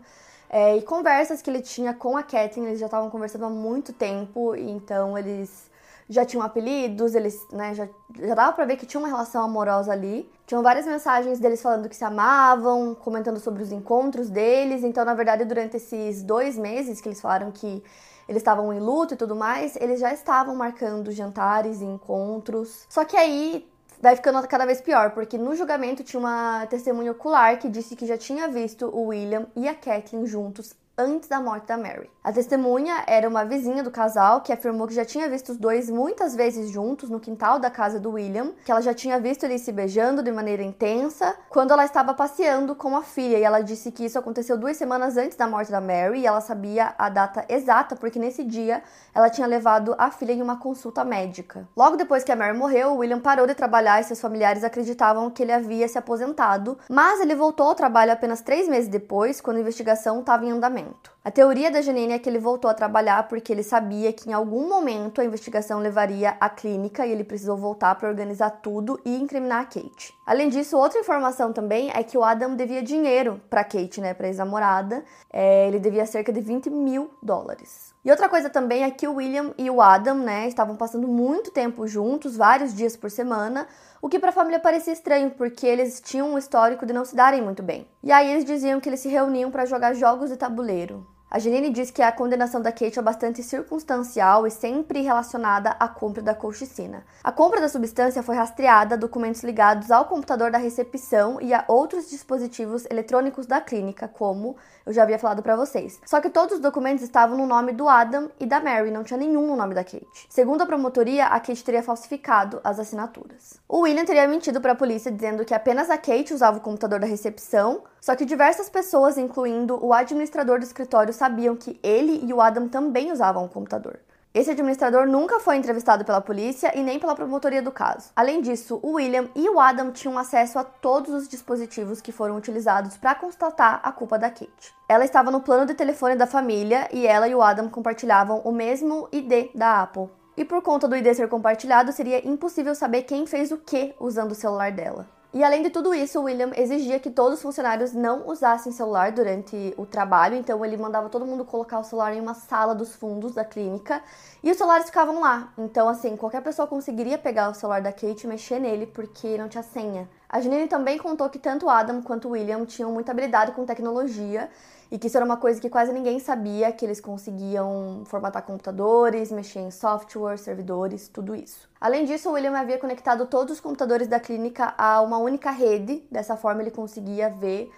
é, 0.49 0.79
e 0.79 0.81
conversas 0.81 1.43
que 1.43 1.51
ele 1.51 1.61
tinha 1.61 1.93
com 1.93 2.17
a 2.17 2.23
Kathleen. 2.23 2.69
Eles 2.69 2.81
já 2.81 2.87
estavam 2.87 3.11
conversando 3.11 3.45
há 3.45 3.51
muito 3.51 3.93
tempo, 3.93 4.55
então 4.57 5.19
eles 5.19 5.68
já 6.09 6.25
tinham 6.25 6.43
apelidos, 6.43 7.15
eles, 7.15 7.47
né, 7.53 7.75
já, 7.75 7.89
já 8.19 8.35
dava 8.35 8.53
pra 8.53 8.65
ver 8.65 8.77
que 8.77 8.87
tinha 8.87 8.99
uma 8.99 9.09
relação 9.09 9.45
amorosa 9.45 9.93
ali. 9.93 10.31
Tinham 10.47 10.63
várias 10.63 10.87
mensagens 10.87 11.39
deles 11.39 11.61
falando 11.61 11.89
que 11.89 11.97
se 11.97 12.05
amavam, 12.05 12.95
comentando 12.95 13.39
sobre 13.39 13.63
os 13.63 13.71
encontros 13.71 14.31
deles. 14.31 14.83
Então, 14.83 15.05
na 15.05 15.15
verdade, 15.15 15.45
durante 15.45 15.77
esses 15.77 16.23
dois 16.23 16.57
meses 16.57 17.01
que 17.01 17.09
eles 17.09 17.21
falaram 17.21 17.51
que 17.51 17.83
eles 18.27 18.41
estavam 18.41 18.73
em 18.73 18.81
luto 18.81 19.15
e 19.15 19.17
tudo 19.17 19.37
mais, 19.37 19.77
eles 19.77 20.01
já 20.01 20.13
estavam 20.13 20.55
marcando 20.55 21.11
jantares 21.11 21.81
e 21.81 21.85
encontros. 21.85 22.87
Só 22.89 23.05
que 23.05 23.17
aí 23.17 23.67
vai 24.01 24.17
ficando 24.17 24.47
cada 24.47 24.65
vez 24.65 24.81
pior, 24.81 25.11
porque 25.11 25.37
no 25.37 25.55
julgamento 25.55 26.05
tinha 26.05 26.21
uma 26.21 26.67
testemunha 26.67 27.13
ocular 27.13 27.59
que 27.59 27.69
disse 27.69 27.97
que 27.97 28.07
já 28.07 28.17
tinha 28.17 28.49
visto 28.49 28.87
o 28.87 29.09
William 29.09 29.47
e 29.57 29.69
a 29.69 29.75
Kathleen 29.75 30.27
juntos 30.27 30.75
antes 30.97 31.29
da 31.29 31.41
morte 31.41 31.67
da 31.67 31.77
Mary. 31.79 32.11
A 32.29 32.33
testemunha 32.33 33.05
era 33.07 33.27
uma 33.27 33.43
vizinha 33.43 33.83
do 33.83 33.91
casal 33.91 34.43
que 34.43 34.53
afirmou 34.53 34.87
que 34.87 34.93
já 34.93 35.03
tinha 35.03 35.31
visto 35.31 35.49
os 35.49 35.57
dois 35.57 35.89
muitas 35.89 36.35
vezes 36.35 36.69
juntos 36.69 37.09
no 37.09 37.19
quintal 37.19 37.59
da 37.59 37.71
casa 37.71 37.99
do 37.99 38.11
William, 38.11 38.53
que 38.67 38.71
ela 38.71 38.83
já 38.83 38.93
tinha 38.93 39.19
visto 39.19 39.45
eles 39.45 39.63
se 39.63 39.73
beijando 39.73 40.23
de 40.23 40.31
maneira 40.31 40.63
intensa 40.63 41.35
quando 41.49 41.71
ela 41.71 41.87
estava 41.87 42.13
passeando 42.13 42.75
com 42.75 42.95
a 42.95 43.03
filha, 43.03 43.39
e 43.39 43.43
ela 43.43 43.63
disse 43.63 43.91
que 43.91 44.05
isso 44.05 44.19
aconteceu 44.19 44.59
duas 44.59 44.77
semanas 44.77 45.17
antes 45.17 45.39
da 45.39 45.47
morte 45.47 45.71
da 45.71 45.81
Mary, 45.81 46.21
e 46.21 46.27
ela 46.27 46.43
sabia 46.43 46.95
a 46.99 47.09
data 47.09 47.47
exata 47.49 47.97
porque 47.97 48.19
nesse 48.19 48.45
dia 48.45 48.83
ela 49.15 49.31
tinha 49.31 49.47
levado 49.47 49.95
a 49.97 50.11
filha 50.11 50.33
em 50.35 50.43
uma 50.43 50.59
consulta 50.59 51.03
médica. 51.05 51.67
Logo 51.75 51.97
depois 51.97 52.25
que 52.25 52.31
a 52.31 52.37
Mary 52.37 52.55
morreu, 52.55 52.91
o 52.91 52.97
William 52.99 53.21
parou 53.21 53.47
de 53.47 53.55
trabalhar 53.55 54.03
e 54.03 54.05
seus 54.05 54.21
familiares 54.21 54.65
acreditavam 54.65 55.31
que 55.31 55.43
ele 55.43 55.53
havia 55.53 55.89
se 55.89 55.97
aposentado, 55.97 56.77
mas 56.91 57.23
ele 57.23 57.35
voltou 57.35 57.69
ao 57.69 57.75
trabalho 57.75 58.13
apenas 58.13 58.43
três 58.43 58.69
meses 58.69 58.91
depois, 58.91 59.41
quando 59.41 59.57
a 59.57 59.61
investigação 59.61 60.21
estava 60.21 60.45
em 60.45 60.51
andamento. 60.51 61.17
A 61.29 61.31
teoria 61.31 61.71
da 61.71 61.83
Janine 61.83 62.15
é 62.15 62.19
que 62.19 62.27
ele 62.27 62.39
voltou 62.39 62.71
a 62.71 62.75
trabalhar 62.75 63.29
porque 63.29 63.53
ele 63.53 63.63
sabia 63.63 64.11
que 64.15 64.31
em 64.31 64.33
algum 64.33 64.67
momento 64.67 65.21
a 65.21 65.25
investigação 65.27 65.79
levaria 65.79 66.39
à 66.41 66.49
clínica 66.49 67.07
e 67.07 67.13
ele 67.13 67.23
precisou 67.23 67.55
voltar 67.55 67.95
para 67.97 68.09
organizar 68.09 68.49
tudo 68.63 68.99
e 69.05 69.15
incriminar 69.15 69.61
a 69.61 69.65
Kate. 69.67 70.17
Além 70.25 70.49
disso, 70.49 70.79
outra 70.79 70.99
informação 70.99 71.53
também 71.53 71.91
é 71.93 72.03
que 72.03 72.17
o 72.17 72.25
Adam 72.25 72.57
devia 72.57 72.83
dinheiro 72.83 73.43
para 73.51 73.63
Kate, 73.63 74.01
né, 74.01 74.15
para 74.15 74.27
ex-namorada. 74.27 75.05
É, 75.31 75.69
ele 75.69 75.79
devia 75.79 76.07
cerca 76.07 76.33
de 76.33 76.41
20 76.41 76.71
mil 76.71 77.11
dólares. 77.23 77.95
E 78.03 78.11
outra 78.11 78.27
coisa 78.27 78.49
também 78.49 78.85
é 78.85 78.91
que 78.91 79.07
o 79.07 79.17
William 79.17 79.53
e 79.59 79.69
o 79.69 79.83
Adam, 79.83 80.15
né, 80.15 80.49
estavam 80.49 80.77
passando 80.77 81.07
muito 81.07 81.51
tempo 81.51 81.87
juntos, 81.87 82.39
vários 82.39 82.75
dias 82.75 82.97
por 82.97 83.11
semana, 83.11 83.69
o 84.01 84.09
que 84.09 84.19
para 84.19 84.31
a 84.31 84.33
família 84.33 84.61
parecia 84.61 84.95
estranho, 84.95 85.31
porque 85.33 85.67
eles 85.67 86.01
tinham 86.01 86.33
um 86.33 86.39
histórico 86.39 86.87
de 86.87 86.95
não 86.95 87.05
se 87.05 87.15
darem 87.15 87.43
muito 87.43 87.63
bem. 87.63 87.87
E 88.03 88.11
aí 88.11 88.31
eles 88.31 88.47
diziam 88.47 88.81
que 88.81 88.89
eles 88.89 89.01
se 89.01 89.11
reuniam 89.11 89.51
para 89.51 89.67
jogar 89.67 89.93
jogos 89.93 90.31
de 90.31 90.37
tabuleiro. 90.39 91.18
A 91.31 91.39
Janine 91.39 91.69
diz 91.69 91.91
que 91.91 92.01
a 92.01 92.11
condenação 92.11 92.63
da 92.63 92.73
Kate 92.73 92.99
é 92.99 93.03
bastante 93.03 93.43
circunstancial 93.43 94.47
e 94.47 94.51
sempre 94.51 95.03
relacionada 95.03 95.77
à 95.79 95.87
compra 95.87 96.23
da 96.23 96.35
colchicina. 96.35 97.05
A 97.23 97.31
compra 97.31 97.61
da 97.61 97.69
substância 97.69 98.23
foi 98.23 98.35
rastreada 98.35 98.95
a 98.95 98.99
documentos 98.99 99.43
ligados 99.43 99.91
ao 99.91 100.07
computador 100.07 100.51
da 100.51 100.57
recepção 100.57 101.39
e 101.39 101.53
a 101.53 101.67
outros 101.69 102.09
dispositivos 102.09 102.87
eletrônicos 102.91 103.45
da 103.45 103.61
clínica, 103.61 104.09
como 104.09 104.57
eu 104.87 104.93
já 104.95 105.03
havia 105.03 105.19
falado 105.19 105.43
para 105.43 105.55
vocês. 105.55 106.01
Só 106.07 106.19
que 106.19 106.31
todos 106.31 106.55
os 106.55 106.61
documentos 106.61 107.05
estavam 107.05 107.37
no 107.37 107.47
nome 107.47 107.73
do 107.73 107.87
Adam 107.87 108.31
e 108.41 108.47
da 108.47 108.59
Mary, 108.59 108.91
não 108.91 109.05
tinha 109.05 109.19
nenhum 109.19 109.49
no 109.49 109.55
nome 109.57 109.75
da 109.75 109.85
Kate. 109.85 110.07
Segundo 110.31 110.63
a 110.63 110.67
promotoria, 110.67 111.27
a 111.27 111.39
Kate 111.39 111.63
teria 111.63 111.83
falsificado 111.83 112.59
as 112.65 112.79
assinaturas. 112.79 113.61
O 113.69 113.81
William 113.81 114.07
teria 114.07 114.27
mentido 114.27 114.63
para 114.63 114.73
a 114.73 114.77
polícia 114.77 115.13
dizendo 115.13 115.45
que 115.45 115.53
apenas 115.53 115.91
a 115.91 115.99
Kate 115.99 116.33
usava 116.33 116.57
o 116.57 116.63
computador 116.63 116.99
da 116.99 117.07
recepção, 117.07 117.83
só 118.01 118.17
que 118.17 118.25
diversas 118.25 118.71
pessoas, 118.71 119.19
incluindo 119.19 119.79
o 119.85 119.93
administrador 119.93 120.59
do 120.59 120.65
escritório, 120.65 121.13
sabiam 121.19 121.57
que 121.57 121.79
ele 121.83 122.25
e 122.25 122.33
o 122.33 122.41
Adam 122.41 122.69
também 122.69 123.13
usavam 123.13 123.45
o 123.45 123.49
computador. 123.49 124.01
Esse 124.33 124.51
administrador 124.51 125.07
nunca 125.07 125.41
foi 125.41 125.57
entrevistado 125.57 126.05
pela 126.05 126.21
polícia 126.21 126.71
e 126.79 126.83
nem 126.83 126.99
pela 126.99 127.15
promotoria 127.15 127.63
do 127.63 127.73
caso. 127.73 128.11
Além 128.15 128.41
disso, 128.41 128.79
o 128.83 128.93
William 128.93 129.29
e 129.35 129.49
o 129.49 129.59
Adam 129.59 129.91
tinham 129.91 130.19
acesso 130.19 130.59
a 130.59 130.65
todos 130.65 131.13
os 131.13 131.29
dispositivos 131.29 132.01
que 132.01 132.13
foram 132.13 132.37
utilizados 132.37 132.97
para 132.97 133.15
constatar 133.15 133.81
a 133.83 133.91
culpa 133.91 134.19
da 134.19 134.31
Kate. 134.31 134.75
Ela 134.89 135.05
estava 135.05 135.31
no 135.31 135.41
plano 135.41 135.67
de 135.67 135.75
telefone 135.75 136.15
da 136.15 136.27
família 136.27 136.89
e 136.93 137.07
ela 137.07 137.27
e 137.27 137.35
o 137.35 137.43
Adam 137.43 137.69
compartilhavam 137.69 138.41
o 138.45 138.53
mesmo 138.53 139.09
ID 139.11 139.51
da 139.55 139.83
Apple. 139.83 140.09
E 140.37 140.45
por 140.45 140.63
conta 140.63 140.87
do 140.87 140.95
ID 140.95 141.15
ser 141.15 141.29
compartilhado, 141.29 141.91
seria 141.91 142.25
impossível 142.25 142.75
saber 142.75 143.03
quem 143.03 143.27
fez 143.27 143.51
o 143.51 143.57
que 143.59 143.95
usando 143.99 144.33
o 144.33 144.37
celular 144.37 144.71
dela. 144.71 145.18
E 145.33 145.45
além 145.45 145.63
de 145.63 145.69
tudo 145.69 145.93
isso, 145.93 146.19
o 146.19 146.23
William 146.23 146.53
exigia 146.57 146.99
que 146.99 147.11
todos 147.11 147.35
os 147.35 147.43
funcionários 147.43 147.93
não 147.93 148.27
usassem 148.29 148.73
celular 148.73 149.13
durante 149.13 149.75
o 149.77 149.85
trabalho, 149.85 150.35
então 150.35 150.65
ele 150.65 150.79
mandava 150.79 151.11
todo 151.11 151.27
mundo 151.27 151.45
colocar 151.45 151.79
o 151.79 151.85
celular 151.85 152.15
em 152.15 152.21
uma 152.21 152.33
sala 152.33 152.75
dos 152.75 152.95
fundos 152.95 153.35
da 153.35 153.45
clínica 153.45 154.03
e 154.43 154.51
os 154.51 154.57
celulares 154.57 154.87
ficavam 154.87 155.21
lá. 155.21 155.53
Então, 155.59 155.87
assim, 155.87 156.17
qualquer 156.17 156.43
pessoa 156.43 156.67
conseguiria 156.67 157.19
pegar 157.19 157.51
o 157.51 157.55
celular 157.55 157.83
da 157.83 157.93
Kate 157.93 158.25
e 158.25 158.27
mexer 158.27 158.59
nele 158.59 158.87
porque 158.87 159.37
não 159.37 159.51
tinha 159.51 159.63
senha. 159.63 160.09
A 160.27 160.41
Janine 160.41 160.67
também 160.67 160.97
contou 160.97 161.29
que 161.29 161.39
tanto 161.39 161.69
Adam 161.69 162.01
quanto 162.01 162.31
William 162.31 162.65
tinham 162.65 162.91
muita 162.91 163.13
habilidade 163.13 163.53
com 163.53 163.67
tecnologia 163.67 164.49
e 164.91 164.99
que 164.99 165.07
isso 165.07 165.17
era 165.17 165.25
uma 165.25 165.37
coisa 165.37 165.61
que 165.61 165.69
quase 165.69 165.93
ninguém 165.93 166.19
sabia, 166.19 166.73
que 166.73 166.85
eles 166.85 167.01
conseguiam 167.01 168.03
formatar 168.07 168.43
computadores, 168.43 169.31
mexer 169.31 169.61
em 169.61 169.71
software, 169.71 170.39
servidores, 170.39 171.09
tudo 171.09 171.35
isso. 171.35 171.69
Além 171.81 172.05
disso, 172.05 172.31
o 172.31 172.33
William 172.33 172.57
havia 172.57 172.79
conectado 172.79 173.27
todos 173.27 173.55
os 173.55 173.61
computadores 173.61 174.09
da 174.09 174.19
clínica 174.19 174.75
a 174.79 175.01
uma 175.01 175.19
única 175.19 175.51
rede, 175.51 176.05
dessa 176.11 176.37
forma 176.37 176.63
ele 176.63 176.71
conseguia 176.71 177.29
ver 177.29 177.71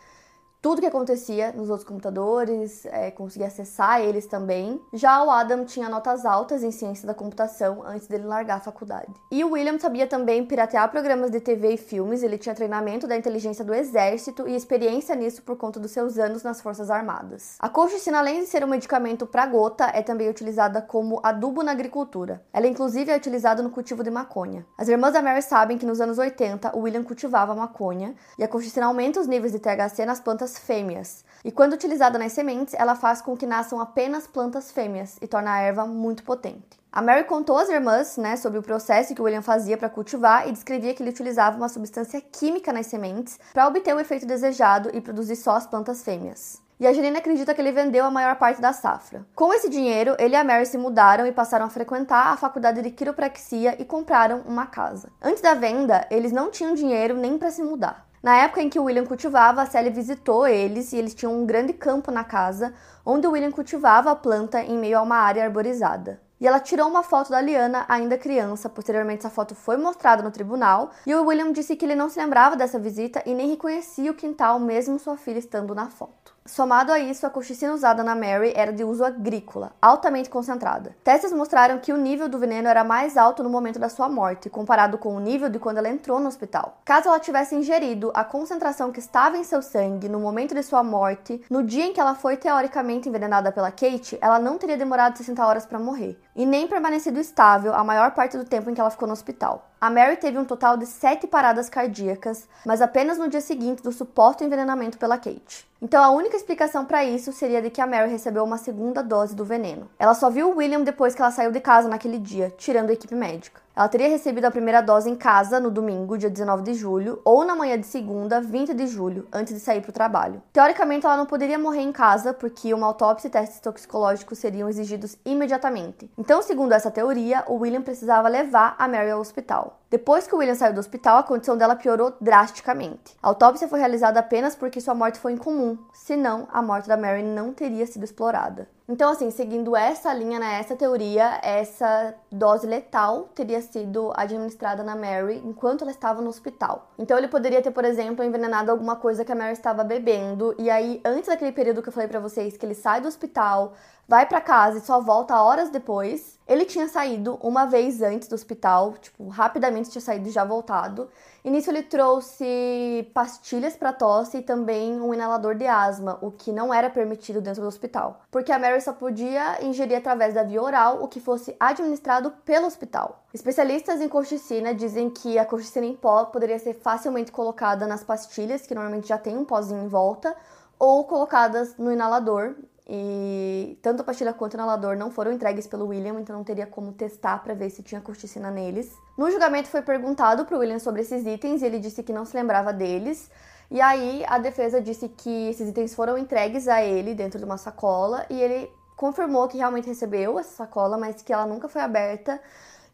tudo 0.63 0.81
que 0.81 0.87
acontecia 0.87 1.53
nos 1.53 1.71
outros 1.71 1.89
computadores, 1.89 2.85
é, 2.87 3.11
conseguia 3.11 3.47
acessar 3.47 4.01
eles 4.03 4.27
também. 4.27 4.81
Já 4.93 5.25
o 5.25 5.31
Adam 5.31 5.65
tinha 5.65 5.89
notas 5.89 6.27
altas 6.27 6.63
em 6.63 6.71
ciência 6.71 7.07
da 7.07 7.15
computação 7.15 7.83
antes 7.83 8.07
dele 8.07 8.25
largar 8.25 8.59
a 8.59 8.61
faculdade. 8.61 9.09
E 9.31 9.43
o 9.43 9.53
William 9.53 9.79
sabia 9.79 10.07
também 10.07 10.45
piratear 10.45 10.91
programas 10.91 11.31
de 11.31 11.41
TV 11.41 11.75
e 11.75 11.77
filmes, 11.79 12.23
ele 12.23 12.37
tinha 12.37 12.55
treinamento 12.55 13.07
da 13.07 13.17
inteligência 13.17 13.65
do 13.65 13.73
exército 13.73 14.47
e 14.47 14.55
experiência 14.55 15.15
nisso 15.15 15.43
por 15.43 15.57
conta 15.57 15.81
dos 15.81 15.93
seus 15.93 16.19
anos 16.19 16.43
nas 16.43 16.61
Forças 16.61 16.91
Armadas. 16.91 17.57
A 17.59 17.69
colchicina, 17.69 18.19
além 18.19 18.41
de 18.41 18.47
ser 18.47 18.63
um 18.63 18.69
medicamento 18.69 19.27
para 19.27 19.47
gota, 19.47 19.91
é 19.95 20.03
também 20.03 20.29
utilizada 20.29 20.83
como 20.83 21.21
adubo 21.23 21.63
na 21.63 21.73
agricultura. 21.73 22.45
Ela, 22.53 22.67
inclusive, 22.67 23.11
é 23.11 23.17
utilizada 23.17 23.63
no 23.63 23.71
cultivo 23.71 24.05
de 24.05 24.11
maconha. 24.11 24.67
As 24.77 24.89
irmãs 24.89 25.15
da 25.15 25.23
Mary 25.23 25.41
sabem 25.41 25.79
que 25.79 25.87
nos 25.87 26.03
anos 26.03 26.19
80 26.19 26.77
o 26.77 26.81
William 26.81 27.03
cultivava 27.03 27.55
maconha 27.55 28.15
e 28.39 28.45
a 28.45 28.49
colchicina 28.49 28.87
aumenta 28.87 29.21
os 29.21 29.27
níveis 29.27 29.53
de 29.53 29.59
THC 29.59 30.05
nas 30.05 30.21
plantas 30.21 30.50
plantas 30.51 30.59
fêmeas. 30.59 31.25
E 31.45 31.51
quando 31.51 31.73
utilizada 31.73 32.19
nas 32.19 32.33
sementes, 32.33 32.75
ela 32.75 32.95
faz 32.95 33.23
com 33.23 33.37
que 33.37 33.47
nasçam 33.47 33.81
apenas 33.81 34.27
plantas 34.27 34.71
fêmeas 34.71 35.17
e 35.23 35.27
torna 35.27 35.53
a 35.53 35.61
erva 35.61 35.87
muito 35.87 36.23
potente. 36.23 36.81
A 36.93 37.01
Mary 37.01 37.25
contou 37.25 37.57
às 37.57 37.69
irmãs 37.69 38.17
né, 38.17 38.37
sobre 38.37 38.59
o 38.59 38.63
processo 38.63 39.15
que 39.15 39.23
William 39.23 39.43
fazia 39.43 39.79
para 39.79 39.89
cultivar 39.89 40.49
e 40.49 40.53
descrevia 40.53 40.93
que 40.93 41.03
ele 41.03 41.11
utilizava 41.11 41.57
uma 41.57 41.69
substância 41.69 42.21
química 42.21 42.73
nas 42.73 42.87
sementes 42.87 43.39
para 43.53 43.67
obter 43.69 43.95
o 43.95 44.01
efeito 44.01 44.27
desejado 44.27 44.91
e 44.93 45.01
produzir 45.01 45.37
só 45.37 45.53
as 45.53 45.67
plantas 45.67 46.03
fêmeas. 46.03 46.61
E 46.81 46.87
a 46.87 46.93
Janine 46.93 47.19
acredita 47.19 47.55
que 47.55 47.61
ele 47.61 47.73
vendeu 47.73 48.05
a 48.05 48.11
maior 48.11 48.37
parte 48.37 48.61
da 48.61 48.73
safra. 48.73 49.25
Com 49.35 49.53
esse 49.53 49.69
dinheiro, 49.69 50.17
ele 50.19 50.35
e 50.35 50.37
a 50.37 50.43
Mary 50.43 50.67
se 50.67 50.79
mudaram 50.79 51.27
e 51.27 51.33
passaram 51.33 51.67
a 51.67 51.71
frequentar 51.71 52.33
a 52.33 52.37
faculdade 52.39 52.83
de 52.83 52.91
quiropraxia 52.91 53.77
e 53.79 53.85
compraram 53.85 54.41
uma 54.47 54.67
casa. 54.67 55.11
Antes 55.23 55.43
da 55.43 55.55
venda, 55.55 56.07
eles 56.11 56.33
não 56.33 56.51
tinham 56.51 56.75
dinheiro 56.75 57.15
nem 57.15 57.39
para 57.39 57.51
se 57.51 57.63
mudar. 57.63 58.10
Na 58.23 58.37
época 58.37 58.61
em 58.61 58.69
que 58.69 58.79
William 58.79 59.07
cultivava, 59.07 59.63
a 59.63 59.67
Sally 59.67 59.89
visitou 59.89 60.47
eles 60.47 60.93
e 60.93 60.97
eles 60.97 61.15
tinham 61.15 61.35
um 61.35 61.47
grande 61.47 61.73
campo 61.73 62.11
na 62.11 62.23
casa, 62.23 62.75
onde 63.05 63.27
William 63.27 63.51
cultivava 63.51 64.11
a 64.11 64.17
planta 64.17 64.63
em 64.63 64.77
meio 64.77 64.99
a 64.99 65.03
uma 65.03 65.17
área 65.17 65.43
arborizada. 65.43 66.21
E 66.39 66.47
ela 66.47 66.61
tirou 66.61 66.87
uma 66.87 67.03
foto 67.03 67.31
da 67.31 67.41
Liana 67.41 67.87
ainda 67.89 68.19
criança. 68.19 68.69
Posteriormente, 68.69 69.21
essa 69.21 69.31
foto 69.31 69.55
foi 69.55 69.79
mostrada 69.79 70.23
no 70.23 70.31
tribunal. 70.31 70.91
E 71.07 71.15
o 71.15 71.25
William 71.27 71.53
disse 71.53 71.77
que 71.77 71.85
ele 71.85 71.95
não 71.95 72.11
se 72.11 72.19
lembrava 72.19 72.57
dessa 72.57 72.79
visita 72.79 73.23
e 73.25 73.35
nem 73.35 73.49
reconhecia 73.49 74.11
o 74.11 74.15
quintal, 74.15 74.59
mesmo 74.59 74.99
sua 74.99 75.17
filha 75.17 75.39
estando 75.39 75.75
na 75.75 75.89
foto. 75.89 76.30
Somado 76.51 76.93
a 76.93 76.99
isso, 76.99 77.25
a 77.25 77.31
colchicina 77.31 77.73
usada 77.73 78.03
na 78.03 78.13
Mary 78.17 78.53
era 78.57 78.73
de 78.73 78.83
uso 78.83 79.05
agrícola, 79.05 79.71
altamente 79.81 80.29
concentrada. 80.29 80.97
Testes 81.05 81.33
mostraram 81.33 81.79
que 81.79 81.93
o 81.93 81.97
nível 81.97 82.29
do 82.29 82.41
veneno 82.41 82.67
era 82.67 82.83
mais 82.83 83.17
alto 83.17 83.45
no 83.45 83.49
momento 83.49 83.79
da 83.79 83.89
sua 83.89 84.09
morte, 84.09 84.51
comparado 84.51 84.99
com 84.99 85.15
o 85.15 85.21
nível 85.21 85.49
de 85.49 85.61
quando 85.61 85.79
ela 85.79 85.89
entrou 85.89 86.19
no 86.19 86.27
hospital. 86.27 86.79
Caso 86.85 87.07
ela 87.07 87.21
tivesse 87.21 87.55
ingerido 87.55 88.11
a 88.15 88.25
concentração 88.25 88.91
que 88.91 88.99
estava 88.99 89.39
em 89.39 89.45
seu 89.45 89.63
sangue 89.63 90.09
no 90.09 90.19
momento 90.19 90.53
de 90.53 90.65
sua 90.65 90.83
morte, 90.83 91.41
no 91.49 91.63
dia 91.63 91.85
em 91.85 91.93
que 91.93 92.01
ela 92.01 92.17
foi 92.17 92.37
teoricamente 92.37 93.09
envenenada 93.09 93.53
pela 93.53 93.71
Kate, 93.71 94.19
ela 94.21 94.41
não 94.41 94.59
teria 94.59 94.77
demorado 94.77 95.19
60 95.19 95.47
horas 95.47 95.65
para 95.65 95.79
morrer, 95.79 96.21
e 96.41 96.47
nem 96.47 96.67
permanecido 96.67 97.21
estável 97.21 97.75
a 97.75 97.85
maior 97.85 98.13
parte 98.13 98.39
do 98.39 98.47
tempo 98.47 98.71
em 98.71 98.75
que 98.75 98.81
ela 98.81 98.89
ficou 98.89 99.07
no 99.07 99.13
hospital. 99.13 99.69
A 99.79 99.91
Mary 99.91 100.17
teve 100.17 100.39
um 100.39 100.45
total 100.47 100.75
de 100.79 100.87
sete 100.87 101.27
paradas 101.27 101.69
cardíacas, 101.69 102.49
mas 102.65 102.81
apenas 102.81 103.19
no 103.19 103.29
dia 103.29 103.43
seguinte 103.43 103.83
do 103.83 103.93
suposto 103.93 104.43
envenenamento 104.43 104.97
pela 104.97 105.19
Kate. 105.19 105.69
Então 105.83 106.03
a 106.03 106.09
única 106.09 106.39
explicação 106.39 106.87
para 106.87 107.05
isso 107.05 107.31
seria 107.31 107.61
de 107.61 107.69
que 107.69 107.79
a 107.79 107.87
Mary 107.87 108.11
recebeu 108.11 108.43
uma 108.43 108.57
segunda 108.57 109.03
dose 109.03 109.37
do 109.37 109.45
veneno. 109.45 109.91
Ela 109.99 110.15
só 110.15 110.31
viu 110.31 110.49
o 110.49 110.57
William 110.57 110.81
depois 110.81 111.15
que 111.15 111.21
ela 111.21 111.31
saiu 111.31 111.53
de 111.53 111.61
casa 111.61 111.91
naquele 111.91 112.19
dia, 112.19 112.51
tirando 112.57 112.89
a 112.89 112.95
equipe 112.95 113.15
médica. 113.15 113.61
Ela 113.81 113.89
teria 113.89 114.11
recebido 114.11 114.45
a 114.45 114.51
primeira 114.51 114.83
dose 114.83 115.09
em 115.09 115.17
casa 115.17 115.59
no 115.59 115.71
domingo, 115.71 116.19
dia 116.19 116.29
19 116.29 116.63
de 116.65 116.75
julho, 116.75 117.19
ou 117.25 117.47
na 117.47 117.57
manhã 117.57 117.81
de 117.81 117.87
segunda, 117.87 118.39
20 118.39 118.75
de 118.75 118.87
julho, 118.87 119.27
antes 119.33 119.55
de 119.55 119.59
sair 119.59 119.81
para 119.81 119.89
o 119.89 119.95
trabalho. 119.95 120.43
Teoricamente, 120.53 121.07
ela 121.07 121.17
não 121.17 121.25
poderia 121.25 121.59
morrer 121.59 121.81
em 121.81 121.91
casa 121.91 122.35
porque 122.35 122.75
uma 122.75 122.87
autópsia 122.87 123.29
e 123.29 123.31
testes 123.31 123.59
toxicológicos 123.59 124.39
seriam 124.39 124.69
exigidos 124.69 125.17
imediatamente. 125.25 126.11
Então, 126.19 126.43
segundo 126.43 126.73
essa 126.73 126.91
teoria, 126.91 127.43
o 127.47 127.55
William 127.55 127.81
precisava 127.81 128.29
levar 128.29 128.77
a 128.79 128.87
Mary 128.87 129.13
ao 129.13 129.19
hospital. 129.19 129.80
Depois 129.91 130.25
que 130.25 130.37
William 130.37 130.55
saiu 130.55 130.73
do 130.73 130.79
hospital, 130.79 131.19
a 131.19 131.23
condição 131.25 131.57
dela 131.57 131.75
piorou 131.75 132.15
drasticamente. 132.21 133.17
A 133.21 133.27
autópsia 133.27 133.67
foi 133.67 133.81
realizada 133.81 134.21
apenas 134.21 134.55
porque 134.55 134.81
sua 134.81 134.95
morte 134.95 135.19
foi 135.19 135.33
incomum, 135.33 135.77
senão 135.93 136.47
a 136.53 136.63
morte 136.63 136.87
da 136.87 136.97
Mary 136.97 137.25
não 137.25 137.53
teria 137.53 137.85
sido 137.89 138.05
explorada. 138.05 138.69
Então, 138.89 139.11
assim, 139.11 139.31
seguindo 139.31 139.77
essa 139.77 140.13
linha, 140.13 140.39
né, 140.39 140.59
essa 140.61 140.77
teoria, 140.77 141.41
essa 141.43 142.15
dose 142.31 142.67
letal 142.67 143.29
teria 143.35 143.61
sido 143.61 144.13
administrada 144.17 144.83
na 144.83 144.95
Mary 144.95 145.41
enquanto 145.45 145.83
ela 145.83 145.91
estava 145.91 146.23
no 146.23 146.29
hospital. 146.29 146.91
Então, 146.97 147.19
ele 147.19 147.29
poderia 147.29 147.63
ter, 147.63 147.71
por 147.71 147.85
exemplo, 147.85 148.25
envenenado 148.25 148.71
alguma 148.71 148.95
coisa 148.97 149.25
que 149.25 149.31
a 149.31 149.35
Mary 149.35 149.53
estava 149.53 149.83
bebendo, 149.83 150.55
e 150.59 150.71
aí, 150.71 151.01
antes 151.05 151.29
daquele 151.29 151.53
período 151.53 151.83
que 151.83 151.89
eu 151.89 151.93
falei 151.93 152.09
para 152.09 152.19
vocês, 152.19 152.57
que 152.57 152.67
ele 152.67 152.75
sai 152.75 153.01
do 153.01 153.09
hospital, 153.09 153.75
vai 154.09 154.27
para 154.27 154.41
casa 154.41 154.79
e 154.79 154.81
só 154.81 155.01
volta 155.01 155.41
horas 155.41 155.71
depois, 155.71 156.39
ele 156.49 156.65
tinha 156.65 156.89
saído 156.89 157.39
uma 157.41 157.65
vez 157.65 158.03
antes 158.03 158.27
do 158.27 158.35
hospital, 158.35 158.95
tipo, 159.01 159.29
rapidamente 159.29 159.89
tinha 159.89 160.03
saído 160.03 160.29
e 160.29 160.33
já 160.33 160.45
voltado. 160.45 161.09
E 161.45 161.51
nisso 161.51 161.71
ele 161.71 161.85
trouxe 161.85 163.09
pastilhas 163.15 163.77
para 163.77 163.93
tosse 163.93 164.39
e 164.39 164.43
também 164.43 165.01
um 165.01 165.15
inalador 165.15 165.55
de 165.55 165.67
asma, 165.67 166.19
o 166.21 166.31
que 166.31 166.51
não 166.51 166.75
era 166.75 166.91
permitido 166.91 167.41
dentro 167.41 167.63
do 167.63 167.69
hospital, 167.69 168.21
porque 168.33 168.51
a 168.51 168.59
Mary 168.59 168.81
só 168.81 168.93
podia 168.93 169.65
ingerir 169.65 169.97
através 169.97 170.35
da 170.35 170.43
via 170.43 170.61
oral 170.61 171.03
o 171.03 171.09
que 171.09 171.21
fosse 171.21 171.55
administrado 171.61 172.33
pelo 172.45 172.67
hospital. 172.67 173.23
Especialistas 173.33 174.01
em 174.01 174.09
colchicina 174.09 174.75
dizem 174.75 175.09
que 175.09 175.39
a 175.39 175.45
colchicina 175.45 175.87
em 175.87 175.95
pó 175.95 176.25
poderia 176.25 176.59
ser 176.59 176.75
facilmente 176.75 177.31
colocada 177.31 177.87
nas 177.87 178.03
pastilhas, 178.03 178.67
que 178.67 178.75
normalmente 178.75 179.09
já 179.09 179.17
tem 179.17 179.39
um 179.39 179.45
pozinho 179.45 179.85
em 179.85 179.89
volta, 179.89 180.37
ou 180.81 181.05
colocadas 181.05 181.77
no 181.77 181.93
inalador 181.93 182.55
e 182.93 183.79
tanto 183.81 184.01
a 184.01 184.05
pastilha 184.05 184.33
quanto 184.33 184.55
o 184.55 184.57
inalador 184.57 184.97
não 184.97 185.13
foram 185.13 185.31
entregues 185.31 185.65
pelo 185.65 185.87
William, 185.87 186.19
então 186.19 186.35
não 186.35 186.43
teria 186.43 186.67
como 186.67 186.93
testar 186.93 187.39
para 187.39 187.55
ver 187.55 187.71
se 187.71 187.85
tinha 187.85 188.01
corticina 188.01 188.51
neles. 188.51 188.93
No 189.17 189.31
julgamento 189.31 189.69
foi 189.69 189.81
perguntado 189.81 190.45
para 190.45 190.57
o 190.57 190.59
William 190.59 190.81
sobre 190.81 191.03
esses 191.03 191.25
itens 191.25 191.63
e 191.63 191.67
ele 191.67 191.79
disse 191.79 192.03
que 192.03 192.13
não 192.13 192.25
se 192.25 192.37
lembrava 192.37 192.73
deles. 192.73 193.31
E 193.71 193.81
aí 193.81 194.25
a 194.27 194.39
defesa 194.39 194.81
disse 194.81 195.09
que 195.09 195.51
esses 195.51 195.69
itens 195.69 195.95
foram 195.95 196.19
entregues 196.19 196.67
a 196.67 196.83
ele 196.83 197.15
dentro 197.15 197.39
de 197.39 197.45
uma 197.45 197.57
sacola 197.57 198.27
e 198.29 198.43
ele 198.43 198.69
confirmou 198.97 199.47
que 199.47 199.57
realmente 199.57 199.87
recebeu 199.87 200.37
essa 200.37 200.57
sacola, 200.57 200.99
mas 200.99 201.23
que 201.23 201.33
ela 201.33 201.47
nunca 201.47 201.69
foi 201.69 201.83
aberta 201.83 202.41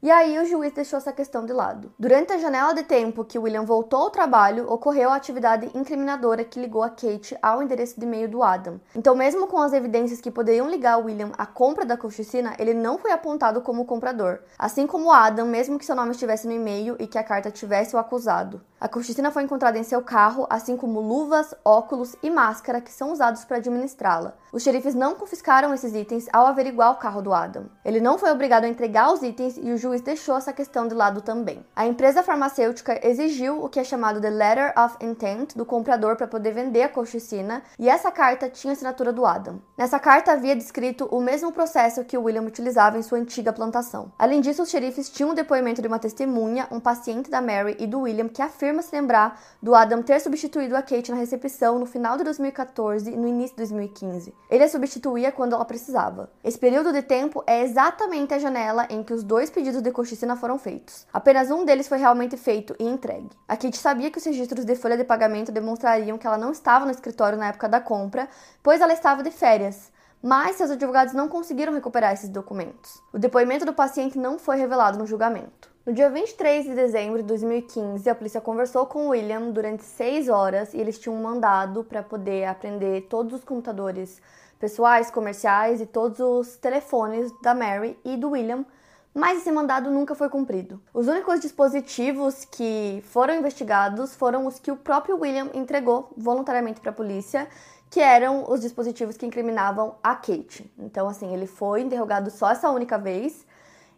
e 0.02 0.10
aí 0.10 0.38
o 0.38 0.44
juiz 0.44 0.72
deixou 0.72 0.98
essa 0.98 1.12
questão 1.12 1.44
de 1.44 1.52
lado. 1.52 1.92
Durante 1.98 2.32
a 2.32 2.38
janela 2.38 2.74
de 2.74 2.82
tempo 2.82 3.24
que 3.24 3.38
William 3.38 3.64
voltou 3.64 4.00
ao 4.00 4.10
trabalho, 4.10 4.70
ocorreu 4.70 5.10
a 5.10 5.16
atividade 5.16 5.70
incriminadora 5.74 6.44
que 6.44 6.60
ligou 6.60 6.82
a 6.82 6.90
Kate 6.90 7.36
ao 7.42 7.62
endereço 7.62 7.98
de 7.98 8.06
e-mail 8.06 8.28
do 8.28 8.42
Adam. 8.42 8.80
Então, 8.94 9.14
mesmo 9.14 9.46
com 9.46 9.58
as 9.58 9.72
evidências 9.72 10.20
que 10.20 10.30
poderiam 10.30 10.68
ligar 10.68 10.98
William 10.98 11.32
à 11.38 11.46
compra 11.46 11.84
da 11.84 11.96
colchicina, 11.96 12.54
ele 12.58 12.74
não 12.74 12.98
foi 12.98 13.10
apontado 13.10 13.60
como 13.60 13.84
comprador. 13.84 14.40
Assim 14.58 14.86
como 14.86 15.10
Adam, 15.10 15.46
mesmo 15.46 15.78
que 15.78 15.86
seu 15.86 15.96
nome 15.96 16.12
estivesse 16.12 16.46
no 16.46 16.52
e-mail 16.52 16.96
e 16.98 17.06
que 17.06 17.18
a 17.18 17.24
carta 17.24 17.50
tivesse 17.50 17.96
o 17.96 17.98
acusado. 17.98 18.60
A 18.78 18.88
colchicina 18.88 19.30
foi 19.30 19.42
encontrada 19.42 19.78
em 19.78 19.82
seu 19.82 20.02
carro, 20.02 20.46
assim 20.50 20.76
como 20.76 21.00
luvas, 21.00 21.54
óculos 21.64 22.14
e 22.22 22.28
máscara 22.28 22.80
que 22.80 22.92
são 22.92 23.10
usados 23.10 23.44
para 23.44 23.56
administrá-la. 23.56 24.34
Os 24.56 24.62
xerifes 24.62 24.94
não 24.94 25.14
confiscaram 25.14 25.74
esses 25.74 25.94
itens 25.94 26.28
ao 26.32 26.46
averiguar 26.46 26.90
o 26.90 26.96
carro 26.96 27.20
do 27.20 27.34
Adam. 27.34 27.66
Ele 27.84 28.00
não 28.00 28.16
foi 28.16 28.30
obrigado 28.30 28.64
a 28.64 28.68
entregar 28.68 29.12
os 29.12 29.22
itens 29.22 29.58
e 29.58 29.70
o 29.70 29.76
juiz 29.76 30.00
deixou 30.00 30.34
essa 30.34 30.50
questão 30.50 30.88
de 30.88 30.94
lado 30.94 31.20
também. 31.20 31.62
A 31.76 31.86
empresa 31.86 32.22
farmacêutica 32.22 32.98
exigiu 33.06 33.62
o 33.62 33.68
que 33.68 33.78
é 33.78 33.84
chamado 33.84 34.18
de 34.18 34.30
Letter 34.30 34.72
of 34.74 34.96
Intent 35.04 35.54
do 35.54 35.66
comprador 35.66 36.16
para 36.16 36.26
poder 36.26 36.52
vender 36.52 36.84
a 36.84 36.88
colchicina 36.88 37.62
e 37.78 37.86
essa 37.86 38.10
carta 38.10 38.48
tinha 38.48 38.72
assinatura 38.72 39.12
do 39.12 39.26
Adam. 39.26 39.60
Nessa 39.76 39.98
carta 39.98 40.32
havia 40.32 40.56
descrito 40.56 41.04
o 41.10 41.20
mesmo 41.20 41.52
processo 41.52 42.02
que 42.02 42.16
o 42.16 42.22
William 42.22 42.44
utilizava 42.44 42.96
em 42.96 43.02
sua 43.02 43.18
antiga 43.18 43.52
plantação. 43.52 44.10
Além 44.18 44.40
disso, 44.40 44.62
os 44.62 44.70
xerifes 44.70 45.10
tinham 45.10 45.32
um 45.32 45.34
depoimento 45.34 45.82
de 45.82 45.88
uma 45.88 45.98
testemunha, 45.98 46.66
um 46.70 46.80
paciente 46.80 47.28
da 47.28 47.42
Mary 47.42 47.76
e 47.78 47.86
do 47.86 48.00
William, 48.00 48.28
que 48.28 48.40
afirma 48.40 48.80
se 48.80 48.96
lembrar 48.96 49.38
do 49.62 49.74
Adam 49.74 50.02
ter 50.02 50.18
substituído 50.18 50.74
a 50.74 50.80
Kate 50.80 51.10
na 51.10 51.18
recepção 51.18 51.78
no 51.78 51.84
final 51.84 52.16
de 52.16 52.24
2014 52.24 53.10
e 53.10 53.16
no 53.18 53.28
início 53.28 53.54
de 53.54 53.58
2015. 53.58 54.32
Ele 54.50 54.64
a 54.64 54.68
substituía 54.68 55.32
quando 55.32 55.54
ela 55.54 55.64
precisava. 55.64 56.30
Esse 56.42 56.58
período 56.58 56.92
de 56.92 57.02
tempo 57.02 57.42
é 57.46 57.62
exatamente 57.62 58.32
a 58.32 58.38
janela 58.38 58.86
em 58.88 59.02
que 59.02 59.12
os 59.12 59.24
dois 59.24 59.50
pedidos 59.50 59.82
de 59.82 59.90
colchicina 59.90 60.36
foram 60.36 60.58
feitos. 60.58 61.06
Apenas 61.12 61.50
um 61.50 61.64
deles 61.64 61.88
foi 61.88 61.98
realmente 61.98 62.36
feito 62.36 62.76
e 62.78 62.84
entregue. 62.84 63.30
A 63.48 63.56
Kate 63.56 63.76
sabia 63.76 64.10
que 64.10 64.18
os 64.18 64.24
registros 64.24 64.64
de 64.64 64.76
folha 64.76 64.96
de 64.96 65.04
pagamento 65.04 65.50
demonstrariam 65.50 66.18
que 66.18 66.26
ela 66.26 66.38
não 66.38 66.52
estava 66.52 66.84
no 66.84 66.90
escritório 66.90 67.38
na 67.38 67.48
época 67.48 67.68
da 67.68 67.80
compra, 67.80 68.28
pois 68.62 68.80
ela 68.80 68.92
estava 68.92 69.22
de 69.22 69.30
férias 69.30 69.94
mas 70.22 70.56
seus 70.56 70.70
advogados 70.70 71.14
não 71.14 71.28
conseguiram 71.28 71.72
recuperar 71.72 72.12
esses 72.12 72.28
documentos. 72.28 73.00
O 73.12 73.18
depoimento 73.18 73.64
do 73.64 73.72
paciente 73.72 74.18
não 74.18 74.38
foi 74.38 74.56
revelado 74.56 74.98
no 74.98 75.06
julgamento. 75.06 75.75
No 75.86 75.92
dia 75.92 76.10
23 76.10 76.64
de 76.64 76.74
dezembro 76.74 77.18
de 77.18 77.28
2015, 77.28 78.10
a 78.10 78.14
polícia 78.16 78.40
conversou 78.40 78.86
com 78.86 79.10
William 79.10 79.52
durante 79.52 79.84
seis 79.84 80.28
horas 80.28 80.74
e 80.74 80.78
eles 80.78 80.98
tinham 80.98 81.14
um 81.14 81.22
mandado 81.22 81.84
para 81.84 82.02
poder 82.02 82.44
aprender 82.46 83.02
todos 83.02 83.34
os 83.34 83.44
computadores 83.44 84.20
pessoais, 84.58 85.12
comerciais 85.12 85.80
e 85.80 85.86
todos 85.86 86.18
os 86.18 86.56
telefones 86.56 87.30
da 87.40 87.54
Mary 87.54 87.96
e 88.04 88.16
do 88.16 88.30
William, 88.30 88.66
mas 89.14 89.38
esse 89.38 89.52
mandado 89.52 89.88
nunca 89.88 90.16
foi 90.16 90.28
cumprido. 90.28 90.82
Os 90.92 91.06
únicos 91.06 91.38
dispositivos 91.38 92.44
que 92.44 93.00
foram 93.06 93.36
investigados 93.36 94.12
foram 94.12 94.44
os 94.44 94.58
que 94.58 94.72
o 94.72 94.76
próprio 94.76 95.16
William 95.20 95.50
entregou 95.54 96.10
voluntariamente 96.16 96.80
para 96.80 96.90
a 96.90 96.94
polícia, 96.94 97.46
que 97.88 98.00
eram 98.00 98.50
os 98.50 98.60
dispositivos 98.60 99.16
que 99.16 99.24
incriminavam 99.24 99.94
a 100.02 100.16
Kate. 100.16 100.68
Então, 100.76 101.06
assim, 101.06 101.32
ele 101.32 101.46
foi 101.46 101.82
interrogado 101.82 102.28
só 102.28 102.50
essa 102.50 102.70
única 102.70 102.98
vez 102.98 103.46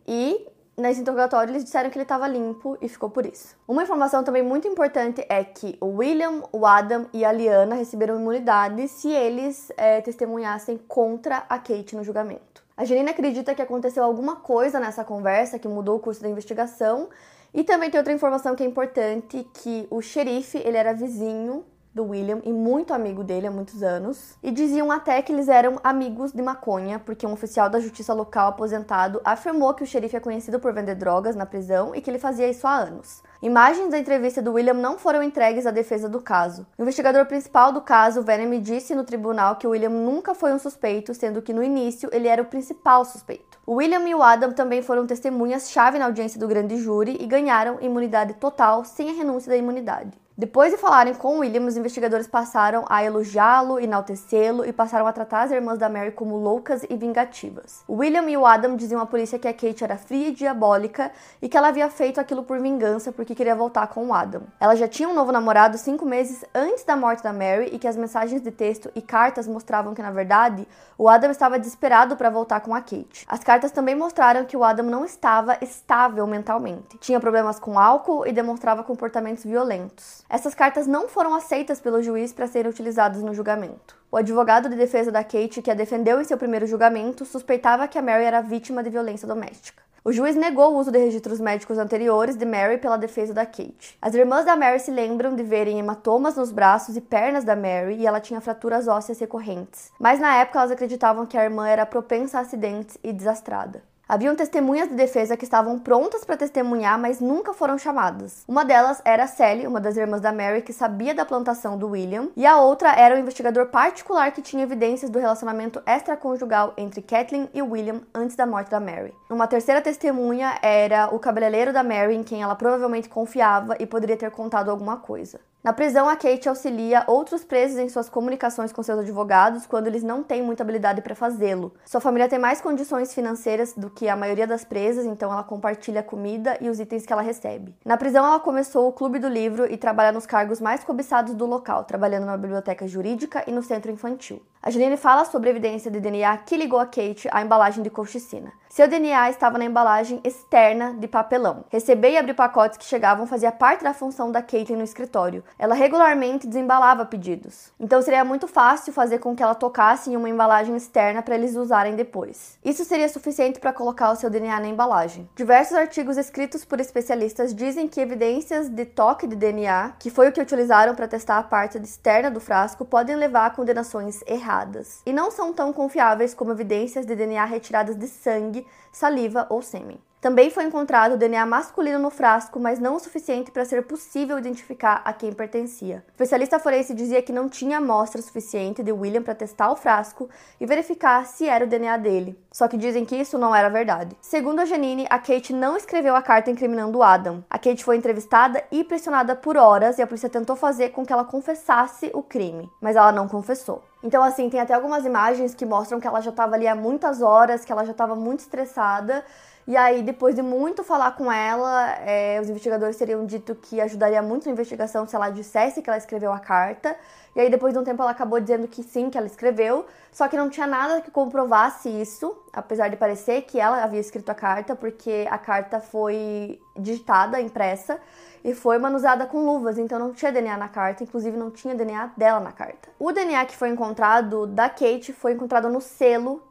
e 0.06 0.46
nesse 0.78 1.00
interrogatório 1.00 1.52
eles 1.52 1.64
disseram 1.64 1.90
que 1.90 1.98
ele 1.98 2.04
estava 2.04 2.26
limpo 2.28 2.78
e 2.80 2.88
ficou 2.88 3.10
por 3.10 3.26
isso. 3.26 3.56
Uma 3.66 3.82
informação 3.82 4.22
também 4.22 4.42
muito 4.42 4.68
importante 4.68 5.24
é 5.28 5.42
que 5.44 5.76
o 5.80 5.98
William, 5.98 6.42
o 6.52 6.64
Adam 6.64 7.06
e 7.12 7.24
a 7.24 7.32
Liana 7.32 7.74
receberam 7.74 8.18
imunidade 8.18 8.86
se 8.88 9.10
eles 9.10 9.70
é, 9.76 10.00
testemunhassem 10.00 10.78
contra 10.88 11.44
a 11.48 11.58
Kate 11.58 11.96
no 11.96 12.04
julgamento. 12.04 12.62
A 12.76 12.84
Janine 12.84 13.10
acredita 13.10 13.54
que 13.56 13.60
aconteceu 13.60 14.04
alguma 14.04 14.36
coisa 14.36 14.78
nessa 14.78 15.04
conversa 15.04 15.58
que 15.58 15.66
mudou 15.66 15.96
o 15.96 16.00
curso 16.00 16.22
da 16.22 16.28
investigação. 16.28 17.08
E 17.52 17.64
também 17.64 17.90
tem 17.90 17.98
outra 17.98 18.12
informação 18.12 18.54
que 18.54 18.62
é 18.62 18.66
importante, 18.66 19.44
que 19.54 19.86
o 19.90 20.00
xerife, 20.00 20.58
ele 20.58 20.76
era 20.76 20.92
vizinho 20.92 21.64
do 21.98 22.04
William 22.04 22.40
e 22.44 22.52
muito 22.52 22.94
amigo 22.94 23.24
dele 23.24 23.48
há 23.48 23.50
muitos 23.50 23.82
anos. 23.82 24.38
E 24.40 24.52
diziam 24.52 24.90
até 24.92 25.20
que 25.20 25.32
eles 25.32 25.48
eram 25.48 25.80
amigos 25.82 26.32
de 26.32 26.40
maconha, 26.40 27.00
porque 27.00 27.26
um 27.26 27.32
oficial 27.32 27.68
da 27.68 27.80
justiça 27.80 28.14
local 28.14 28.48
aposentado 28.48 29.20
afirmou 29.24 29.74
que 29.74 29.82
o 29.82 29.86
xerife 29.86 30.16
é 30.16 30.20
conhecido 30.20 30.60
por 30.60 30.72
vender 30.72 30.94
drogas 30.94 31.34
na 31.34 31.44
prisão 31.44 31.94
e 31.94 32.00
que 32.00 32.08
ele 32.08 32.18
fazia 32.18 32.48
isso 32.48 32.66
há 32.66 32.76
anos. 32.76 33.20
Imagens 33.42 33.90
da 33.90 33.98
entrevista 33.98 34.40
do 34.40 34.52
William 34.52 34.74
não 34.74 34.96
foram 34.96 35.22
entregues 35.22 35.66
à 35.66 35.72
defesa 35.72 36.08
do 36.08 36.20
caso. 36.20 36.66
O 36.78 36.82
investigador 36.82 37.26
principal 37.26 37.72
do 37.72 37.80
caso, 37.80 38.22
Venom, 38.22 38.60
disse 38.60 38.94
no 38.94 39.04
tribunal 39.04 39.56
que 39.56 39.66
o 39.66 39.70
William 39.70 39.90
nunca 39.90 40.34
foi 40.34 40.52
um 40.52 40.58
suspeito, 40.58 41.12
sendo 41.14 41.42
que 41.42 41.52
no 41.52 41.62
início 41.62 42.08
ele 42.12 42.28
era 42.28 42.42
o 42.42 42.46
principal 42.46 43.04
suspeito. 43.04 43.58
O 43.66 43.74
William 43.74 44.08
e 44.08 44.14
o 44.14 44.22
Adam 44.22 44.52
também 44.52 44.82
foram 44.82 45.06
testemunhas-chave 45.06 45.98
na 45.98 46.06
audiência 46.06 46.38
do 46.38 46.48
grande 46.48 46.76
júri 46.78 47.18
e 47.20 47.26
ganharam 47.26 47.78
imunidade 47.80 48.34
total 48.34 48.84
sem 48.84 49.10
a 49.10 49.12
renúncia 49.12 49.50
da 49.50 49.56
imunidade. 49.56 50.27
Depois 50.40 50.70
de 50.70 50.78
falarem 50.78 51.14
com 51.14 51.40
William, 51.40 51.66
os 51.66 51.76
investigadores 51.76 52.28
passaram 52.28 52.84
a 52.88 53.02
elogiá-lo, 53.02 53.80
enaltecê-lo 53.80 54.64
e 54.64 54.72
passaram 54.72 55.04
a 55.04 55.12
tratar 55.12 55.42
as 55.42 55.50
irmãs 55.50 55.78
da 55.78 55.88
Mary 55.88 56.12
como 56.12 56.36
loucas 56.36 56.84
e 56.88 56.96
vingativas. 56.96 57.82
William 57.90 58.22
e 58.30 58.36
o 58.36 58.46
Adam 58.46 58.76
diziam 58.76 59.00
à 59.00 59.06
polícia 59.06 59.36
que 59.36 59.48
a 59.48 59.52
Kate 59.52 59.82
era 59.82 59.96
fria 59.96 60.28
e 60.28 60.32
diabólica 60.32 61.10
e 61.42 61.48
que 61.48 61.56
ela 61.56 61.66
havia 61.66 61.90
feito 61.90 62.20
aquilo 62.20 62.44
por 62.44 62.60
vingança 62.60 63.10
porque 63.10 63.34
queria 63.34 63.56
voltar 63.56 63.88
com 63.88 64.06
o 64.06 64.14
Adam. 64.14 64.42
Ela 64.60 64.76
já 64.76 64.86
tinha 64.86 65.08
um 65.08 65.12
novo 65.12 65.32
namorado 65.32 65.76
cinco 65.76 66.06
meses 66.06 66.44
antes 66.54 66.84
da 66.84 66.94
morte 66.94 67.20
da 67.20 67.32
Mary 67.32 67.70
e 67.72 67.78
que 67.80 67.88
as 67.88 67.96
mensagens 67.96 68.40
de 68.40 68.52
texto 68.52 68.92
e 68.94 69.02
cartas 69.02 69.48
mostravam 69.48 69.92
que, 69.92 70.02
na 70.02 70.12
verdade, 70.12 70.68
o 70.96 71.08
Adam 71.08 71.32
estava 71.32 71.58
desesperado 71.58 72.16
para 72.16 72.30
voltar 72.30 72.60
com 72.60 72.72
a 72.76 72.80
Kate. 72.80 73.26
As 73.26 73.42
cartas 73.42 73.72
também 73.72 73.96
mostraram 73.96 74.44
que 74.44 74.56
o 74.56 74.62
Adam 74.62 74.86
não 74.86 75.04
estava 75.04 75.58
estável 75.60 76.24
mentalmente. 76.28 76.96
Tinha 76.98 77.18
problemas 77.18 77.58
com 77.58 77.76
álcool 77.76 78.24
e 78.24 78.30
demonstrava 78.30 78.84
comportamentos 78.84 79.42
violentos. 79.42 80.27
Essas 80.30 80.54
cartas 80.54 80.86
não 80.86 81.08
foram 81.08 81.34
aceitas 81.34 81.80
pelo 81.80 82.02
juiz 82.02 82.34
para 82.34 82.46
serem 82.46 82.70
utilizadas 82.70 83.22
no 83.22 83.32
julgamento. 83.32 83.96
O 84.10 84.16
advogado 84.16 84.68
de 84.68 84.76
defesa 84.76 85.10
da 85.10 85.24
Kate, 85.24 85.62
que 85.62 85.70
a 85.70 85.74
defendeu 85.74 86.20
em 86.20 86.24
seu 86.24 86.36
primeiro 86.36 86.66
julgamento, 86.66 87.24
suspeitava 87.24 87.88
que 87.88 87.96
a 87.96 88.02
Mary 88.02 88.24
era 88.24 88.42
vítima 88.42 88.82
de 88.82 88.90
violência 88.90 89.26
doméstica. 89.26 89.82
O 90.04 90.12
juiz 90.12 90.36
negou 90.36 90.72
o 90.74 90.78
uso 90.78 90.90
de 90.90 90.98
registros 90.98 91.40
médicos 91.40 91.78
anteriores 91.78 92.36
de 92.36 92.44
Mary 92.44 92.78
pela 92.78 92.96
defesa 92.96 93.32
da 93.32 93.46
Kate. 93.46 93.96
As 94.00 94.14
irmãs 94.14 94.44
da 94.44 94.54
Mary 94.54 94.80
se 94.80 94.90
lembram 94.90 95.34
de 95.34 95.42
verem 95.42 95.78
hematomas 95.78 96.36
nos 96.36 96.52
braços 96.52 96.96
e 96.96 97.00
pernas 97.00 97.44
da 97.44 97.56
Mary 97.56 97.94
e 97.94 98.06
ela 98.06 98.20
tinha 98.20 98.40
fraturas 98.40 98.86
ósseas 98.86 99.18
recorrentes. 99.18 99.90
Mas 99.98 100.20
na 100.20 100.36
época 100.36 100.58
elas 100.58 100.70
acreditavam 100.70 101.26
que 101.26 101.38
a 101.38 101.44
irmã 101.44 101.66
era 101.66 101.84
propensa 101.86 102.38
a 102.38 102.42
acidentes 102.42 102.98
e 103.02 103.12
desastrada. 103.12 103.82
Haviam 104.08 104.34
testemunhas 104.34 104.88
de 104.88 104.94
defesa 104.94 105.36
que 105.36 105.44
estavam 105.44 105.78
prontas 105.78 106.24
para 106.24 106.34
testemunhar, 106.34 106.98
mas 106.98 107.20
nunca 107.20 107.52
foram 107.52 107.76
chamadas. 107.76 108.42
Uma 108.48 108.64
delas 108.64 109.02
era 109.04 109.26
Sally, 109.26 109.66
uma 109.66 109.82
das 109.82 109.98
irmãs 109.98 110.22
da 110.22 110.32
Mary, 110.32 110.62
que 110.62 110.72
sabia 110.72 111.14
da 111.14 111.26
plantação 111.26 111.76
do 111.76 111.90
William, 111.90 112.30
e 112.34 112.46
a 112.46 112.58
outra 112.58 112.94
era 112.94 113.14
o 113.14 113.18
investigador 113.18 113.66
particular 113.66 114.32
que 114.32 114.40
tinha 114.40 114.62
evidências 114.62 115.10
do 115.10 115.18
relacionamento 115.18 115.82
extraconjugal 115.86 116.72
entre 116.78 117.02
Kathleen 117.02 117.50
e 117.52 117.60
William 117.60 118.00
antes 118.14 118.34
da 118.34 118.46
morte 118.46 118.70
da 118.70 118.80
Mary. 118.80 119.12
Uma 119.28 119.46
terceira 119.46 119.82
testemunha 119.82 120.58
era 120.62 121.14
o 121.14 121.18
cabeleireiro 121.18 121.70
da 121.70 121.82
Mary, 121.82 122.14
em 122.14 122.22
quem 122.22 122.42
ela 122.42 122.54
provavelmente 122.54 123.10
confiava 123.10 123.76
e 123.78 123.84
poderia 123.84 124.16
ter 124.16 124.30
contado 124.30 124.70
alguma 124.70 124.96
coisa. 124.96 125.38
Na 125.62 125.72
prisão, 125.72 126.08
a 126.08 126.14
Kate 126.14 126.48
auxilia 126.48 127.02
outros 127.08 127.42
presos 127.42 127.78
em 127.78 127.88
suas 127.88 128.08
comunicações 128.08 128.72
com 128.72 128.80
seus 128.80 129.00
advogados 129.00 129.66
quando 129.66 129.88
eles 129.88 130.04
não 130.04 130.22
têm 130.22 130.40
muita 130.40 130.62
habilidade 130.62 131.02
para 131.02 131.16
fazê-lo. 131.16 131.74
Sua 131.84 132.00
família 132.00 132.28
tem 132.28 132.38
mais 132.38 132.60
condições 132.60 133.12
financeiras 133.12 133.74
do 133.74 133.90
que 133.90 134.08
a 134.08 134.14
maioria 134.14 134.46
das 134.46 134.64
presas, 134.64 135.04
então 135.04 135.32
ela 135.32 135.42
compartilha 135.42 135.98
a 135.98 136.04
comida 136.04 136.56
e 136.60 136.68
os 136.68 136.78
itens 136.78 137.04
que 137.04 137.12
ela 137.12 137.22
recebe. 137.22 137.74
Na 137.84 137.96
prisão, 137.96 138.24
ela 138.24 138.38
começou 138.38 138.86
o 138.86 138.92
Clube 138.92 139.18
do 139.18 139.28
Livro 139.28 139.70
e 139.70 139.76
trabalha 139.76 140.12
nos 140.12 140.26
cargos 140.26 140.60
mais 140.60 140.84
cobiçados 140.84 141.34
do 141.34 141.44
local, 141.44 141.82
trabalhando 141.82 142.26
na 142.26 142.36
biblioteca 142.36 142.86
jurídica 142.86 143.42
e 143.44 143.50
no 143.50 143.62
centro 143.62 143.90
infantil. 143.90 144.40
A 144.62 144.70
Janine 144.70 144.96
fala 144.96 145.24
sobre 145.24 145.48
a 145.48 145.50
evidência 145.50 145.90
de 145.90 145.98
DNA 145.98 146.36
que 146.38 146.56
ligou 146.56 146.78
a 146.78 146.86
Kate 146.86 147.28
à 147.32 147.42
embalagem 147.42 147.82
de 147.82 147.90
colchicina. 147.90 148.52
Seu 148.70 148.86
DNA 148.86 149.30
estava 149.30 149.56
na 149.56 149.64
embalagem 149.64 150.20
externa 150.22 150.92
de 150.92 151.08
papelão. 151.08 151.64
Receber 151.70 152.10
e 152.10 152.18
abrir 152.18 152.34
pacotes 152.34 152.76
que 152.76 152.84
chegavam 152.84 153.26
fazia 153.26 153.50
parte 153.50 153.82
da 153.82 153.94
função 153.94 154.30
da 154.30 154.42
Caitlyn 154.42 154.76
no 154.76 154.84
escritório. 154.84 155.42
Ela 155.58 155.74
regularmente 155.74 156.46
desembalava 156.46 157.06
pedidos. 157.06 157.72
Então 157.80 158.02
seria 158.02 158.24
muito 158.24 158.46
fácil 158.46 158.92
fazer 158.92 159.20
com 159.20 159.34
que 159.34 159.42
ela 159.42 159.54
tocasse 159.54 160.10
em 160.10 160.16
uma 160.16 160.28
embalagem 160.28 160.76
externa 160.76 161.22
para 161.22 161.34
eles 161.34 161.56
usarem 161.56 161.96
depois. 161.96 162.58
Isso 162.62 162.84
seria 162.84 163.08
suficiente 163.08 163.58
para 163.58 163.72
colocar 163.72 164.10
o 164.10 164.16
seu 164.16 164.28
DNA 164.28 164.60
na 164.60 164.68
embalagem. 164.68 165.28
Diversos 165.34 165.76
artigos 165.76 166.18
escritos 166.18 166.62
por 166.62 166.78
especialistas 166.78 167.54
dizem 167.54 167.88
que 167.88 168.02
evidências 168.02 168.68
de 168.68 168.84
toque 168.84 169.26
de 169.26 169.34
DNA, 169.34 169.94
que 169.98 170.10
foi 170.10 170.28
o 170.28 170.32
que 170.32 170.42
utilizaram 170.42 170.94
para 170.94 171.08
testar 171.08 171.38
a 171.38 171.42
parte 171.42 171.78
externa 171.78 172.30
do 172.30 172.38
frasco, 172.38 172.84
podem 172.84 173.16
levar 173.16 173.46
a 173.46 173.50
condenações 173.50 174.20
erradas 174.26 175.00
e 175.06 175.12
não 175.12 175.30
são 175.30 175.54
tão 175.54 175.72
confiáveis 175.72 176.34
como 176.34 176.52
evidências 176.52 177.06
de 177.06 177.16
DNA 177.16 177.44
retiradas 177.46 177.96
de 177.96 178.06
sangue 178.06 178.58
saliva 178.92 179.46
ou 179.50 179.62
sêmen. 179.62 179.98
Também 180.20 180.50
foi 180.50 180.64
encontrado 180.64 181.16
DNA 181.16 181.46
masculino 181.46 181.98
no 182.00 182.10
frasco, 182.10 182.58
mas 182.58 182.80
não 182.80 182.96
o 182.96 182.98
suficiente 182.98 183.52
para 183.52 183.64
ser 183.64 183.86
possível 183.86 184.36
identificar 184.36 185.00
a 185.04 185.12
quem 185.12 185.32
pertencia. 185.32 186.04
O 186.08 186.10
especialista 186.10 186.58
forense 186.58 186.92
dizia 186.92 187.22
que 187.22 187.32
não 187.32 187.48
tinha 187.48 187.78
amostra 187.78 188.20
suficiente 188.20 188.82
de 188.82 188.90
William 188.90 189.22
para 189.22 189.36
testar 189.36 189.70
o 189.70 189.76
frasco 189.76 190.28
e 190.60 190.66
verificar 190.66 191.24
se 191.24 191.48
era 191.48 191.64
o 191.64 191.68
DNA 191.68 191.96
dele. 191.98 192.36
Só 192.50 192.66
que 192.66 192.76
dizem 192.76 193.04
que 193.04 193.14
isso 193.14 193.38
não 193.38 193.54
era 193.54 193.68
verdade. 193.68 194.16
Segundo 194.20 194.58
a 194.58 194.64
Janine, 194.64 195.06
a 195.08 195.20
Kate 195.20 195.52
não 195.52 195.76
escreveu 195.76 196.16
a 196.16 196.22
carta 196.22 196.50
incriminando 196.50 197.00
Adam. 197.00 197.44
A 197.48 197.56
Kate 197.56 197.84
foi 197.84 197.96
entrevistada 197.96 198.64
e 198.72 198.82
pressionada 198.82 199.36
por 199.36 199.56
horas 199.56 199.98
e 199.98 200.02
a 200.02 200.06
polícia 200.06 200.28
tentou 200.28 200.56
fazer 200.56 200.88
com 200.88 201.06
que 201.06 201.12
ela 201.12 201.24
confessasse 201.24 202.10
o 202.12 202.24
crime, 202.24 202.68
mas 202.80 202.96
ela 202.96 203.12
não 203.12 203.28
confessou. 203.28 203.84
Então, 204.02 204.22
assim, 204.22 204.48
tem 204.48 204.60
até 204.60 204.74
algumas 204.74 205.04
imagens 205.04 205.54
que 205.54 205.66
mostram 205.66 206.00
que 206.00 206.06
ela 206.06 206.20
já 206.20 206.30
estava 206.30 206.54
ali 206.54 206.68
há 206.68 206.74
muitas 206.74 207.20
horas, 207.20 207.64
que 207.64 207.72
ela 207.72 207.84
já 207.84 207.92
estava 207.92 208.14
muito 208.14 208.40
estressada 208.40 209.24
e 209.68 209.76
aí, 209.76 210.02
depois 210.02 210.34
de 210.34 210.40
muito 210.40 210.82
falar 210.82 211.10
com 211.10 211.30
ela, 211.30 211.90
é, 211.96 212.40
os 212.40 212.48
investigadores 212.48 212.96
teriam 212.96 213.26
dito 213.26 213.54
que 213.54 213.82
ajudaria 213.82 214.22
muito 214.22 214.46
na 214.46 214.52
investigação 214.52 215.06
se 215.06 215.14
ela 215.14 215.28
dissesse 215.28 215.82
que 215.82 215.90
ela 215.90 215.98
escreveu 215.98 216.32
a 216.32 216.38
carta. 216.38 216.96
E 217.36 217.40
aí, 217.40 217.50
depois 217.50 217.74
de 217.74 217.78
um 217.78 217.84
tempo, 217.84 218.00
ela 218.00 218.12
acabou 218.12 218.40
dizendo 218.40 218.66
que 218.66 218.82
sim, 218.82 219.10
que 219.10 219.18
ela 219.18 219.26
escreveu, 219.26 219.84
só 220.10 220.26
que 220.26 220.38
não 220.38 220.48
tinha 220.48 220.66
nada 220.66 221.02
que 221.02 221.10
comprovasse 221.10 221.90
isso, 221.90 222.34
apesar 222.50 222.88
de 222.88 222.96
parecer 222.96 223.42
que 223.42 223.60
ela 223.60 223.84
havia 223.84 224.00
escrito 224.00 224.30
a 224.30 224.34
carta, 224.34 224.74
porque 224.74 225.28
a 225.30 225.36
carta 225.36 225.80
foi 225.80 226.58
digitada, 226.74 227.38
impressa, 227.38 228.00
e 228.42 228.54
foi 228.54 228.78
manuseada 228.78 229.26
com 229.26 229.44
luvas, 229.44 229.76
então 229.76 229.98
não 229.98 230.14
tinha 230.14 230.32
DNA 230.32 230.56
na 230.56 230.68
carta, 230.68 231.04
inclusive 231.04 231.36
não 231.36 231.50
tinha 231.50 231.74
DNA 231.74 232.12
dela 232.16 232.40
na 232.40 232.52
carta. 232.52 232.88
O 232.98 233.12
DNA 233.12 233.44
que 233.44 233.54
foi 233.54 233.68
encontrado 233.68 234.46
da 234.46 234.70
Kate 234.70 235.12
foi 235.12 235.32
encontrado 235.32 235.68
no 235.68 235.82
selo 235.82 236.47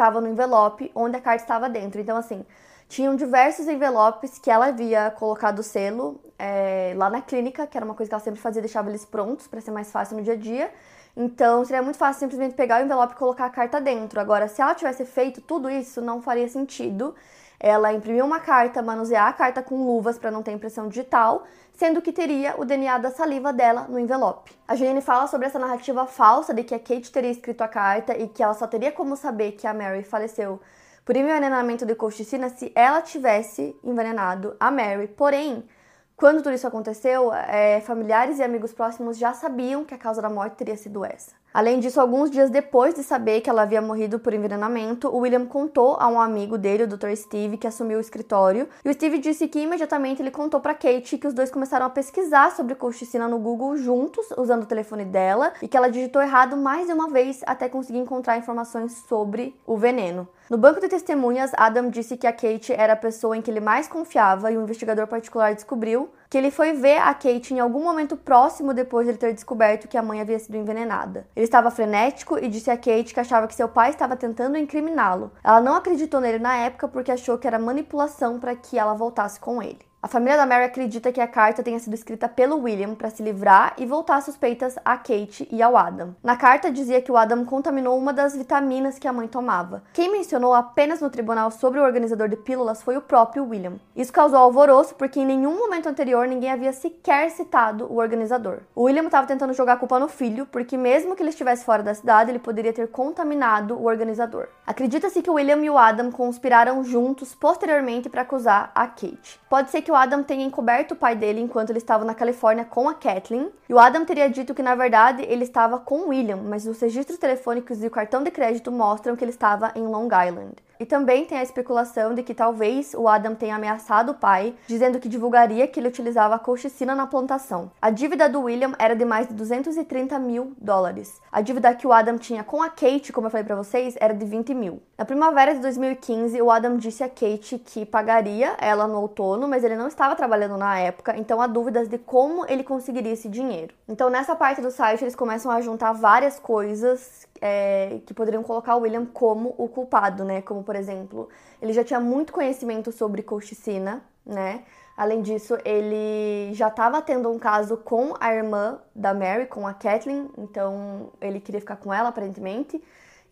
estava 0.00 0.18
no 0.18 0.28
envelope 0.28 0.90
onde 0.94 1.16
a 1.16 1.20
carta 1.20 1.42
estava 1.42 1.68
dentro. 1.68 2.00
Então, 2.00 2.16
assim, 2.16 2.44
tinham 2.88 3.14
diversos 3.14 3.68
envelopes 3.68 4.38
que 4.38 4.50
ela 4.50 4.68
havia 4.68 5.10
colocado 5.10 5.58
o 5.58 5.62
selo 5.62 6.18
é, 6.38 6.94
lá 6.96 7.10
na 7.10 7.20
clínica, 7.20 7.66
que 7.66 7.76
era 7.76 7.84
uma 7.84 7.94
coisa 7.94 8.08
que 8.08 8.14
ela 8.14 8.24
sempre 8.24 8.40
fazia, 8.40 8.62
deixava 8.62 8.88
eles 8.88 9.04
prontos 9.04 9.46
para 9.46 9.60
ser 9.60 9.70
mais 9.70 9.92
fácil 9.92 10.16
no 10.16 10.22
dia 10.22 10.32
a 10.32 10.36
dia. 10.36 10.72
Então, 11.14 11.64
seria 11.64 11.82
muito 11.82 11.98
fácil 11.98 12.20
simplesmente 12.20 12.54
pegar 12.54 12.80
o 12.80 12.84
envelope 12.84 13.12
e 13.12 13.16
colocar 13.16 13.44
a 13.44 13.50
carta 13.50 13.80
dentro. 13.80 14.18
Agora, 14.18 14.48
se 14.48 14.62
ela 14.62 14.74
tivesse 14.74 15.04
feito 15.04 15.42
tudo 15.42 15.68
isso, 15.68 16.00
não 16.00 16.22
faria 16.22 16.48
sentido 16.48 17.14
ela 17.60 17.92
imprimir 17.92 18.24
uma 18.24 18.40
carta, 18.40 18.80
manusear 18.80 19.28
a 19.28 19.32
carta 19.34 19.62
com 19.62 19.84
luvas 19.84 20.18
para 20.18 20.30
não 20.30 20.42
ter 20.42 20.52
impressão 20.52 20.88
digital, 20.88 21.44
sendo 21.74 22.00
que 22.00 22.10
teria 22.10 22.54
o 22.58 22.64
DNA 22.64 22.96
da 22.96 23.10
saliva 23.10 23.52
dela 23.52 23.86
no 23.86 23.98
envelope. 23.98 24.52
A 24.66 24.74
Juliane 24.74 25.02
fala 25.02 25.26
sobre 25.26 25.46
essa 25.46 25.58
narrativa 25.58 26.06
falsa 26.06 26.54
de 26.54 26.64
que 26.64 26.74
a 26.74 26.78
Kate 26.78 27.12
teria 27.12 27.30
escrito 27.30 27.60
a 27.60 27.68
carta 27.68 28.16
e 28.16 28.28
que 28.28 28.42
ela 28.42 28.54
só 28.54 28.66
teria 28.66 28.90
como 28.90 29.14
saber 29.14 29.52
que 29.52 29.66
a 29.66 29.74
Mary 29.74 30.02
faleceu 30.02 30.58
por 31.04 31.16
envenenamento 31.16 31.84
de 31.84 31.94
colchicina 31.94 32.48
se 32.48 32.72
ela 32.74 33.02
tivesse 33.02 33.76
envenenado 33.84 34.56
a 34.58 34.70
Mary. 34.70 35.08
Porém, 35.08 35.68
quando 36.16 36.42
tudo 36.42 36.54
isso 36.54 36.66
aconteceu, 36.66 37.32
é, 37.32 37.80
familiares 37.80 38.38
e 38.38 38.42
amigos 38.42 38.72
próximos 38.72 39.18
já 39.18 39.34
sabiam 39.34 39.84
que 39.84 39.94
a 39.94 39.98
causa 39.98 40.22
da 40.22 40.28
morte 40.28 40.56
teria 40.56 40.76
sido 40.76 41.04
essa. 41.04 41.39
Além 41.52 41.80
disso, 41.80 42.00
alguns 42.00 42.30
dias 42.30 42.48
depois 42.48 42.94
de 42.94 43.02
saber 43.02 43.40
que 43.40 43.50
ela 43.50 43.62
havia 43.62 43.82
morrido 43.82 44.20
por 44.20 44.32
envenenamento, 44.32 45.08
o 45.08 45.18
William 45.18 45.44
contou 45.46 45.96
a 45.98 46.06
um 46.06 46.20
amigo 46.20 46.56
dele, 46.56 46.84
o 46.84 46.86
Dr. 46.86 47.12
Steve, 47.16 47.56
que 47.56 47.66
assumiu 47.66 47.98
o 47.98 48.00
escritório, 48.00 48.68
e 48.84 48.88
o 48.88 48.92
Steve 48.94 49.18
disse 49.18 49.48
que 49.48 49.58
imediatamente 49.58 50.22
ele 50.22 50.30
contou 50.30 50.60
para 50.60 50.74
Kate 50.74 51.18
que 51.18 51.26
os 51.26 51.34
dois 51.34 51.50
começaram 51.50 51.86
a 51.86 51.90
pesquisar 51.90 52.52
sobre 52.52 52.76
colchicina 52.76 53.26
no 53.26 53.40
Google 53.40 53.76
juntos, 53.76 54.26
usando 54.38 54.62
o 54.62 54.66
telefone 54.66 55.04
dela, 55.04 55.52
e 55.60 55.66
que 55.66 55.76
ela 55.76 55.90
digitou 55.90 56.22
errado 56.22 56.56
mais 56.56 56.86
de 56.86 56.92
uma 56.92 57.08
vez 57.08 57.40
até 57.44 57.68
conseguir 57.68 57.98
encontrar 57.98 58.38
informações 58.38 59.04
sobre 59.08 59.56
o 59.66 59.76
veneno. 59.76 60.28
No 60.50 60.58
banco 60.58 60.80
de 60.80 60.88
testemunhas, 60.88 61.52
Adam 61.56 61.88
disse 61.88 62.16
que 62.16 62.26
a 62.26 62.32
Kate 62.32 62.72
era 62.72 62.94
a 62.94 62.96
pessoa 62.96 63.36
em 63.36 63.40
que 63.40 63.48
ele 63.48 63.60
mais 63.60 63.86
confiava 63.86 64.50
e 64.50 64.58
um 64.58 64.64
investigador 64.64 65.06
particular 65.06 65.54
descobriu 65.54 66.10
que 66.28 66.36
ele 66.36 66.50
foi 66.50 66.72
ver 66.72 66.98
a 66.98 67.14
Kate 67.14 67.54
em 67.54 67.60
algum 67.60 67.84
momento 67.84 68.16
próximo 68.16 68.74
depois 68.74 69.06
de 69.06 69.12
ele 69.12 69.18
ter 69.18 69.32
descoberto 69.32 69.86
que 69.86 69.96
a 69.96 70.02
mãe 70.02 70.20
havia 70.20 70.40
sido 70.40 70.56
envenenada. 70.56 71.24
Ele 71.36 71.44
estava 71.44 71.70
frenético 71.70 72.36
e 72.36 72.48
disse 72.48 72.68
a 72.68 72.76
Kate 72.76 73.14
que 73.14 73.20
achava 73.20 73.46
que 73.46 73.54
seu 73.54 73.68
pai 73.68 73.90
estava 73.90 74.16
tentando 74.16 74.58
incriminá-lo. 74.58 75.30
Ela 75.44 75.60
não 75.60 75.76
acreditou 75.76 76.20
nele 76.20 76.40
na 76.40 76.56
época 76.56 76.88
porque 76.88 77.12
achou 77.12 77.38
que 77.38 77.46
era 77.46 77.56
manipulação 77.56 78.40
para 78.40 78.56
que 78.56 78.76
ela 78.76 78.94
voltasse 78.94 79.38
com 79.38 79.62
ele. 79.62 79.89
A 80.02 80.08
família 80.08 80.38
da 80.38 80.46
Mary 80.46 80.64
acredita 80.64 81.12
que 81.12 81.20
a 81.20 81.28
carta 81.28 81.62
tenha 81.62 81.78
sido 81.78 81.92
escrita 81.92 82.26
pelo 82.26 82.56
William 82.62 82.94
para 82.94 83.10
se 83.10 83.22
livrar 83.22 83.74
e 83.76 83.84
voltar 83.84 84.22
suspeitas 84.22 84.78
a 84.82 84.96
Kate 84.96 85.46
e 85.52 85.60
ao 85.60 85.76
Adam. 85.76 86.16
Na 86.24 86.38
carta 86.38 86.70
dizia 86.70 87.02
que 87.02 87.12
o 87.12 87.18
Adam 87.18 87.44
contaminou 87.44 87.98
uma 87.98 88.10
das 88.10 88.34
vitaminas 88.34 88.98
que 88.98 89.06
a 89.06 89.12
mãe 89.12 89.28
tomava. 89.28 89.82
Quem 89.92 90.10
mencionou 90.10 90.54
apenas 90.54 91.02
no 91.02 91.10
tribunal 91.10 91.50
sobre 91.50 91.78
o 91.78 91.82
organizador 91.82 92.30
de 92.30 92.36
pílulas 92.36 92.82
foi 92.82 92.96
o 92.96 93.02
próprio 93.02 93.44
William. 93.44 93.74
Isso 93.94 94.10
causou 94.10 94.38
alvoroço 94.38 94.94
porque 94.94 95.20
em 95.20 95.26
nenhum 95.26 95.58
momento 95.58 95.86
anterior 95.86 96.26
ninguém 96.26 96.50
havia 96.50 96.72
sequer 96.72 97.30
citado 97.30 97.84
o 97.84 97.98
organizador. 97.98 98.60
O 98.74 98.84
William 98.84 99.04
estava 99.04 99.26
tentando 99.26 99.52
jogar 99.52 99.74
a 99.74 99.76
culpa 99.76 99.98
no 99.98 100.08
filho, 100.08 100.46
porque 100.46 100.78
mesmo 100.78 101.14
que 101.14 101.22
ele 101.22 101.28
estivesse 101.28 101.62
fora 101.62 101.82
da 101.82 101.92
cidade, 101.92 102.30
ele 102.30 102.38
poderia 102.38 102.72
ter 102.72 102.88
contaminado 102.88 103.74
o 103.74 103.84
organizador. 103.84 104.48
Acredita-se 104.66 105.20
que 105.20 105.28
o 105.28 105.34
William 105.34 105.62
e 105.62 105.68
o 105.68 105.76
Adam 105.76 106.10
conspiraram 106.10 106.82
juntos 106.84 107.34
posteriormente 107.34 108.08
para 108.08 108.22
acusar 108.22 108.72
a 108.74 108.86
Kate. 108.86 109.38
Pode 109.50 109.70
ser 109.70 109.82
que 109.82 109.89
que 109.90 109.92
o 109.92 109.96
Adam 109.96 110.22
tenha 110.22 110.44
encoberto 110.44 110.94
o 110.94 110.96
pai 110.96 111.16
dele 111.16 111.40
enquanto 111.40 111.70
ele 111.70 111.80
estava 111.80 112.04
na 112.04 112.14
Califórnia 112.14 112.64
com 112.64 112.88
a 112.88 112.94
Kathleen, 112.94 113.50
e 113.68 113.74
o 113.74 113.78
Adam 113.78 114.04
teria 114.04 114.30
dito 114.30 114.54
que 114.54 114.62
na 114.62 114.76
verdade 114.76 115.24
ele 115.28 115.42
estava 115.42 115.80
com 115.80 116.10
William, 116.10 116.36
mas 116.36 116.64
os 116.64 116.78
registros 116.78 117.18
telefônicos 117.18 117.82
e 117.82 117.88
o 117.88 117.90
cartão 117.90 118.22
de 118.22 118.30
crédito 118.30 118.70
mostram 118.70 119.16
que 119.16 119.24
ele 119.24 119.32
estava 119.32 119.72
em 119.74 119.82
Long 119.82 120.06
Island. 120.06 120.54
E 120.80 120.86
também 120.86 121.26
tem 121.26 121.36
a 121.36 121.42
especulação 121.42 122.14
de 122.14 122.22
que 122.22 122.32
talvez 122.32 122.94
o 122.94 123.06
Adam 123.06 123.34
tenha 123.34 123.54
ameaçado 123.54 124.12
o 124.12 124.14
pai, 124.14 124.54
dizendo 124.66 124.98
que 124.98 125.10
divulgaria 125.10 125.68
que 125.68 125.78
ele 125.78 125.88
utilizava 125.88 126.36
a 126.36 126.38
colchicina 126.38 126.94
na 126.94 127.06
plantação. 127.06 127.70
A 127.82 127.90
dívida 127.90 128.30
do 128.30 128.40
William 128.40 128.72
era 128.78 128.96
de 128.96 129.04
mais 129.04 129.28
de 129.28 129.34
230 129.34 130.18
mil 130.18 130.54
dólares. 130.56 131.20
A 131.30 131.42
dívida 131.42 131.74
que 131.74 131.86
o 131.86 131.92
Adam 131.92 132.16
tinha 132.16 132.42
com 132.42 132.62
a 132.62 132.70
Kate, 132.70 133.12
como 133.12 133.26
eu 133.26 133.30
falei 133.30 133.44
para 133.44 133.56
vocês, 133.56 133.94
era 134.00 134.14
de 134.14 134.24
20 134.24 134.54
mil. 134.54 134.82
Na 134.96 135.04
primavera 135.04 135.54
de 135.54 135.60
2015, 135.60 136.40
o 136.40 136.50
Adam 136.50 136.78
disse 136.78 137.04
a 137.04 137.10
Kate 137.10 137.58
que 137.58 137.84
pagaria 137.84 138.56
ela 138.58 138.88
no 138.88 139.02
outono, 139.02 139.46
mas 139.46 139.62
ele 139.62 139.76
não 139.76 139.86
estava 139.86 140.16
trabalhando 140.16 140.56
na 140.56 140.78
época, 140.78 141.14
então 141.14 141.42
há 141.42 141.46
dúvidas 141.46 141.88
de 141.88 141.98
como 141.98 142.46
ele 142.48 142.64
conseguiria 142.64 143.12
esse 143.12 143.28
dinheiro. 143.28 143.74
Então 143.86 144.08
nessa 144.08 144.34
parte 144.34 144.62
do 144.62 144.70
site 144.70 145.04
eles 145.04 145.14
começam 145.14 145.52
a 145.52 145.60
juntar 145.60 145.92
várias 145.92 146.38
coisas 146.38 147.28
é, 147.40 148.00
que 148.06 148.12
poderiam 148.12 148.42
colocar 148.42 148.76
o 148.76 148.80
William 148.80 149.06
como 149.06 149.54
o 149.56 149.68
culpado, 149.68 150.24
né? 150.24 150.42
Como, 150.42 150.62
por 150.62 150.76
exemplo, 150.76 151.28
ele 151.60 151.72
já 151.72 151.82
tinha 151.82 152.00
muito 152.00 152.32
conhecimento 152.32 152.92
sobre 152.92 153.22
colchicina, 153.22 154.02
né? 154.24 154.64
Além 154.96 155.22
disso, 155.22 155.56
ele 155.64 156.52
já 156.52 156.68
estava 156.68 157.00
tendo 157.00 157.30
um 157.30 157.38
caso 157.38 157.76
com 157.78 158.14
a 158.20 158.34
irmã 158.34 158.78
da 158.94 159.14
Mary, 159.14 159.46
com 159.46 159.66
a 159.66 159.72
Kathleen, 159.72 160.28
então 160.36 161.10
ele 161.20 161.40
queria 161.40 161.60
ficar 161.60 161.76
com 161.76 161.92
ela, 161.92 162.10
aparentemente. 162.10 162.82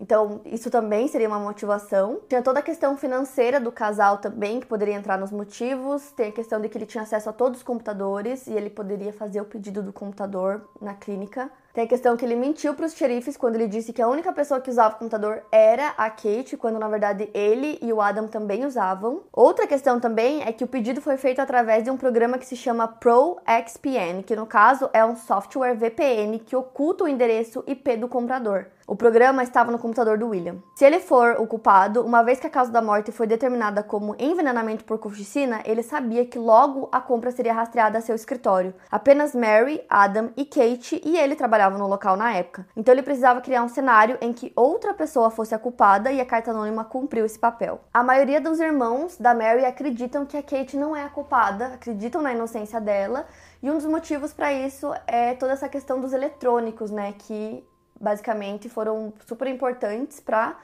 Então, 0.01 0.41
isso 0.45 0.71
também 0.71 1.09
seria 1.09 1.29
uma 1.29 1.41
motivação. 1.41 2.21
Tinha 2.29 2.41
toda 2.41 2.61
a 2.61 2.63
questão 2.63 2.97
financeira 2.97 3.61
do 3.61 3.73
casal 3.73 4.19
também, 4.19 4.61
que 4.61 4.67
poderia 4.67 4.95
entrar 4.95 5.19
nos 5.19 5.33
motivos. 5.33 6.13
Tem 6.13 6.29
a 6.29 6.33
questão 6.33 6.61
de 6.61 6.69
que 6.69 6.79
ele 6.79 6.87
tinha 6.87 7.03
acesso 7.03 7.29
a 7.29 7.33
todos 7.33 7.59
os 7.59 7.65
computadores 7.65 8.47
e 8.47 8.53
ele 8.53 8.71
poderia 8.71 9.13
fazer 9.13 9.41
o 9.41 9.45
pedido 9.45 9.83
do 9.83 9.93
computador 9.93 10.69
na 10.81 10.95
clínica. 10.95 11.51
Tem 11.73 11.85
a 11.85 11.89
questão 11.89 12.17
que 12.17 12.25
ele 12.25 12.35
mentiu 12.35 12.75
para 12.75 12.87
os 12.87 12.95
xerifes 12.95 13.37
quando 13.37 13.55
ele 13.55 13.69
disse 13.69 13.93
que 13.93 14.03
a 14.03 14.09
única 14.09 14.33
pessoa 14.33 14.61
que 14.61 14.71
usava 14.71 14.97
o 14.97 14.99
computador 14.99 15.43
era 15.53 15.89
a 15.97 16.11
Kate, 16.11 16.57
quando 16.57 16.79
na 16.79 16.89
verdade 16.89 17.31
ele 17.33 17.79
e 17.81 17.93
o 17.93 18.01
Adam 18.01 18.27
também 18.27 18.65
usavam. 18.65 19.23
Outra 19.33 19.67
questão 19.67 20.01
também 20.01 20.43
é 20.43 20.53
que 20.53 20.65
o 20.65 20.69
pedido 20.69 21.01
foi 21.01 21.17
feito 21.17 21.41
através 21.41 21.85
de 21.85 21.91
um 21.91 21.97
programa 21.97 22.39
que 22.39 22.47
se 22.47 22.57
chama 22.57 22.89
ProXPN, 22.89 24.23
que 24.27 24.35
no 24.35 24.47
caso 24.47 24.89
é 24.93 25.05
um 25.05 25.15
software 25.15 25.75
VPN 25.75 26.39
que 26.41 26.57
oculta 26.57 27.05
o 27.05 27.09
endereço 27.09 27.63
IP 27.67 27.97
do 27.97 28.09
comprador. 28.09 28.67
O 28.89 28.97
programa 28.97 29.43
estava 29.43 29.71
no 29.71 29.79
computador 29.79 30.17
do 30.17 30.29
William. 30.29 30.63
Se 30.75 30.83
ele 30.83 30.99
for 30.99 31.37
o 31.39 31.47
culpado, 31.47 32.03
uma 32.03 32.23
vez 32.23 32.41
que 32.41 32.47
a 32.47 32.51
causa 32.51 32.73
da 32.73 32.81
morte 32.81 33.13
foi 33.13 33.27
determinada 33.27 33.83
como 33.83 34.17
envenenamento 34.19 34.83
por 34.83 34.99
colchicina, 34.99 35.61
ele 35.67 35.83
sabia 35.83 36.25
que 36.25 36.39
logo 36.39 36.89
a 36.91 36.99
compra 36.99 37.31
seria 37.31 37.53
rastreada 37.53 37.99
a 37.99 38.01
seu 38.01 38.15
escritório. 38.15 38.73
Apenas 38.91 39.35
Mary, 39.35 39.83
Adam 39.91 40.31
e 40.35 40.47
Kate 40.47 41.03
e 41.05 41.19
ele 41.19 41.37
trabalhavam 41.37 41.58
trabalhavam 41.59 41.79
no 41.79 41.89
local 41.89 42.17
na 42.17 42.33
época. 42.33 42.67
Então 42.77 42.95
ele 42.95 43.03
precisava 43.03 43.41
criar 43.41 43.63
um 43.63 43.69
cenário 43.69 44.17
em 44.21 44.33
que 44.33 44.53
outra 44.55 44.95
pessoa 44.95 45.31
fosse 45.31 45.55
a 45.55 45.59
culpada 45.59 46.13
e 46.13 46.21
a 46.21 46.25
carta 46.25 46.53
anônima 46.53 46.85
cumpriu 46.85 47.27
esse 47.27 47.39
papel. 47.39 47.81
A 47.93 48.03
maioria 48.03 48.41
dos 48.41 48.61
irmãos 48.61 49.17
da 49.19 49.35
Mary 49.35 49.65
acreditam 49.65 50.25
que 50.25 50.37
a 50.37 50.43
Kate 50.43 50.77
não 50.77 50.95
é 50.95 51.05
a 51.05 51.09
culpada, 51.09 51.75
acreditam 51.75 52.23
na 52.23 52.33
inocência 52.33 52.81
dela, 52.81 53.27
e 53.61 53.69
um 53.71 53.75
dos 53.75 53.87
motivos 53.87 54.33
para 54.33 54.53
isso 54.53 54.95
é 55.07 55.35
toda 55.35 55.53
essa 55.53 55.69
questão 55.69 56.01
dos 56.01 56.13
eletrônicos, 56.13 56.91
né, 56.91 57.13
que 57.19 57.65
basicamente 58.01 58.69
foram 58.69 59.13
super 59.27 59.49
importantes 59.49 60.21
para 60.21 60.57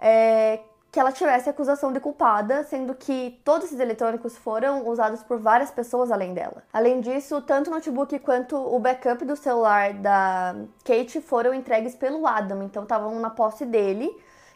é, 0.00 0.60
que 0.90 0.98
ela 0.98 1.12
tivesse 1.12 1.50
acusação 1.50 1.92
de 1.92 2.00
culpada, 2.00 2.64
sendo 2.64 2.94
que 2.94 3.38
todos 3.44 3.66
esses 3.66 3.78
eletrônicos 3.78 4.36
foram 4.38 4.88
usados 4.88 5.22
por 5.22 5.38
várias 5.38 5.70
pessoas 5.70 6.10
além 6.10 6.32
dela. 6.32 6.62
Além 6.72 7.00
disso, 7.00 7.42
tanto 7.42 7.68
o 7.68 7.74
notebook 7.74 8.18
quanto 8.20 8.56
o 8.56 8.78
backup 8.78 9.24
do 9.24 9.36
celular 9.36 9.92
da 9.92 10.54
Kate 10.84 11.20
foram 11.20 11.52
entregues 11.52 11.94
pelo 11.94 12.26
Adam, 12.26 12.62
então 12.62 12.84
estavam 12.84 13.18
na 13.20 13.28
posse 13.28 13.66
dele. 13.66 14.10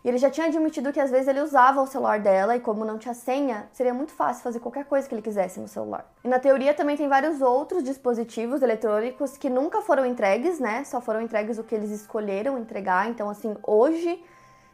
E 0.05 0.09
ele 0.09 0.18
já 0.18 0.28
tinha 0.30 0.49
admitido 0.49 0.93
que 0.93 0.99
às 0.99 1.11
vezes 1.12 1.28
ele 1.28 1.41
usava 1.41 1.80
o 1.80 1.87
celular 1.87 2.18
dela 2.18 2.57
e 2.57 2.61
como 2.61 2.85
não 2.85 2.99
tinha 2.99 3.14
senha, 3.14 3.68
seria 3.72 3.95
muito 3.95 4.12
fácil 4.12 4.43
fazer 4.43 4.59
qualquer 4.59 4.85
coisa 4.85 5.09
que 5.09 5.14
ele 5.14 5.22
quisesse 5.22 5.61
no 5.61 5.68
celular. 5.68 6.11
E 6.24 6.28
na 6.28 6.41
teoria 6.41 6.74
também 6.74 6.97
tem 6.97 7.09
vários 7.09 7.41
outros 7.41 7.85
dispositivos 7.85 8.62
eletrônicos 8.62 9.37
que 9.37 9.49
nunca 9.49 9.80
foram 9.80 10.05
entregues, 10.05 10.59
né? 10.59 10.83
Só 10.83 11.01
foram 11.01 11.20
entregues 11.20 11.57
o 11.57 11.62
que 11.62 11.74
eles 11.74 11.91
escolheram 11.91 12.59
entregar. 12.59 13.09
Então 13.09 13.30
assim, 13.30 13.55
hoje 13.62 14.20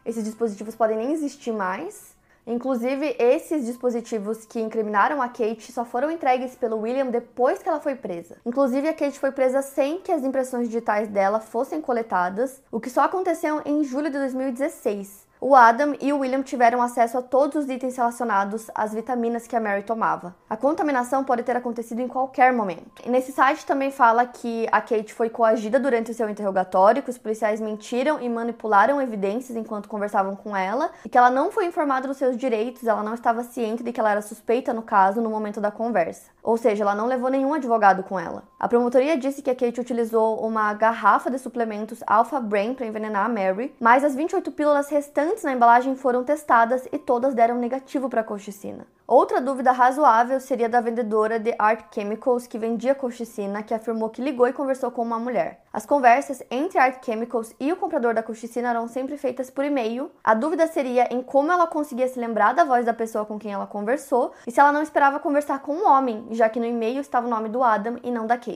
esses 0.08 0.24
dispositivos 0.24 0.74
podem 0.74 0.96
nem 0.96 1.12
existir 1.12 1.52
mais. 1.52 2.16
Inclusive, 2.46 3.14
esses 3.18 3.66
dispositivos 3.66 4.46
que 4.46 4.58
incriminaram 4.58 5.20
a 5.20 5.28
Kate 5.28 5.70
só 5.70 5.84
foram 5.84 6.10
entregues 6.10 6.54
pelo 6.54 6.78
William 6.78 7.08
depois 7.08 7.62
que 7.62 7.68
ela 7.68 7.78
foi 7.78 7.94
presa. 7.94 8.38
Inclusive, 8.46 8.88
a 8.88 8.94
Kate 8.94 9.18
foi 9.18 9.30
presa 9.30 9.60
sem 9.60 10.00
que 10.00 10.10
as 10.10 10.24
impressões 10.24 10.66
digitais 10.66 11.08
dela 11.08 11.40
fossem 11.40 11.82
coletadas, 11.82 12.62
o 12.72 12.80
que 12.80 12.88
só 12.88 13.02
aconteceu 13.02 13.60
em 13.66 13.84
julho 13.84 14.10
de 14.10 14.16
2016. 14.16 15.27
O 15.40 15.54
Adam 15.54 15.94
e 16.00 16.12
o 16.12 16.18
William 16.18 16.42
tiveram 16.42 16.82
acesso 16.82 17.16
a 17.16 17.22
todos 17.22 17.64
os 17.64 17.70
itens 17.70 17.96
relacionados 17.96 18.68
às 18.74 18.92
vitaminas 18.92 19.46
que 19.46 19.54
a 19.54 19.60
Mary 19.60 19.84
tomava. 19.84 20.34
A 20.50 20.56
contaminação 20.56 21.22
pode 21.22 21.44
ter 21.44 21.56
acontecido 21.56 22.00
em 22.00 22.08
qualquer 22.08 22.52
momento. 22.52 23.02
E 23.06 23.08
nesse 23.08 23.30
site 23.30 23.64
também 23.64 23.92
fala 23.92 24.26
que 24.26 24.66
a 24.72 24.80
Kate 24.80 25.14
foi 25.14 25.30
coagida 25.30 25.78
durante 25.78 26.10
o 26.10 26.14
seu 26.14 26.28
interrogatório, 26.28 27.04
que 27.04 27.10
os 27.10 27.18
policiais 27.18 27.60
mentiram 27.60 28.20
e 28.20 28.28
manipularam 28.28 29.00
evidências 29.00 29.56
enquanto 29.56 29.88
conversavam 29.88 30.34
com 30.34 30.56
ela, 30.56 30.90
e 31.04 31.08
que 31.08 31.16
ela 31.16 31.30
não 31.30 31.52
foi 31.52 31.66
informada 31.66 32.08
dos 32.08 32.16
seus 32.16 32.36
direitos, 32.36 32.84
ela 32.84 33.04
não 33.04 33.14
estava 33.14 33.44
ciente 33.44 33.84
de 33.84 33.92
que 33.92 34.00
ela 34.00 34.10
era 34.10 34.22
suspeita 34.22 34.74
no 34.74 34.82
caso 34.82 35.20
no 35.20 35.30
momento 35.30 35.60
da 35.60 35.70
conversa. 35.70 36.32
Ou 36.42 36.56
seja, 36.56 36.82
ela 36.82 36.96
não 36.96 37.06
levou 37.06 37.30
nenhum 37.30 37.54
advogado 37.54 38.02
com 38.02 38.18
ela. 38.18 38.42
A 38.60 38.66
promotoria 38.66 39.16
disse 39.16 39.40
que 39.40 39.50
a 39.50 39.54
Kate 39.54 39.80
utilizou 39.80 40.44
uma 40.44 40.74
garrafa 40.74 41.30
de 41.30 41.38
suplementos 41.38 42.02
Alpha 42.04 42.40
Brain 42.40 42.74
para 42.74 42.86
envenenar 42.86 43.26
a 43.26 43.28
Mary, 43.28 43.72
mas 43.78 44.02
as 44.02 44.16
28 44.16 44.50
pílulas 44.50 44.90
restantes 44.90 45.44
na 45.44 45.52
embalagem 45.52 45.94
foram 45.94 46.24
testadas 46.24 46.88
e 46.90 46.98
todas 46.98 47.34
deram 47.34 47.56
negativo 47.56 48.08
para 48.08 48.22
a 48.22 48.24
colchicina. 48.24 48.84
Outra 49.06 49.40
dúvida 49.40 49.72
razoável 49.72 50.38
seria 50.38 50.68
da 50.68 50.82
vendedora 50.82 51.38
de 51.38 51.54
Art 51.58 51.86
Chemicals 51.94 52.46
que 52.46 52.58
vendia 52.58 52.94
colchicina, 52.94 53.62
que 53.62 53.72
afirmou 53.72 54.10
que 54.10 54.20
ligou 54.20 54.46
e 54.46 54.52
conversou 54.52 54.90
com 54.90 55.00
uma 55.00 55.18
mulher. 55.18 55.62
As 55.72 55.86
conversas 55.86 56.42
entre 56.50 56.78
Art 56.78 57.02
Chemicals 57.02 57.54
e 57.58 57.72
o 57.72 57.76
comprador 57.76 58.12
da 58.12 58.22
colchicina 58.22 58.68
eram 58.68 58.86
sempre 58.86 59.16
feitas 59.16 59.48
por 59.48 59.64
e-mail. 59.64 60.10
A 60.22 60.34
dúvida 60.34 60.66
seria 60.66 61.08
em 61.10 61.22
como 61.22 61.50
ela 61.50 61.66
conseguia 61.66 62.06
se 62.06 62.20
lembrar 62.20 62.52
da 62.52 62.64
voz 62.64 62.84
da 62.84 62.92
pessoa 62.92 63.24
com 63.24 63.38
quem 63.38 63.52
ela 63.52 63.66
conversou 63.66 64.32
e 64.46 64.50
se 64.50 64.60
ela 64.60 64.72
não 64.72 64.82
esperava 64.82 65.18
conversar 65.18 65.60
com 65.60 65.74
um 65.74 65.88
homem, 65.88 66.26
já 66.32 66.50
que 66.50 66.60
no 66.60 66.66
e-mail 66.66 67.00
estava 67.00 67.26
o 67.26 67.30
nome 67.30 67.48
do 67.48 67.62
Adam 67.62 67.96
e 68.02 68.10
não 68.10 68.26
da 68.26 68.36
Kate. 68.36 68.47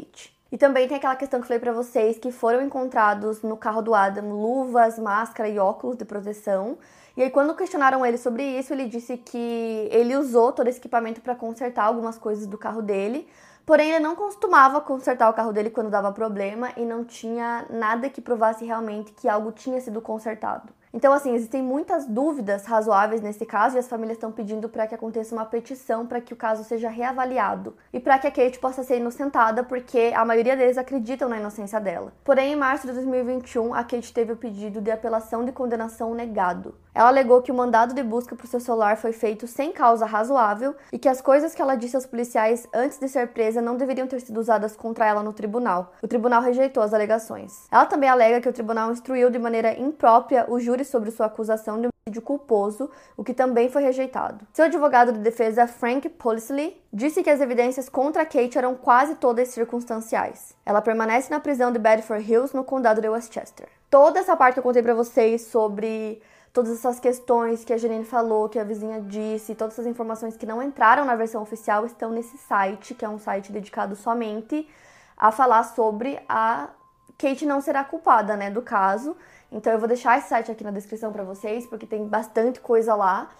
E 0.51 0.59
também 0.59 0.87
tem 0.87 0.97
aquela 0.97 1.17
questão 1.17 1.41
que 1.41 1.45
eu 1.45 1.49
falei 1.49 1.61
para 1.61 1.73
vocês 1.73 2.19
que 2.19 2.31
foram 2.31 2.63
encontrados 2.63 3.43
no 3.43 3.57
carro 3.57 3.81
do 3.81 3.95
Adam 3.95 4.31
luvas, 4.31 4.99
máscara 4.99 5.49
e 5.49 5.59
óculos 5.59 5.97
de 5.97 6.05
proteção. 6.05 6.77
E 7.17 7.23
aí 7.23 7.31
quando 7.31 7.55
questionaram 7.55 8.05
ele 8.05 8.19
sobre 8.19 8.43
isso, 8.43 8.73
ele 8.73 8.87
disse 8.87 9.17
que 9.17 9.89
ele 9.91 10.15
usou 10.17 10.53
todo 10.53 10.69
esse 10.69 10.79
equipamento 10.79 11.21
para 11.21 11.35
consertar 11.35 11.85
algumas 11.85 12.19
coisas 12.19 12.47
do 12.47 12.59
carro 12.59 12.83
dele, 12.83 13.27
Porém, 13.65 13.91
ele 13.91 14.01
não 14.01 14.17
costumava 14.17 14.81
consertar 14.81 15.31
o 15.31 15.35
carro 15.35 15.53
dele 15.53 15.71
quando 15.71 15.89
dava 15.89 16.11
problema 16.11 16.73
e 16.77 16.85
não 16.85 17.05
tinha 17.05 17.65
nada 17.71 18.11
que 18.11 18.21
provasse 18.21 18.65
realmente 18.65 19.13
que 19.13 19.29
algo 19.29 19.53
tinha 19.53 19.81
sido 19.81 20.01
consertado. 20.01 20.73
Então, 20.95 21.13
assim, 21.13 21.35
existem 21.35 21.63
muitas 21.63 22.07
dúvidas 22.07 22.67
razoáveis 22.67 23.23
nesse 23.23 23.47
caso 23.47 23.77
e 23.77 23.79
as 23.79 23.89
famílias 23.89 24.19
estão 24.19 24.31
pedindo 24.31 24.69
para 24.69 24.87
que 24.87 24.95
aconteça 24.95 25.35
uma 25.35 25.47
petição 25.47 26.07
para 26.07 26.21
que 26.21 26.35
o 26.35 26.37
caso 26.37 26.65
seja 26.65 26.91
reavaliado 26.91 27.75
e 27.93 27.99
para 27.99 28.19
que 28.19 28.27
a 28.27 28.31
Kate 28.31 28.59
possa 28.59 28.83
ser 28.83 28.99
inocentada, 28.99 29.65
porque 29.65 30.13
a 30.15 30.23
maioria 30.23 30.55
deles 30.55 30.77
acreditam 30.77 31.31
na 31.31 31.39
inocência 31.39 31.81
dela. 31.81 32.13
Porém, 32.23 32.53
em 32.53 32.57
março 32.57 32.87
de 32.87 32.93
2021, 32.93 33.73
a 33.73 33.83
Kate 33.83 34.13
teve 34.13 34.33
o 34.33 34.37
pedido 34.37 34.83
de 34.83 34.91
apelação 34.91 35.47
de 35.47 35.53
condenação 35.53 36.15
negado. 36.15 36.75
Ela 36.95 37.09
alegou 37.09 37.41
que 37.41 37.51
o 37.51 37.55
mandado 37.55 37.95
de 37.95 38.03
busca 38.03 38.37
para 38.37 38.45
o 38.45 38.49
seu 38.49 38.61
celular 38.61 38.99
foi 38.99 39.13
feito 39.13 39.47
sem 39.47 39.73
causa 39.73 40.05
razoável 40.05 40.75
e 40.93 40.99
que 40.99 41.09
as 41.09 41.23
coisas 41.23 41.55
que 41.55 41.63
ela 41.63 41.75
disse 41.75 41.97
aos 41.97 42.05
policiais 42.05 42.69
antes 42.73 42.99
de 42.99 43.09
ser 43.09 43.29
presa 43.29 43.63
não 43.63 43.79
deveriam 43.79 44.07
ter 44.07 44.21
sido 44.21 44.39
usadas 44.39 44.77
contra 44.77 45.07
ela 45.07 45.23
no 45.23 45.33
tribunal. 45.33 45.95
O 46.03 46.09
tribunal 46.09 46.43
rejeitou 46.43 46.83
as 46.83 46.93
alegações. 46.93 47.67
Ela 47.71 47.87
também 47.87 48.11
alega 48.11 48.43
que 48.43 48.49
o 48.49 48.53
tribunal 48.53 48.93
instruiu 48.93 49.31
de 49.31 49.39
maneira 49.39 49.73
imprópria 49.81 50.45
o 50.51 50.61
júri 50.61 50.82
sobre 50.85 51.11
sua 51.11 51.27
acusação 51.27 51.81
de 51.81 51.89
homicídio 51.89 52.23
culposo, 52.23 52.91
o 53.17 53.23
que 53.23 53.33
também 53.33 53.69
foi 53.69 53.83
rejeitado. 53.83 54.47
Seu 54.53 54.65
advogado 54.65 55.13
de 55.13 55.19
defesa, 55.19 55.67
Frank 55.67 56.09
Polisley, 56.09 56.81
disse 56.93 57.23
que 57.23 57.31
as 57.31 57.41
evidências 57.41 57.89
contra 57.89 58.25
Kate 58.25 58.59
eram 58.59 58.75
quase 58.75 59.15
todas 59.15 59.49
circunstanciais. 59.49 60.55
Ela 60.67 60.83
permanece 60.83 61.31
na 61.31 61.41
prisão 61.41 61.73
de 61.73 61.79
Bedford 61.79 62.31
Hills, 62.31 62.55
no 62.57 62.65
condado 62.65 63.01
de 63.01 63.09
Westchester. 63.09 63.69
Toda 63.89 64.21
essa 64.21 64.37
parte 64.37 64.57
eu 64.57 64.63
contei 64.63 64.83
para 64.83 64.95
vocês 64.95 65.43
sobre 65.43 66.21
todas 66.53 66.73
essas 66.73 67.01
questões 67.01 67.65
que 67.65 67.73
a 67.73 67.79
Janine 67.79 68.05
falou, 68.05 68.49
que 68.49 68.59
a 68.59 68.65
vizinha 68.65 69.01
disse, 69.01 69.55
todas 69.55 69.75
essas 69.75 69.87
informações 69.87 70.37
que 70.37 70.45
não 70.45 70.63
entraram 70.63 71.05
na 71.05 71.15
versão 71.15 71.43
oficial 71.43 71.87
estão 71.87 72.11
nesse 72.11 72.37
site, 72.37 72.95
que 72.95 73.05
é 73.05 73.09
um 73.09 73.19
site 73.19 73.51
dedicado 73.51 73.97
somente 73.97 74.69
a 75.17 75.31
falar 75.31 75.63
sobre 75.63 76.21
a 76.29 76.69
Kate 77.17 77.47
não 77.47 77.61
será 77.61 77.85
culpada, 77.85 78.37
né, 78.37 78.51
do 78.51 78.61
caso. 78.61 79.17
Então 79.53 79.73
eu 79.73 79.79
vou 79.79 79.87
deixar 79.87 80.19
esse 80.19 80.29
site 80.29 80.51
aqui 80.51 80.65
na 80.65 80.71
descrição 80.71 81.13
para 81.13 81.23
vocês, 81.23 81.67
porque 81.67 81.87
tem 81.87 82.09
bastante 82.09 82.59
coisa 82.59 82.95
lá. 82.95 83.31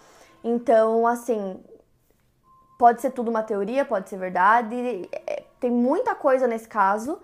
Então, 0.43 1.07
assim, 1.07 1.59
pode 2.77 3.01
ser 3.01 3.11
tudo 3.11 3.31
uma 3.31 3.41
teoria, 3.41 3.83
pode 3.83 4.09
ser 4.09 4.17
verdade, 4.17 5.09
é, 5.11 5.43
tem 5.59 5.71
muita 5.71 6.13
coisa 6.13 6.47
nesse 6.47 6.67
caso. 6.67 7.19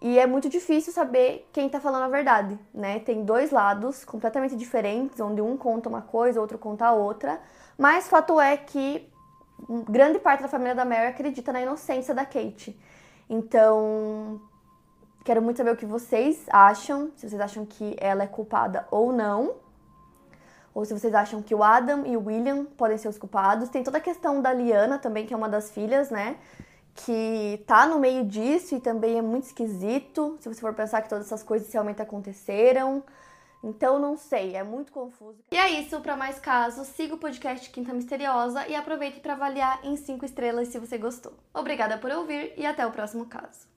E 0.00 0.18
é 0.18 0.26
muito 0.26 0.48
difícil 0.48 0.92
saber 0.92 1.48
quem 1.52 1.68
tá 1.68 1.78
falando 1.78 2.02
a 2.02 2.08
verdade, 2.08 2.58
né? 2.74 2.98
Tem 2.98 3.24
dois 3.24 3.52
lados 3.52 4.04
completamente 4.04 4.56
diferentes, 4.56 5.20
onde 5.20 5.40
um 5.40 5.56
conta 5.56 5.88
uma 5.88 6.02
coisa, 6.02 6.40
outro 6.40 6.58
conta 6.58 6.86
a 6.86 6.92
outra. 6.92 7.40
Mas 7.78 8.08
fato 8.08 8.40
é 8.40 8.56
que 8.56 9.08
grande 9.88 10.18
parte 10.18 10.42
da 10.42 10.48
família 10.48 10.74
da 10.74 10.84
Mary 10.84 11.06
acredita 11.06 11.52
na 11.52 11.62
inocência 11.62 12.12
da 12.12 12.24
Kate. 12.24 12.76
Então, 13.30 14.40
quero 15.24 15.42
muito 15.42 15.56
saber 15.56 15.72
o 15.72 15.76
que 15.76 15.86
vocês 15.86 16.44
acham, 16.50 17.10
se 17.16 17.28
vocês 17.28 17.40
acham 17.40 17.64
que 17.64 17.96
ela 17.98 18.22
é 18.22 18.26
culpada 18.26 18.86
ou 18.90 19.12
não. 19.12 19.54
Ou 20.74 20.84
se 20.84 20.98
vocês 20.98 21.14
acham 21.14 21.42
que 21.42 21.54
o 21.54 21.62
Adam 21.62 22.06
e 22.06 22.16
o 22.16 22.24
William 22.24 22.64
podem 22.64 22.96
ser 22.96 23.08
os 23.08 23.18
culpados. 23.18 23.68
Tem 23.68 23.82
toda 23.82 23.98
a 23.98 24.00
questão 24.00 24.40
da 24.40 24.52
Liana 24.54 24.98
também, 24.98 25.26
que 25.26 25.34
é 25.34 25.36
uma 25.36 25.48
das 25.48 25.70
filhas, 25.70 26.10
né? 26.10 26.36
que 26.94 27.62
tá 27.66 27.86
no 27.86 27.98
meio 27.98 28.24
disso 28.24 28.74
e 28.74 28.80
também 28.80 29.18
é 29.18 29.22
muito 29.22 29.44
esquisito, 29.44 30.36
se 30.40 30.48
você 30.48 30.60
for 30.60 30.74
pensar 30.74 31.02
que 31.02 31.08
todas 31.08 31.26
essas 31.26 31.42
coisas 31.42 31.72
realmente 31.72 32.02
aconteceram. 32.02 33.02
Então 33.64 33.98
não 33.98 34.16
sei, 34.16 34.56
é 34.56 34.62
muito 34.64 34.90
confuso. 34.90 35.38
E 35.50 35.56
é 35.56 35.70
isso, 35.80 36.00
para 36.00 36.16
mais 36.16 36.40
casos, 36.40 36.88
siga 36.88 37.14
o 37.14 37.18
podcast 37.18 37.70
Quinta 37.70 37.94
Misteriosa 37.94 38.66
e 38.66 38.74
aproveite 38.74 39.20
para 39.20 39.34
avaliar 39.34 39.78
em 39.84 39.96
5 39.96 40.24
estrelas 40.24 40.68
se 40.68 40.80
você 40.80 40.98
gostou. 40.98 41.32
Obrigada 41.54 41.96
por 41.96 42.10
ouvir 42.10 42.52
e 42.56 42.66
até 42.66 42.84
o 42.84 42.90
próximo 42.90 43.26
caso. 43.26 43.70